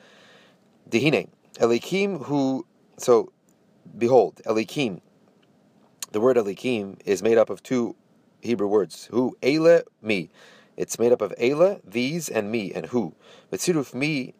Dehine 0.90 1.30
elikim 1.60 2.24
who 2.24 2.66
so 2.98 3.32
behold 3.96 4.42
elikim 4.48 5.02
the 6.14 6.22
word 6.22 6.38
alikim 6.38 7.00
is 7.06 7.22
made 7.22 7.38
up 7.38 7.50
of 7.50 7.62
two 7.62 7.96
Hebrew 8.42 8.68
words. 8.68 9.10
Who, 9.12 9.36
Eile, 9.42 9.82
me. 10.02 10.30
It's 10.78 11.00
made 11.00 11.12
up 11.12 11.22
of 11.22 11.34
Eile, 11.42 11.82
these, 11.84 12.30
and 12.30 12.52
me, 12.52 12.72
and 12.72 12.86
who. 12.88 13.16
Vitziruf 13.52 13.94
me, 13.94 14.36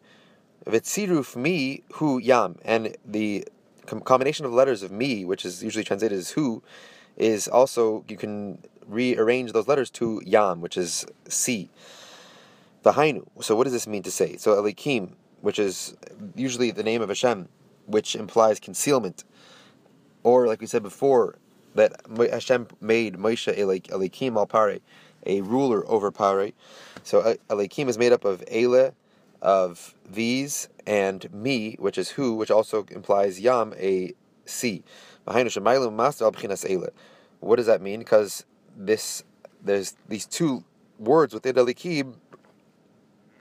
Vitziruf 0.66 1.34
me, 1.36 1.82
who, 1.94 2.18
yam. 2.18 2.58
And 2.64 2.96
the 3.04 3.46
combination 3.86 4.46
of 4.46 4.52
letters 4.52 4.82
of 4.82 4.92
me, 4.92 5.24
which 5.24 5.44
is 5.44 5.64
usually 5.64 5.84
translated 5.84 6.16
as 6.16 6.30
who, 6.30 6.62
is 7.16 7.48
also, 7.48 8.04
you 8.08 8.16
can 8.16 8.58
rearrange 8.86 9.52
those 9.52 9.66
letters 9.66 9.90
to 9.90 10.22
yam, 10.24 10.60
which 10.60 10.76
is 10.76 11.04
sea. 11.28 11.70
Vahainu. 12.84 13.26
So 13.42 13.56
what 13.56 13.64
does 13.64 13.72
this 13.72 13.86
mean 13.86 14.02
to 14.04 14.10
say? 14.12 14.36
So 14.36 14.62
Elikim, 14.62 15.14
which 15.40 15.58
is 15.58 15.96
usually 16.36 16.70
the 16.70 16.82
name 16.84 17.02
of 17.02 17.08
Hashem, 17.08 17.48
which 17.86 18.14
implies 18.14 18.60
concealment. 18.60 19.24
Or, 20.22 20.46
like 20.46 20.60
we 20.60 20.66
said 20.66 20.82
before, 20.82 21.36
that 21.74 22.00
Hashem 22.16 22.68
made 22.80 23.14
Moshe 23.14 23.56
Elikim 23.56 24.36
al 24.36 24.46
Pare, 24.46 24.78
a 25.26 25.40
ruler 25.42 25.88
over 25.88 26.10
Pare. 26.10 26.52
So 27.02 27.36
Elikim 27.48 27.88
is 27.88 27.98
made 27.98 28.12
up 28.12 28.24
of 28.24 28.42
Ele, 28.48 28.92
of 29.42 29.94
these, 30.08 30.68
and 30.86 31.32
me, 31.32 31.76
which 31.78 31.98
is 31.98 32.10
who, 32.10 32.34
which 32.34 32.50
also 32.50 32.86
implies 32.90 33.40
Yam, 33.40 33.74
a 33.76 34.12
sea. 34.46 34.82
What 35.24 35.42
does 37.56 37.66
that 37.66 37.80
mean? 37.80 37.98
Because 38.00 38.44
this 38.76 39.24
there's 39.62 39.94
these 40.08 40.26
two 40.26 40.64
words 40.98 41.32
within 41.32 41.54
Elikim 41.54 42.14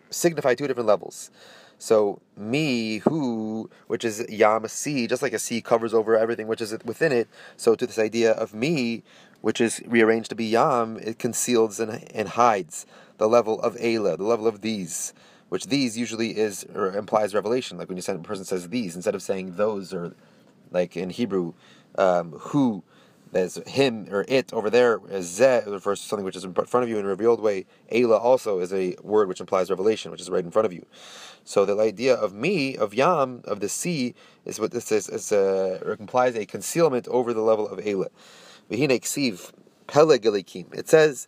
signify 0.09 0.55
two 0.55 0.67
different 0.67 0.87
levels. 0.87 1.31
So 1.77 2.21
me, 2.37 2.99
who, 2.99 3.69
which 3.87 4.05
is 4.05 4.25
yam, 4.29 4.67
sea, 4.67 5.07
just 5.07 5.21
like 5.21 5.33
a 5.33 5.39
sea 5.39 5.61
covers 5.61 5.93
over 5.93 6.17
everything 6.17 6.47
which 6.47 6.61
is 6.61 6.75
within 6.85 7.11
it. 7.11 7.27
So 7.57 7.75
to 7.75 7.85
this 7.85 7.99
idea 7.99 8.31
of 8.31 8.53
me, 8.53 9.03
which 9.41 9.59
is 9.59 9.81
rearranged 9.85 10.29
to 10.29 10.35
be 10.35 10.45
yam, 10.45 10.97
it 10.97 11.19
conceals 11.19 11.79
and, 11.79 12.09
and 12.13 12.29
hides 12.29 12.85
the 13.17 13.27
level 13.27 13.61
of 13.61 13.75
Ela, 13.79 14.17
the 14.17 14.23
level 14.23 14.47
of 14.47 14.61
these, 14.61 15.13
which 15.49 15.67
these 15.67 15.97
usually 15.97 16.37
is 16.37 16.65
or 16.73 16.95
implies 16.95 17.35
revelation. 17.35 17.77
Like 17.77 17.89
when 17.89 17.97
you 17.97 18.01
send 18.01 18.19
a 18.19 18.27
person 18.27 18.45
says 18.45 18.69
these 18.69 18.95
instead 18.95 19.15
of 19.15 19.21
saying 19.21 19.55
those 19.55 19.93
or 19.93 20.15
like 20.71 20.97
in 20.97 21.09
Hebrew, 21.09 21.53
um, 21.97 22.31
who 22.31 22.83
there's 23.33 23.55
him 23.67 24.07
or 24.11 24.25
it 24.27 24.53
over 24.53 24.69
there 24.69 24.99
as 25.09 25.39
zeh 25.39 25.65
refers 25.69 26.01
to 26.01 26.07
something 26.07 26.25
which 26.25 26.35
is 26.35 26.43
in 26.43 26.53
front 26.53 26.83
of 26.83 26.89
you 26.89 26.97
in 26.97 27.05
a 27.05 27.07
revealed 27.07 27.41
way. 27.41 27.65
Ela 27.91 28.17
also 28.17 28.59
is 28.59 28.71
a 28.73 28.95
word 29.01 29.27
which 29.27 29.39
implies 29.39 29.69
revelation, 29.69 30.11
which 30.11 30.21
is 30.21 30.29
right 30.29 30.43
in 30.43 30.51
front 30.51 30.65
of 30.65 30.73
you. 30.73 30.85
So 31.43 31.65
the 31.65 31.77
idea 31.79 32.15
of 32.15 32.33
me, 32.33 32.77
of 32.77 32.93
yam, 32.93 33.41
of 33.45 33.59
the 33.59 33.69
sea, 33.69 34.15
is 34.45 34.59
what 34.59 34.71
this 34.71 34.91
is. 34.91 35.09
is 35.09 35.31
uh, 35.31 35.95
implies 35.99 36.35
a 36.35 36.45
concealment 36.45 37.07
over 37.09 37.33
the 37.33 37.41
level 37.41 37.67
of 37.67 37.85
Ela. 37.85 38.07
V'hine 38.71 38.89
peleg 39.87 40.23
elikim. 40.23 40.73
It 40.73 40.87
says 40.87 41.27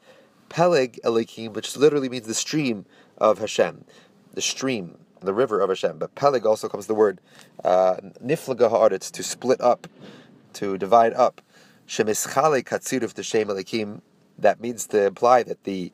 peleg 0.49 0.99
elikim, 1.03 1.53
which 1.53 1.75
literally 1.75 2.09
means 2.09 2.27
the 2.27 2.33
stream 2.33 2.85
of 3.17 3.39
Hashem, 3.39 3.85
the 4.33 4.41
stream, 4.41 4.97
the 5.21 5.33
river 5.33 5.59
of 5.59 5.69
Hashem. 5.69 5.97
But 5.97 6.15
peleg 6.15 6.45
also 6.45 6.67
comes 6.67 6.87
the 6.87 6.95
word 6.95 7.19
uh, 7.63 7.97
niflaga 8.23 8.71
haaretz, 8.71 9.11
to 9.11 9.23
split 9.23 9.61
up, 9.61 9.87
to 10.53 10.77
divide 10.77 11.13
up. 11.13 11.41
Shemischale 11.87 12.63
katziruf 12.63 13.21
Shem 13.23 13.47
Elikim, 13.47 14.01
that 14.37 14.59
means 14.59 14.87
to 14.87 15.05
imply 15.05 15.43
that 15.43 15.63
the 15.63 15.91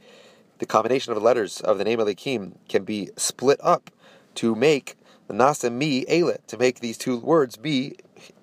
the 0.60 0.66
combination 0.66 1.12
of 1.12 1.22
letters 1.22 1.60
of 1.62 1.80
the 1.80 1.84
name 1.84 1.98
Elikim 1.98 2.54
can 2.70 2.84
be 2.84 3.10
split 3.18 3.60
up 3.64 3.90
to 4.36 4.54
make 4.54 4.96
the 5.28 5.34
nasa 5.34 5.72
mi 5.72 6.06
ele, 6.08 6.38
to 6.48 6.58
make 6.58 6.82
these 6.82 6.98
two 6.98 7.18
words 7.18 7.58
be, 7.58 7.96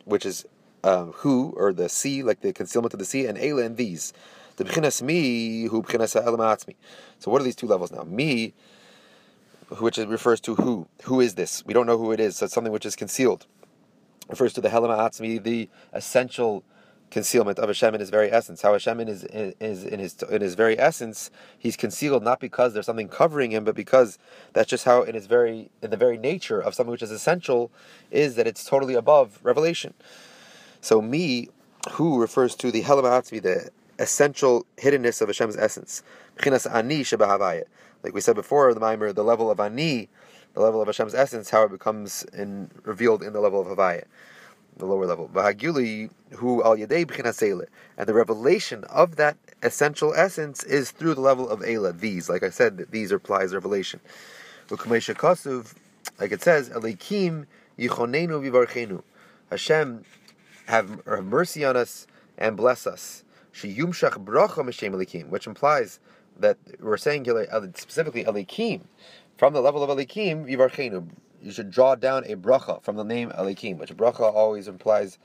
which 0.05 0.27
is 0.27 0.45
um, 0.83 1.13
who, 1.17 1.55
or 1.57 1.73
the 1.73 1.89
sea, 1.89 2.23
like 2.23 2.41
the 2.41 2.53
concealment 2.53 2.93
of 2.93 2.99
the 2.99 3.05
sea, 3.05 3.27
and 3.27 3.39
ele 3.39 3.59
and 3.59 3.77
these. 3.77 4.13
The 4.57 4.65
b'chinas 4.65 5.03
mi, 5.03 5.65
who 5.65 5.83
b'chinas 5.83 6.67
me. 6.67 6.77
So 7.19 7.31
what 7.31 7.41
are 7.41 7.45
these 7.45 7.57
two 7.57 7.67
levels 7.67 7.93
now? 7.93 8.03
Me, 8.03 8.53
which 9.79 9.99
refers 9.99 10.41
to 10.41 10.55
who. 10.57 10.89
Who 11.05 11.21
is 11.21 11.35
this? 11.35 11.65
We 11.65 11.75
don't 11.75 11.87
know 11.87 11.99
who 11.99 12.11
it 12.13 12.21
is, 12.21 12.37
so 12.37 12.47
it's 12.47 12.55
something 12.55 12.73
which 12.73 12.87
is 12.87 12.97
concealed. 12.97 13.47
Refers 14.29 14.53
to 14.55 14.61
the 14.61 14.69
helama 14.69 15.43
the 15.43 15.69
essential 15.93 16.65
concealment 17.11 17.59
of 17.59 17.69
Hashem 17.69 17.95
in 17.95 18.01
his 18.01 18.11
very 18.11 18.31
essence. 18.31 18.63
How 18.63 18.73
Hashem 18.73 19.01
is, 19.01 19.25
is 19.25 19.85
in 19.85 19.99
his 19.99 20.23
in 20.23 20.41
his 20.41 20.55
very 20.55 20.79
essence, 20.79 21.31
he's 21.59 21.77
concealed 21.77 22.23
not 22.23 22.41
because 22.41 22.75
there's 22.75 22.87
something 22.87 23.09
covering 23.09 23.51
him, 23.51 23.65
but 23.65 23.75
because 23.75 24.19
that's 24.53 24.69
just 24.69 24.85
how 24.85 25.03
in 25.03 25.15
his 25.15 25.27
very 25.27 25.71
in 25.83 25.91
the 25.91 25.97
very 25.97 26.19
nature 26.19 26.61
of 26.61 26.75
something 26.75 26.91
which 26.91 27.03
is 27.03 27.11
essential 27.11 27.71
is 28.11 28.35
that 28.37 28.47
it's 28.47 28.65
totally 28.65 28.95
above 28.95 29.39
revelation. 29.43 29.95
So 30.81 31.01
me, 31.01 31.49
who 31.93 32.21
refers 32.21 32.55
to 32.57 32.71
the 32.71 32.83
Helamatzmi, 32.83 33.43
the 33.43 33.71
essential 33.99 34.67
hiddenness 34.77 35.21
of 35.21 35.29
Hashem's 35.29 35.57
essence. 35.57 36.03
Like 38.05 38.15
we 38.15 38.21
said 38.21 38.37
before, 38.37 38.73
the 38.73 38.81
Maimer, 38.81 39.13
the 39.13 39.25
level 39.25 39.51
of 39.51 39.59
ani, 39.59 40.09
the 40.55 40.61
level 40.61 40.81
of 40.81 40.87
Hashem's 40.87 41.15
essence, 41.15 41.51
how 41.51 41.65
it 41.65 41.73
becomes 41.73 42.23
in, 42.33 42.71
revealed 42.85 43.25
in 43.25 43.33
the 43.33 43.41
level 43.41 43.61
of 43.61 43.67
Havaya 43.67 44.05
the 44.79 44.87
lower 44.87 45.07
level. 45.07 45.29
Vahagili 45.33 46.11
who 46.33 46.63
al 46.63 46.77
yadei 46.77 47.67
and 47.97 48.09
the 48.09 48.15
revelation 48.15 48.85
of 48.85 49.17
that 49.17 49.37
essential 49.63 50.15
essence 50.15 50.63
is 50.65 50.91
through 50.91 51.15
the 51.15 51.21
level 51.21 51.49
of 51.49 51.63
Ela. 51.65 51.93
These, 51.93 52.29
like 52.29 52.43
I 52.43 52.51
said, 52.51 52.87
these 52.91 53.13
are 53.13 53.17
applies 53.17 53.55
revelation. 53.55 54.01
Like 54.71 56.33
it 56.33 56.43
says, 56.43 56.69
Elikim 56.71 57.47
yichonenu 57.79 58.43
vivarchenu. 58.43 59.03
Hashem, 59.51 60.05
have, 60.67 61.01
have 61.07 61.25
mercy 61.25 61.65
on 61.65 61.77
us 61.77 62.07
and 62.37 62.57
bless 62.57 62.87
us. 62.87 63.25
Sheyumshach 63.55 64.25
bracha 64.25 64.65
m'shem 64.65 65.29
which 65.29 65.47
implies 65.47 66.01
that 66.39 66.59
we're 66.81 66.97
saying 66.97 67.29
uh, 67.29 67.67
specifically 67.75 68.25
Elikim, 68.25 68.83
from 69.37 69.55
the 69.55 69.61
level 69.61 69.83
of 69.83 69.91
Elikim, 69.91 70.47
vivarchenu 70.47 71.09
you 71.43 71.53
should 71.53 71.71
draw 71.71 71.95
down 71.95 72.25
a 72.27 72.37
bracha 72.37 72.83
from 72.83 72.97
the 72.97 73.05
name 73.05 73.31
Elikim, 73.31 73.79
which 73.79 73.97
bracha 73.97 74.23
always 74.33 74.69
implies 74.69 75.19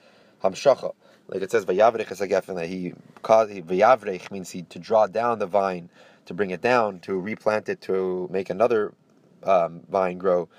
hamshacha. 0.44 0.94
Like 1.28 1.42
it 1.42 1.52
says, 1.52 1.66
vayavrech 1.66 2.12
is 2.12 2.20
that 2.20 2.68
he 2.68 2.94
caused 3.22 3.52
vayavrech 3.52 4.32
means 4.32 4.52
he 4.52 4.64
to 4.64 4.80
draw 4.80 5.08
down 5.08 5.40
the 5.40 5.48
vine, 5.48 5.90
to 6.26 6.34
bring 6.34 6.52
it 6.52 6.62
down, 6.62 7.00
to 7.02 7.20
replant 7.20 7.70
it, 7.70 7.82
to 7.82 8.30
make 8.32 8.50
another 8.50 8.94
um, 9.44 9.82
vine 9.90 10.18
grow. 10.18 10.50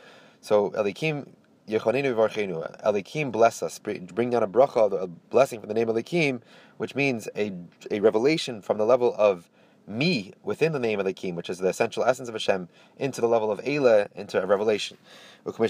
So 0.40 0.70
Elikim 0.70 1.28
Yechonenu 1.68 2.14
v'archenu. 2.14 2.82
Elikim 2.84 3.32
bless 3.32 3.62
us. 3.62 3.78
Bring 3.78 4.30
down 4.30 4.42
a 4.42 4.48
bracha, 4.48 4.92
a 5.02 5.06
blessing 5.06 5.60
from 5.60 5.68
the 5.68 5.74
name 5.74 5.88
Elikim, 5.88 6.40
which 6.78 6.94
means 6.94 7.28
a, 7.36 7.52
a 7.90 8.00
revelation 8.00 8.62
from 8.62 8.78
the 8.78 8.86
level 8.86 9.14
of 9.18 9.50
me 9.86 10.32
within 10.42 10.72
the 10.72 10.78
name 10.78 11.00
of 11.00 11.06
Elikim, 11.06 11.34
which 11.34 11.50
is 11.50 11.58
the 11.58 11.68
essential 11.68 12.04
essence 12.04 12.28
of 12.28 12.34
Hashem, 12.34 12.68
into 12.98 13.20
the 13.20 13.28
level 13.28 13.50
of 13.50 13.60
Eila, 13.60 14.08
into 14.14 14.42
a 14.42 14.46
revelation. 14.46 14.96
Like 15.44 15.60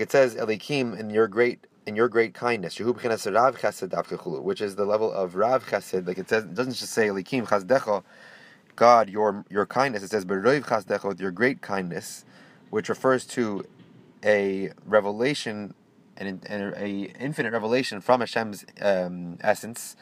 it 0.00 0.12
says, 0.12 0.34
Elikim 0.36 0.98
in 0.98 1.10
your 1.10 1.28
great 1.28 1.66
in 1.86 1.96
your 1.96 2.08
great 2.08 2.34
kindness, 2.34 2.78
which 2.78 4.60
is 4.60 4.76
the 4.76 4.84
level 4.84 5.12
of 5.12 5.34
Rav 5.34 5.66
Chesed. 5.66 6.06
Like 6.06 6.18
it 6.18 6.28
says, 6.28 6.44
it 6.44 6.54
doesn't 6.54 6.74
just 6.74 6.92
say 6.92 7.08
Elikim 7.08 7.46
Chazdecha, 7.46 8.02
God, 8.76 9.10
your 9.10 9.44
your 9.50 9.66
kindness. 9.66 10.02
It 10.02 10.10
says 10.10 10.24
Beroiv 10.24 10.62
Chazdecha 10.66 11.04
with 11.04 11.20
your 11.20 11.32
great 11.32 11.60
kindness, 11.62 12.24
which 12.70 12.88
refers 12.88 13.26
to 13.26 13.64
a 14.24 14.70
revelation 14.86 15.74
an, 16.20 16.40
an 16.46 16.74
a 16.76 17.12
infinite 17.18 17.52
revelation 17.52 18.00
from 18.00 18.20
Hashem's 18.20 18.64
um, 18.80 19.38
essence, 19.40 19.96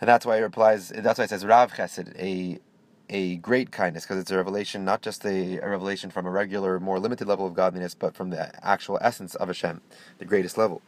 and 0.00 0.08
that's 0.08 0.26
why 0.26 0.38
it 0.38 0.40
replies. 0.40 0.88
That's 0.88 1.18
why 1.18 1.24
it 1.24 1.30
says 1.30 1.44
Rav 1.44 1.72
Chesed, 1.72 2.18
a 2.18 2.60
a 3.08 3.36
great 3.36 3.70
kindness, 3.70 4.04
because 4.04 4.18
it's 4.18 4.30
a 4.30 4.36
revelation, 4.36 4.84
not 4.84 5.00
just 5.02 5.24
a, 5.24 5.58
a, 5.58 5.68
revelation 5.68 6.10
from 6.10 6.26
a 6.26 6.30
regular, 6.30 6.80
more 6.80 6.98
limited 6.98 7.28
level 7.28 7.46
of 7.46 7.54
godliness, 7.54 7.94
but 7.94 8.14
from 8.16 8.30
the 8.30 8.66
actual 8.66 8.98
essence 9.00 9.34
of 9.36 9.48
Hashem, 9.48 9.80
the 10.18 10.24
greatest 10.24 10.58
level. 10.58 10.82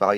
And 0.00 0.08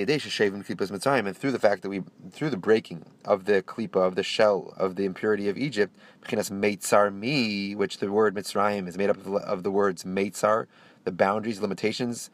through 1.35 1.51
the 1.51 1.59
fact 1.59 1.81
that 1.81 1.89
we, 1.89 2.03
through 2.31 2.51
the 2.51 2.57
breaking 2.57 3.05
of 3.25 3.43
the 3.45 3.61
klipa, 3.61 3.97
of 3.97 4.15
the 4.15 4.23
shell, 4.23 4.73
of 4.77 4.95
the 4.95 5.03
impurity 5.03 5.49
of 5.49 5.57
Egypt, 5.57 5.93
which 6.21 6.37
the 6.37 8.11
word 8.11 8.35
Mitzrayim 8.35 8.87
is 8.87 8.97
made 8.97 9.09
up 9.09 9.17
of, 9.17 9.35
of 9.35 9.63
the 9.63 9.71
words 9.71 10.05
Meitzar, 10.05 10.67
the 11.03 11.11
boundaries, 11.11 11.59
limitations, 11.59 12.29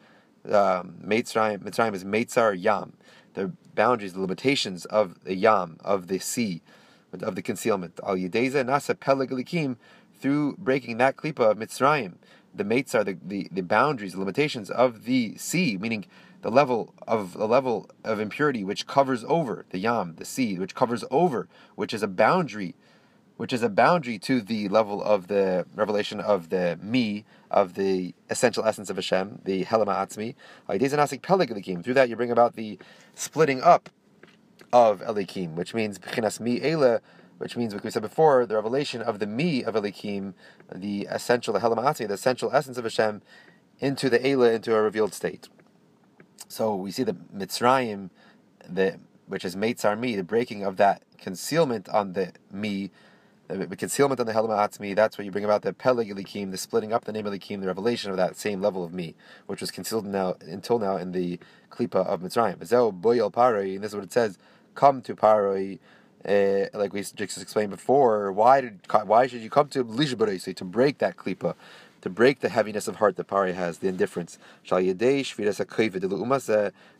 um, 0.46 0.94
Mitzrayim, 1.04 1.58
Mitzrayim 1.58 1.94
is 1.94 2.04
Meitzar 2.04 2.60
Yam, 2.60 2.94
the 3.34 3.52
boundaries, 3.74 4.12
the 4.14 4.20
limitations 4.20 4.84
of 4.86 5.22
the 5.24 5.34
Yam, 5.34 5.78
of 5.84 6.08
the 6.08 6.18
sea, 6.18 6.62
of 7.12 7.34
the 7.34 7.42
concealment. 7.42 7.98
Al 8.04 8.16
Yedeza 8.16 8.64
Nasa 8.64 8.98
Peleg 8.98 9.76
through 10.18 10.56
breaking 10.58 10.98
that 10.98 11.16
klipa 11.16 11.50
of 11.50 11.58
Mitzrayim, 11.58 12.14
the 12.54 12.64
Meitzar, 12.64 13.04
the, 13.04 13.16
the, 13.22 13.48
the 13.50 13.62
boundaries, 13.62 14.12
the 14.12 14.18
limitations 14.18 14.70
of 14.70 15.04
the 15.04 15.36
sea, 15.36 15.78
meaning 15.78 16.04
the 16.42 16.50
level 16.50 16.94
of 17.06 17.34
the 17.34 17.46
level 17.46 17.88
of 18.02 18.18
impurity 18.18 18.64
which 18.64 18.86
covers 18.86 19.24
over 19.28 19.64
the 19.70 19.78
Yam, 19.78 20.16
the 20.16 20.24
sea, 20.24 20.58
which 20.58 20.74
covers 20.74 21.04
over, 21.10 21.48
which 21.74 21.94
is 21.94 22.02
a 22.02 22.08
boundary 22.08 22.74
which 23.40 23.54
is 23.54 23.62
a 23.62 23.70
boundary 23.70 24.18
to 24.18 24.42
the 24.42 24.68
level 24.68 25.02
of 25.02 25.28
the 25.28 25.64
revelation 25.74 26.20
of 26.20 26.50
the 26.50 26.78
me, 26.82 27.24
of 27.50 27.74
the 27.74 28.14
essential 28.28 28.64
essence 28.64 28.90
of 28.90 28.96
Hashem, 28.96 29.40
the 29.44 29.64
Helama 29.64 29.96
Atzmi. 29.96 30.34
Through 31.82 31.94
that, 31.94 32.08
you 32.08 32.16
bring 32.16 32.30
about 32.30 32.54
the 32.56 32.78
splitting 33.14 33.62
up 33.62 33.90
of 34.72 35.00
Elikim, 35.00 35.54
which 35.54 35.74
means 35.74 35.98
B'chinas 35.98 36.38
mi 36.40 36.62
Ele, 36.62 37.00
which 37.38 37.56
means, 37.56 37.74
like 37.74 37.82
we 37.82 37.90
said 37.90 38.02
before, 38.02 38.46
the 38.46 38.54
revelation 38.54 39.02
of 39.02 39.18
the 39.18 39.26
me 39.26 39.64
of 39.64 39.74
Elikim, 39.74 40.34
the 40.72 41.08
essential, 41.10 41.52
the 41.54 41.60
Atzmi, 41.60 42.06
the 42.06 42.14
essential 42.14 42.50
essence 42.52 42.78
of 42.78 42.84
Hashem, 42.84 43.22
into 43.78 44.10
the 44.10 44.24
Ele, 44.26 44.44
into 44.44 44.74
a 44.74 44.82
revealed 44.82 45.14
state. 45.14 45.48
So 46.48 46.74
we 46.74 46.90
see 46.90 47.02
the 47.02 47.14
Mitzrayim, 47.14 48.10
the 48.68 48.98
which 49.26 49.44
is 49.44 49.56
Meitzar 49.56 49.98
mi, 49.98 50.16
the 50.16 50.24
breaking 50.24 50.64
of 50.64 50.76
that 50.76 51.02
concealment 51.16 51.88
on 51.88 52.12
the 52.14 52.32
me, 52.52 52.90
the 53.50 53.76
concealment 53.76 54.20
on 54.20 54.26
the 54.26 54.32
Helma 54.32 54.54
Atzmi, 54.54 54.94
that's 54.94 55.18
what 55.18 55.24
you 55.24 55.30
bring 55.30 55.44
about 55.44 55.62
the 55.62 55.72
Peleg 55.72 56.14
the 56.14 56.56
splitting 56.56 56.92
up 56.92 57.04
the 57.04 57.12
name 57.12 57.24
Elikim, 57.24 57.60
the 57.60 57.66
revelation 57.66 58.10
of 58.10 58.16
that 58.16 58.36
same 58.36 58.60
level 58.60 58.84
of 58.84 58.92
me, 58.92 59.14
which 59.46 59.60
was 59.60 59.70
concealed 59.70 60.06
now 60.06 60.36
until 60.40 60.78
now 60.78 60.96
in 60.96 61.12
the 61.12 61.38
Klipa 61.70 62.06
of 62.06 62.20
Mitzrayim. 62.20 62.56
Paroi, 62.58 63.74
and 63.74 63.82
this 63.82 63.90
is 63.90 63.94
what 63.96 64.04
it 64.04 64.12
says, 64.12 64.38
come 64.74 65.02
to 65.02 65.16
Paroi, 65.16 65.78
uh, 66.24 66.66
like 66.78 66.92
we 66.92 67.00
just 67.00 67.40
explained 67.42 67.70
before, 67.70 68.30
why 68.30 68.60
did 68.60 68.80
why 69.04 69.26
should 69.26 69.40
you 69.40 69.50
come 69.50 69.68
to 69.68 69.84
Lishbarisi 69.84 70.54
to 70.54 70.64
break 70.64 70.98
that 70.98 71.16
klipa, 71.16 71.54
to 72.02 72.10
break 72.10 72.40
the 72.40 72.50
heaviness 72.50 72.86
of 72.86 72.96
heart 72.96 73.16
that 73.16 73.24
Pari 73.26 73.54
has, 73.54 73.78
the 73.78 73.88
indifference? 73.88 74.38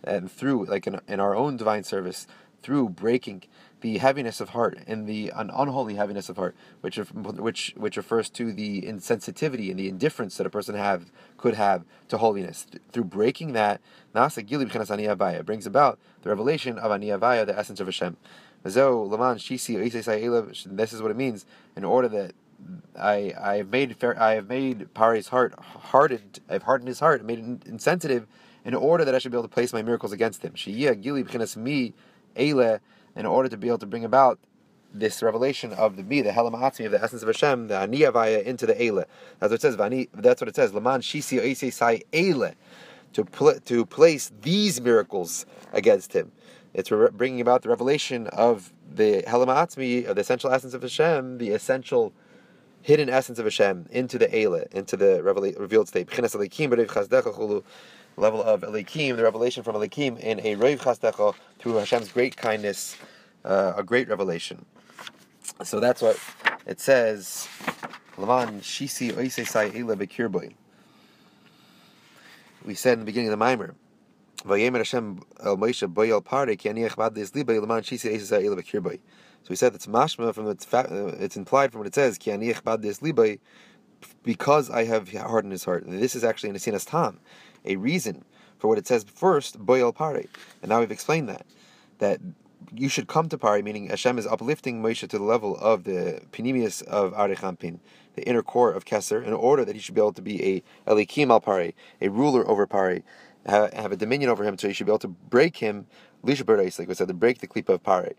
And 0.03 0.33
through, 0.33 0.65
like 0.65 0.87
in, 0.87 1.01
in 1.07 1.21
our 1.21 1.37
own 1.37 1.57
divine 1.59 1.85
service, 1.85 2.27
through 2.63 2.89
breaking 2.91 3.43
the 3.81 3.99
heaviness 3.99 4.41
of 4.41 4.51
heart 4.51 4.79
and 4.87 5.07
the 5.07 5.31
an 5.31 5.51
unholy 5.55 5.95
heaviness 5.95 6.29
of 6.29 6.37
heart, 6.37 6.55
which 6.81 6.97
which 6.97 7.75
which 7.77 7.97
refers 7.97 8.29
to 8.31 8.53
the 8.53 8.83
insensitivity 8.83 9.71
and 9.71 9.79
the 9.79 9.89
indifference 9.89 10.37
that 10.37 10.47
a 10.47 10.51
person 10.51 10.75
have 10.75 11.11
could 11.37 11.55
have 11.55 11.85
to 12.09 12.19
holiness. 12.19 12.67
Through 12.93 13.05
breaking 13.05 13.53
that, 13.55 13.81
brings 14.13 15.67
about 15.67 15.99
the 16.23 16.29
revelation 16.29 16.79
of 16.79 16.91
Aniyavaya, 16.91 17.47
the 17.47 17.59
essence 17.59 17.81
of 17.81 17.87
Hashem. 17.87 18.17
This 18.63 18.77
is 18.77 21.03
what 21.03 21.11
it 21.11 21.17
means. 21.17 21.47
In 21.77 21.85
order 21.85 22.09
that 22.09 22.35
I 22.99 23.33
I 23.41 23.57
have 23.57 23.71
made 23.71 23.97
I 24.03 24.35
have 24.35 24.49
made 24.49 24.93
Pari's 24.95 25.29
heart 25.29 25.55
hardened. 25.59 26.41
I've 26.49 26.65
hardened 26.65 26.89
his 26.89 27.01
heart, 27.01 27.25
made 27.25 27.39
it 27.39 27.67
insensitive, 27.67 28.27
in 28.65 28.75
order 28.75 29.05
that 29.05 29.15
I 29.15 29.19
should 29.19 29.33
be 29.33 29.39
able 29.39 29.49
to 29.49 29.55
place 29.55 29.73
my 29.73 29.83
miracles 29.83 30.13
against 30.13 30.43
him. 30.43 30.53
Shiyah 30.53 31.01
Gili 31.01 31.25
me 31.57 31.95
Eile 32.37 32.81
in 33.17 33.27
order 33.27 33.49
to 33.49 33.57
be 33.57 33.69
able 33.69 33.79
to 33.79 33.87
bring 33.87 34.05
about 34.05 34.39
this 34.93 35.23
revelation 35.23 35.73
of 35.73 35.97
the 35.97 36.03
me, 36.03 36.21
the 36.21 36.31
Helam 36.31 36.53
Atzmi, 36.53 36.87
of 36.87 36.93
the 36.93 37.03
essence 37.03 37.23
of 37.23 37.29
Hashem, 37.29 37.69
the 37.69 37.75
Aniyavaya, 37.75 38.43
into 38.43 38.67
the 38.67 38.75
Eile. 38.75 39.05
That's 39.39 39.51
what 39.51 39.53
it 39.53 39.61
says. 39.61 39.77
That's 39.77 40.41
what 40.41 40.49
it 40.49 40.57
says. 40.57 40.75
Laman 40.75 41.01
Shisi 41.01 41.41
Oisei 41.41 41.73
Sai 41.73 42.03
Eile. 42.13 42.55
To, 43.15 43.25
pl- 43.25 43.59
to 43.65 43.85
place 43.87 44.31
these 44.41 44.81
miracles 44.81 45.45
against 45.73 46.13
him. 46.13 46.31
It's 46.73 46.93
re- 46.93 47.09
bringing 47.13 47.41
about 47.41 47.63
the 47.63 47.69
revelation 47.69 48.29
of 48.29 48.73
the 48.89 49.25
Helam 49.27 49.49
Atzmi, 49.49 50.07
of 50.07 50.15
the 50.15 50.21
essential 50.21 50.53
essence 50.53 50.75
of 50.75 50.83
Hashem, 50.83 51.39
the 51.39 51.51
essential 51.51 52.13
hidden 52.83 53.09
essence 53.09 53.41
of 53.41 53.47
Hashem, 53.47 53.87
into 53.91 54.17
the 54.17 54.29
Eile, 54.29 54.73
into 54.73 54.97
the 54.97 55.21
revela- 55.25 55.59
revealed 55.59 55.89
state. 55.89 56.09
Level 58.21 58.43
of 58.43 58.63
Elikim, 58.63 59.17
the 59.17 59.23
revelation 59.25 59.63
from 59.63 59.77
Elikim 59.77 60.19
in 60.21 60.41
a 60.41 60.57
Reiv 60.57 60.81
Chasdecha 60.81 61.35
through 61.59 61.75
Hashem's 61.75 62.13
great 62.13 62.37
kindness 62.37 62.97
uh, 63.45 63.73
a 63.77 63.83
great 63.83 64.09
revelation. 64.09 64.67
So 65.65 65.81
that's 65.81 66.03
what 66.03 66.19
it 66.67 66.81
says. 66.81 67.49
Shisi. 68.17 69.17
We 72.65 72.75
said 72.75 72.95
in 72.95 73.01
the 73.01 73.07
beginning 73.07 73.29
of 73.29 73.33
the 73.33 73.37
mimer. 73.39 73.75
So 74.43 74.51
we 74.55 74.65
said 79.57 79.75
it's 79.75 79.87
mashma 79.87 80.35
from 80.35 80.49
its 80.49 80.65
fa- 80.65 80.89
uh, 80.91 81.17
it's 81.19 81.37
implied 81.37 81.73
from 81.73 81.81
what 81.81 81.87
it 81.89 81.95
says 81.95 82.19
because 84.23 84.71
I 84.71 84.85
have 84.85 85.13
hardened 85.13 85.53
his 85.53 85.65
heart. 85.65 85.85
This 85.87 86.15
is 86.15 86.25
actually 86.25 86.51
in 86.51 86.57
a 86.57 86.59
sinas 86.59 86.89
tam, 86.89 87.21
a 87.65 87.77
reason 87.77 88.25
for 88.59 88.69
what 88.69 88.79
it 88.79 88.87
says 88.87 89.05
first 89.05 89.59
boy 89.59 89.91
pare, 89.93 90.25
and 90.63 90.69
now 90.69 90.81
we've 90.81 90.91
explained 90.91 91.29
that 91.29 91.47
that 91.99 92.21
you 92.73 92.89
should 92.89 93.09
come 93.09 93.29
to 93.29 93.39
Pari, 93.39 93.63
meaning 93.63 93.89
Hashem 93.89 94.19
is 94.19 94.27
uplifting 94.27 94.83
Moshe 94.83 95.07
to 95.09 95.19
the 95.19 95.25
level 95.25 95.57
of 95.57 95.85
the 95.85 96.21
Pinimius 96.33 96.83
of 96.83 97.13
Arich 97.15 97.39
Anpin, 97.39 97.79
the 98.15 98.23
inner 98.29 98.43
core 98.43 98.73
of 98.73 98.85
Keser, 98.85 99.25
in 99.25 99.33
order 99.33 99.65
that 99.65 99.75
he 99.75 99.81
should 99.81 99.95
be 99.95 100.01
able 100.01 100.13
to 100.13 100.23
be 100.23 100.63
a 100.87 100.91
Elikim 100.91 101.31
al 101.31 101.41
Pari, 101.41 101.75
a 102.01 102.09
ruler 102.09 102.47
over 102.49 102.67
Pari, 102.67 103.03
have 103.47 103.93
a 103.93 103.97
dominion 103.97 104.31
over 104.31 104.45
him, 104.45 104.59
so 104.59 104.69
he 104.69 104.75
should 104.75 104.87
be 104.87 104.93
able 104.93 104.99
to 104.99 105.09
break 105.09 105.57
him 105.57 105.87
Lisha 106.25 106.43
Bereis, 106.43 106.79
like 106.79 106.89
we 106.89 106.95
said, 106.95 107.09
to 107.09 107.15
break 107.15 107.39
the 107.39 107.47
klipa 107.47 107.71
of 107.71 107.83
pare. 107.83 108.13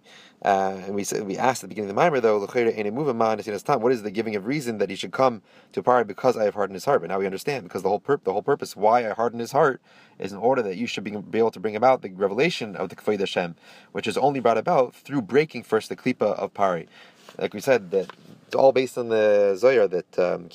Uh, 0.43 0.81
and 0.85 0.95
we 0.95 1.03
said, 1.03 1.23
we 1.27 1.37
asked 1.37 1.63
at 1.63 1.69
the 1.69 1.75
beginning 1.75 1.91
of 1.91 1.95
the 1.95 2.01
mimer 2.01 2.19
though, 2.19 2.39
what 2.39 3.91
is 3.91 4.03
the 4.03 4.11
giving 4.11 4.35
of 4.35 4.47
reason 4.47 4.79
that 4.79 4.89
he 4.89 4.95
should 4.95 5.11
come 5.11 5.41
to 5.71 5.83
pare 5.83 6.03
because 6.03 6.35
I 6.35 6.45
have 6.45 6.55
hardened 6.55 6.75
his 6.75 6.85
heart? 6.85 7.01
But 7.01 7.09
now 7.09 7.19
we 7.19 7.25
understand 7.25 7.63
because 7.63 7.83
the 7.83 7.89
whole 7.89 7.99
pur- 7.99 8.19
the 8.23 8.33
whole 8.33 8.41
purpose 8.41 8.75
why 8.75 9.07
I 9.07 9.13
hardened 9.13 9.41
his 9.41 9.51
heart 9.51 9.81
is 10.17 10.31
in 10.31 10.39
order 10.39 10.61
that 10.63 10.77
you 10.77 10.87
should 10.87 11.03
be, 11.03 11.11
be 11.11 11.37
able 11.37 11.51
to 11.51 11.59
bring 11.59 11.75
about 11.75 12.01
the 12.01 12.09
revelation 12.11 12.75
of 12.75 12.89
the 12.89 12.95
kavod 12.95 13.19
Hashem, 13.19 13.55
which 13.91 14.07
is 14.07 14.17
only 14.17 14.39
brought 14.39 14.57
about 14.57 14.95
through 14.95 15.21
breaking 15.21 15.63
first 15.63 15.89
the 15.89 15.95
klipa 15.95 16.33
of 16.39 16.53
pare. 16.53 16.85
Like 17.37 17.53
we 17.53 17.61
said, 17.61 17.91
that 17.91 18.11
it's 18.47 18.55
all 18.55 18.71
based 18.71 18.97
on 18.97 19.09
the 19.09 19.55
Zohar 19.57 19.87
that 19.87 20.19
um, 20.19 20.49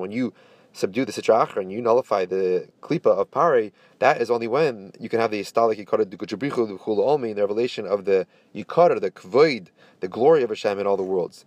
when 0.00 0.12
you 0.12 0.32
subdue 0.72 1.04
the 1.04 1.12
Sitra 1.12 1.56
and 1.56 1.72
you 1.72 1.80
nullify 1.82 2.24
the 2.24 2.68
Klipa 2.80 3.06
of 3.06 3.30
Pare, 3.30 3.70
that 3.98 4.20
is 4.20 4.30
only 4.30 4.46
when 4.46 4.92
you 5.00 5.08
can 5.08 5.20
have 5.20 5.30
the 5.30 5.40
Istalik 5.40 5.84
Yikara 5.84 6.04
Dukuchabrichu 6.04 6.78
Olmi, 6.78 7.34
the 7.34 7.40
revelation 7.40 7.86
of 7.86 8.04
the 8.04 8.26
Yikara, 8.54 9.00
the 9.00 9.10
Kvoid, 9.10 9.68
the 10.00 10.08
glory 10.08 10.42
of 10.42 10.50
Hashem 10.50 10.78
in 10.78 10.86
all 10.86 10.96
the 10.96 11.02
worlds. 11.02 11.44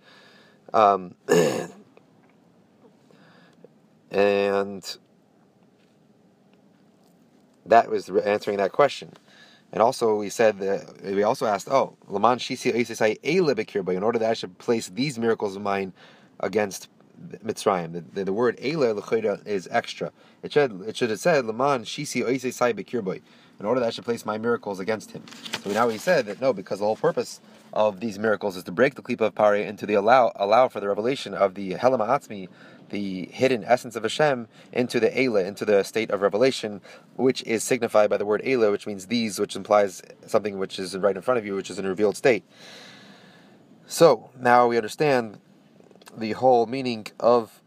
Um, 0.74 1.16
and 4.12 4.98
that 7.66 7.90
was 7.90 8.10
answering 8.10 8.58
that 8.58 8.72
question. 8.72 9.14
And 9.74 9.82
also, 9.82 10.16
we 10.16 10.30
said 10.30 10.60
that 10.60 11.02
we 11.02 11.24
also 11.24 11.46
asked, 11.46 11.70
oh, 11.70 11.96
Laman 12.08 12.40
Shisi 12.40 12.74
in 13.96 14.04
order 14.04 14.20
that 14.20 14.30
I 14.30 14.34
should 14.34 14.58
place 14.58 14.90
these 14.90 15.18
miracles 15.18 15.56
of 15.56 15.62
mine 15.62 15.94
against 16.42 16.90
Mitzrayim. 17.44 17.94
The, 17.94 18.02
the, 18.02 18.26
the 18.26 18.34
word 18.34 18.58
Eila 18.58 19.48
is 19.48 19.68
extra. 19.72 20.12
It 20.44 20.54
should 20.54 20.82
it 20.82 20.98
should 20.98 21.10
have 21.10 21.20
said 21.20 21.46
Laman 21.46 21.84
Shisi 21.84 22.24
Oise 22.26 22.56
Sai 22.56 22.74
Bekirboy, 22.74 23.22
in 23.60 23.66
order 23.66 23.80
that 23.80 23.88
I 23.88 23.90
should 23.90 24.06
place 24.06 24.26
my 24.26 24.38
miracles 24.38 24.80
against 24.80 25.12
him. 25.12 25.24
So 25.64 25.72
now 25.72 25.90
he 25.90 25.98
said 25.98 26.26
that 26.26 26.42
no, 26.42 26.54
because 26.54 26.80
the 26.80 26.86
whole 26.86 26.96
purpose 26.96 27.42
of 27.74 28.00
these 28.00 28.20
miracles 28.20 28.58
is 28.58 28.64
to 28.64 28.72
break 28.72 28.96
the 28.96 29.02
klipa 29.02 29.22
of 29.22 29.36
Pari 29.36 29.64
and 29.64 29.78
to 29.80 29.86
the 29.86 29.94
allow 29.94 30.32
allow 30.36 30.68
for 30.68 30.80
the 30.80 30.88
revelation 30.88 31.34
of 31.34 31.56
the 31.56 31.74
Helama 31.76 32.08
Atzmi, 32.08 32.50
the 32.90 33.28
hidden 33.28 33.64
essence 33.64 33.96
of 33.96 34.04
Hashem, 34.04 34.48
into 34.74 35.00
the 35.00 35.10
Eila, 35.10 35.46
into 35.46 35.64
the 35.64 35.84
state 35.84 36.12
of 36.12 36.22
revelation, 36.22 36.82
which 37.16 37.44
is 37.44 37.64
signified 37.64 38.10
by 38.10 38.18
the 38.18 38.26
word 38.26 38.42
Eila, 38.44 38.72
which 38.72 38.88
means 38.88 39.08
these, 39.08 39.40
which 39.40 39.56
implies 39.56 40.02
something 40.26 40.58
which 40.58 40.80
is 40.80 40.98
right 40.98 41.16
in 41.16 41.22
front 41.22 41.38
of 41.38 41.46
you, 41.46 41.56
which 41.56 41.70
is 41.70 41.80
in 41.80 41.86
a 41.86 41.90
revealed 41.90 42.18
state. 42.18 42.44
So 43.88 44.30
now 44.40 44.68
we 44.68 44.78
understand 44.78 45.40
the 46.18 46.34
whole 46.34 46.66
meaning 46.66 47.08
of 47.20 47.62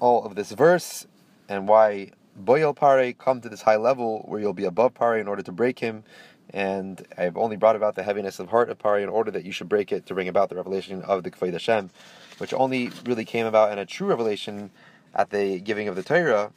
all 0.00 0.24
of 0.24 0.34
this 0.34 0.52
verse 0.52 1.06
and 1.48 1.68
why 1.68 2.10
Boyal 2.38 2.74
Pare 2.74 3.12
come 3.12 3.40
to 3.40 3.48
this 3.48 3.62
high 3.62 3.76
level 3.76 4.24
where 4.26 4.40
you'll 4.40 4.52
be 4.52 4.64
above 4.64 4.94
Pare 4.94 5.16
in 5.16 5.28
order 5.28 5.42
to 5.42 5.52
break 5.52 5.78
him. 5.78 6.04
And 6.50 7.04
I've 7.18 7.36
only 7.36 7.56
brought 7.56 7.76
about 7.76 7.96
the 7.96 8.02
heaviness 8.02 8.38
of 8.38 8.50
heart 8.50 8.68
of 8.68 8.78
Pare 8.78 8.98
in 8.98 9.08
order 9.08 9.30
that 9.30 9.44
you 9.44 9.52
should 9.52 9.68
break 9.68 9.90
it 9.90 10.06
to 10.06 10.14
bring 10.14 10.28
about 10.28 10.48
the 10.48 10.56
revelation 10.56 11.02
of 11.02 11.24
the 11.24 11.30
Kfeid 11.30 11.52
Hashem, 11.52 11.90
which 12.38 12.52
only 12.52 12.90
really 13.04 13.24
came 13.24 13.46
about 13.46 13.72
in 13.72 13.78
a 13.78 13.86
true 13.86 14.06
revelation 14.06 14.70
at 15.14 15.30
the 15.30 15.58
giving 15.60 15.88
of 15.88 15.96
the 15.96 16.02
Torah. 16.02 16.52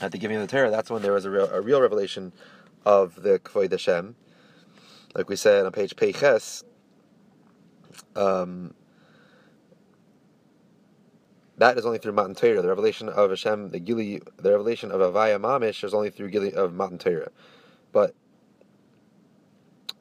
At 0.00 0.12
the 0.12 0.18
giving 0.18 0.36
of 0.36 0.42
the 0.42 0.48
Torah, 0.48 0.70
that's 0.70 0.90
when 0.90 1.00
there 1.00 1.12
was 1.12 1.24
a 1.24 1.30
real, 1.30 1.48
a 1.48 1.60
real 1.60 1.80
revelation 1.80 2.32
of 2.84 3.22
the 3.22 3.38
Kfeid 3.38 3.70
Hashem. 3.70 4.14
Like 5.14 5.30
we 5.30 5.36
said 5.36 5.64
on 5.64 5.72
page 5.72 5.96
Peiches, 5.96 6.64
um, 8.14 8.74
that 11.58 11.78
is 11.78 11.86
only 11.86 11.98
through 11.98 12.12
Matan 12.12 12.34
Torah. 12.34 12.60
The 12.62 12.68
revelation 12.68 13.08
of 13.08 13.30
Hashem, 13.30 13.70
the 13.70 13.80
Gili, 13.80 14.20
the 14.36 14.50
revelation 14.50 14.90
of 14.90 15.00
Avaya 15.00 15.40
Mamish 15.40 15.82
is 15.84 15.94
only 15.94 16.10
through 16.10 16.30
Gili 16.30 16.52
of 16.52 16.74
Matan 16.74 16.98
Torah. 16.98 17.30
But 17.92 18.14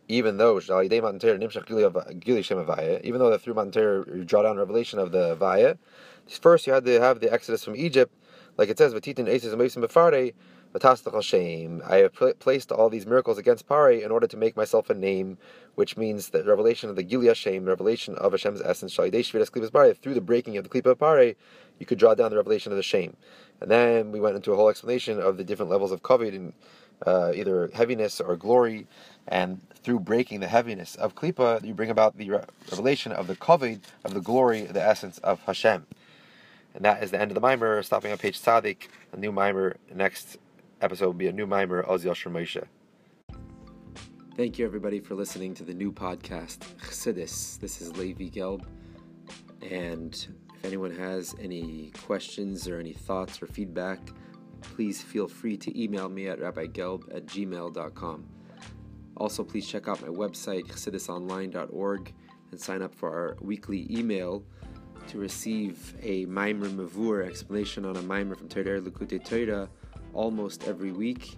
even 0.07 0.37
though 0.37 0.55
Matan 0.55 1.19
Torah 1.19 1.37
Nimshach 1.37 2.19
Gili 2.19 2.41
Shem 2.41 2.57
Avaya, 2.57 3.01
even 3.03 3.19
though 3.19 3.29
that 3.29 3.41
through 3.41 3.53
Matan 3.53 3.71
Torah 3.71 4.05
you 4.15 4.25
draw 4.25 4.43
down 4.43 4.57
revelation 4.57 4.99
of 4.99 5.11
the 5.11 5.35
Avaya, 5.35 5.77
first 6.41 6.67
you 6.67 6.73
had 6.73 6.85
to 6.85 6.99
have 6.99 7.19
the 7.19 7.31
Exodus 7.31 7.63
from 7.63 7.75
Egypt, 7.75 8.13
like 8.57 8.69
it 8.69 8.77
says, 8.77 8.93
Vatitin 8.93 9.27
Aces 9.27 9.53
and 9.53 9.61
Moisim 9.61 9.83
Befare, 9.83 10.33
shame. 11.23 11.81
I 11.87 11.97
have 11.97 12.13
placed 12.39 12.71
all 12.71 12.89
these 12.89 13.05
miracles 13.05 13.37
against 13.37 13.65
Pare 13.65 13.91
in 13.91 14.11
order 14.11 14.27
to 14.27 14.35
make 14.35 14.57
myself 14.57 14.89
a 14.89 14.93
name, 14.93 15.37
which 15.75 15.97
means 15.97 16.29
the 16.29 16.43
revelation 16.43 16.89
of 16.89 16.95
the 16.95 17.03
Gilia 17.03 17.35
Shem, 17.35 17.65
revelation 17.65 18.15
of 18.15 18.31
Hashem's 18.31 18.61
essence, 18.61 18.95
through 18.95 19.09
the 19.09 20.21
breaking 20.23 20.57
of 20.57 20.63
the 20.63 20.69
Klipa 20.69 20.97
Pare, 20.97 21.35
you 21.79 21.85
could 21.85 21.99
draw 21.99 22.15
down 22.15 22.31
the 22.31 22.37
revelation 22.37 22.71
of 22.71 22.77
the 22.77 22.83
shame. 22.83 23.15
And 23.61 23.69
then 23.69 24.11
we 24.11 24.19
went 24.19 24.35
into 24.35 24.51
a 24.53 24.55
whole 24.55 24.69
explanation 24.69 25.19
of 25.19 25.37
the 25.37 25.43
different 25.43 25.71
levels 25.71 25.91
of 25.91 26.01
Kovid 26.01 26.35
and 26.35 26.53
uh, 27.05 27.31
either 27.35 27.69
heaviness 27.73 28.21
or 28.21 28.35
glory, 28.35 28.87
and 29.27 29.61
through 29.83 29.99
breaking 29.99 30.39
the 30.39 30.47
heaviness 30.47 30.95
of 30.95 31.15
Klipa, 31.15 31.63
you 31.63 31.73
bring 31.73 31.89
about 31.89 32.17
the 32.17 32.29
revelation 32.71 33.11
of 33.11 33.27
the 33.27 33.35
Kovid, 33.35 33.81
of 34.03 34.13
the 34.13 34.21
glory, 34.21 34.61
the 34.61 34.83
essence 34.83 35.17
of 35.19 35.41
Hashem. 35.41 35.85
And 36.73 36.83
that 36.85 37.03
is 37.03 37.11
the 37.11 37.19
end 37.19 37.31
of 37.31 37.35
the 37.35 37.41
mimer, 37.41 37.81
stopping 37.83 38.11
on 38.11 38.17
page 38.17 38.41
Tzaddik, 38.41 38.87
a 39.13 39.17
new 39.17 39.31
mimer 39.31 39.77
next 39.93 40.37
episode 40.81 41.05
will 41.05 41.13
be 41.13 41.27
a 41.27 41.31
new 41.31 41.47
mimer, 41.47 41.83
Oz 41.89 42.03
Moshe. 42.03 42.65
Thank 44.35 44.59
you, 44.59 44.65
everybody, 44.65 44.99
for 44.99 45.15
listening 45.15 45.53
to 45.53 45.63
the 45.63 45.73
new 45.73 45.93
podcast, 45.93 46.57
Chassidus. 46.81 47.57
This 47.57 47.79
is 47.79 47.95
Levi 47.95 48.25
Gelb. 48.25 48.65
And 49.61 50.13
if 50.53 50.65
anyone 50.65 50.93
has 50.93 51.33
any 51.39 51.93
questions 52.03 52.67
or 52.67 52.77
any 52.77 52.91
thoughts 52.91 53.41
or 53.41 53.47
feedback, 53.47 54.09
please 54.59 55.01
feel 55.01 55.29
free 55.29 55.55
to 55.55 55.81
email 55.81 56.09
me 56.09 56.27
at 56.27 56.41
rabbigelb 56.41 57.15
at 57.15 57.25
gmail.com. 57.27 58.25
Also, 59.15 59.41
please 59.41 59.65
check 59.69 59.87
out 59.87 60.01
my 60.01 60.09
website, 60.09 60.67
chassidusonline.org, 60.67 62.13
and 62.51 62.59
sign 62.59 62.81
up 62.81 62.93
for 62.93 63.09
our 63.09 63.37
weekly 63.39 63.87
email 63.89 64.43
to 65.07 65.17
receive 65.17 65.95
a 66.01 66.25
Maimer 66.25 66.69
Mavur 66.69 67.25
explanation 67.25 67.85
on 67.85 67.95
a 67.95 68.01
Maimer 68.01 68.35
from 68.35 68.49
Torah 68.49 68.81
Likutei 68.81 69.23
Torah 69.23 69.69
almost 70.13 70.67
every 70.67 70.91
week. 70.91 71.37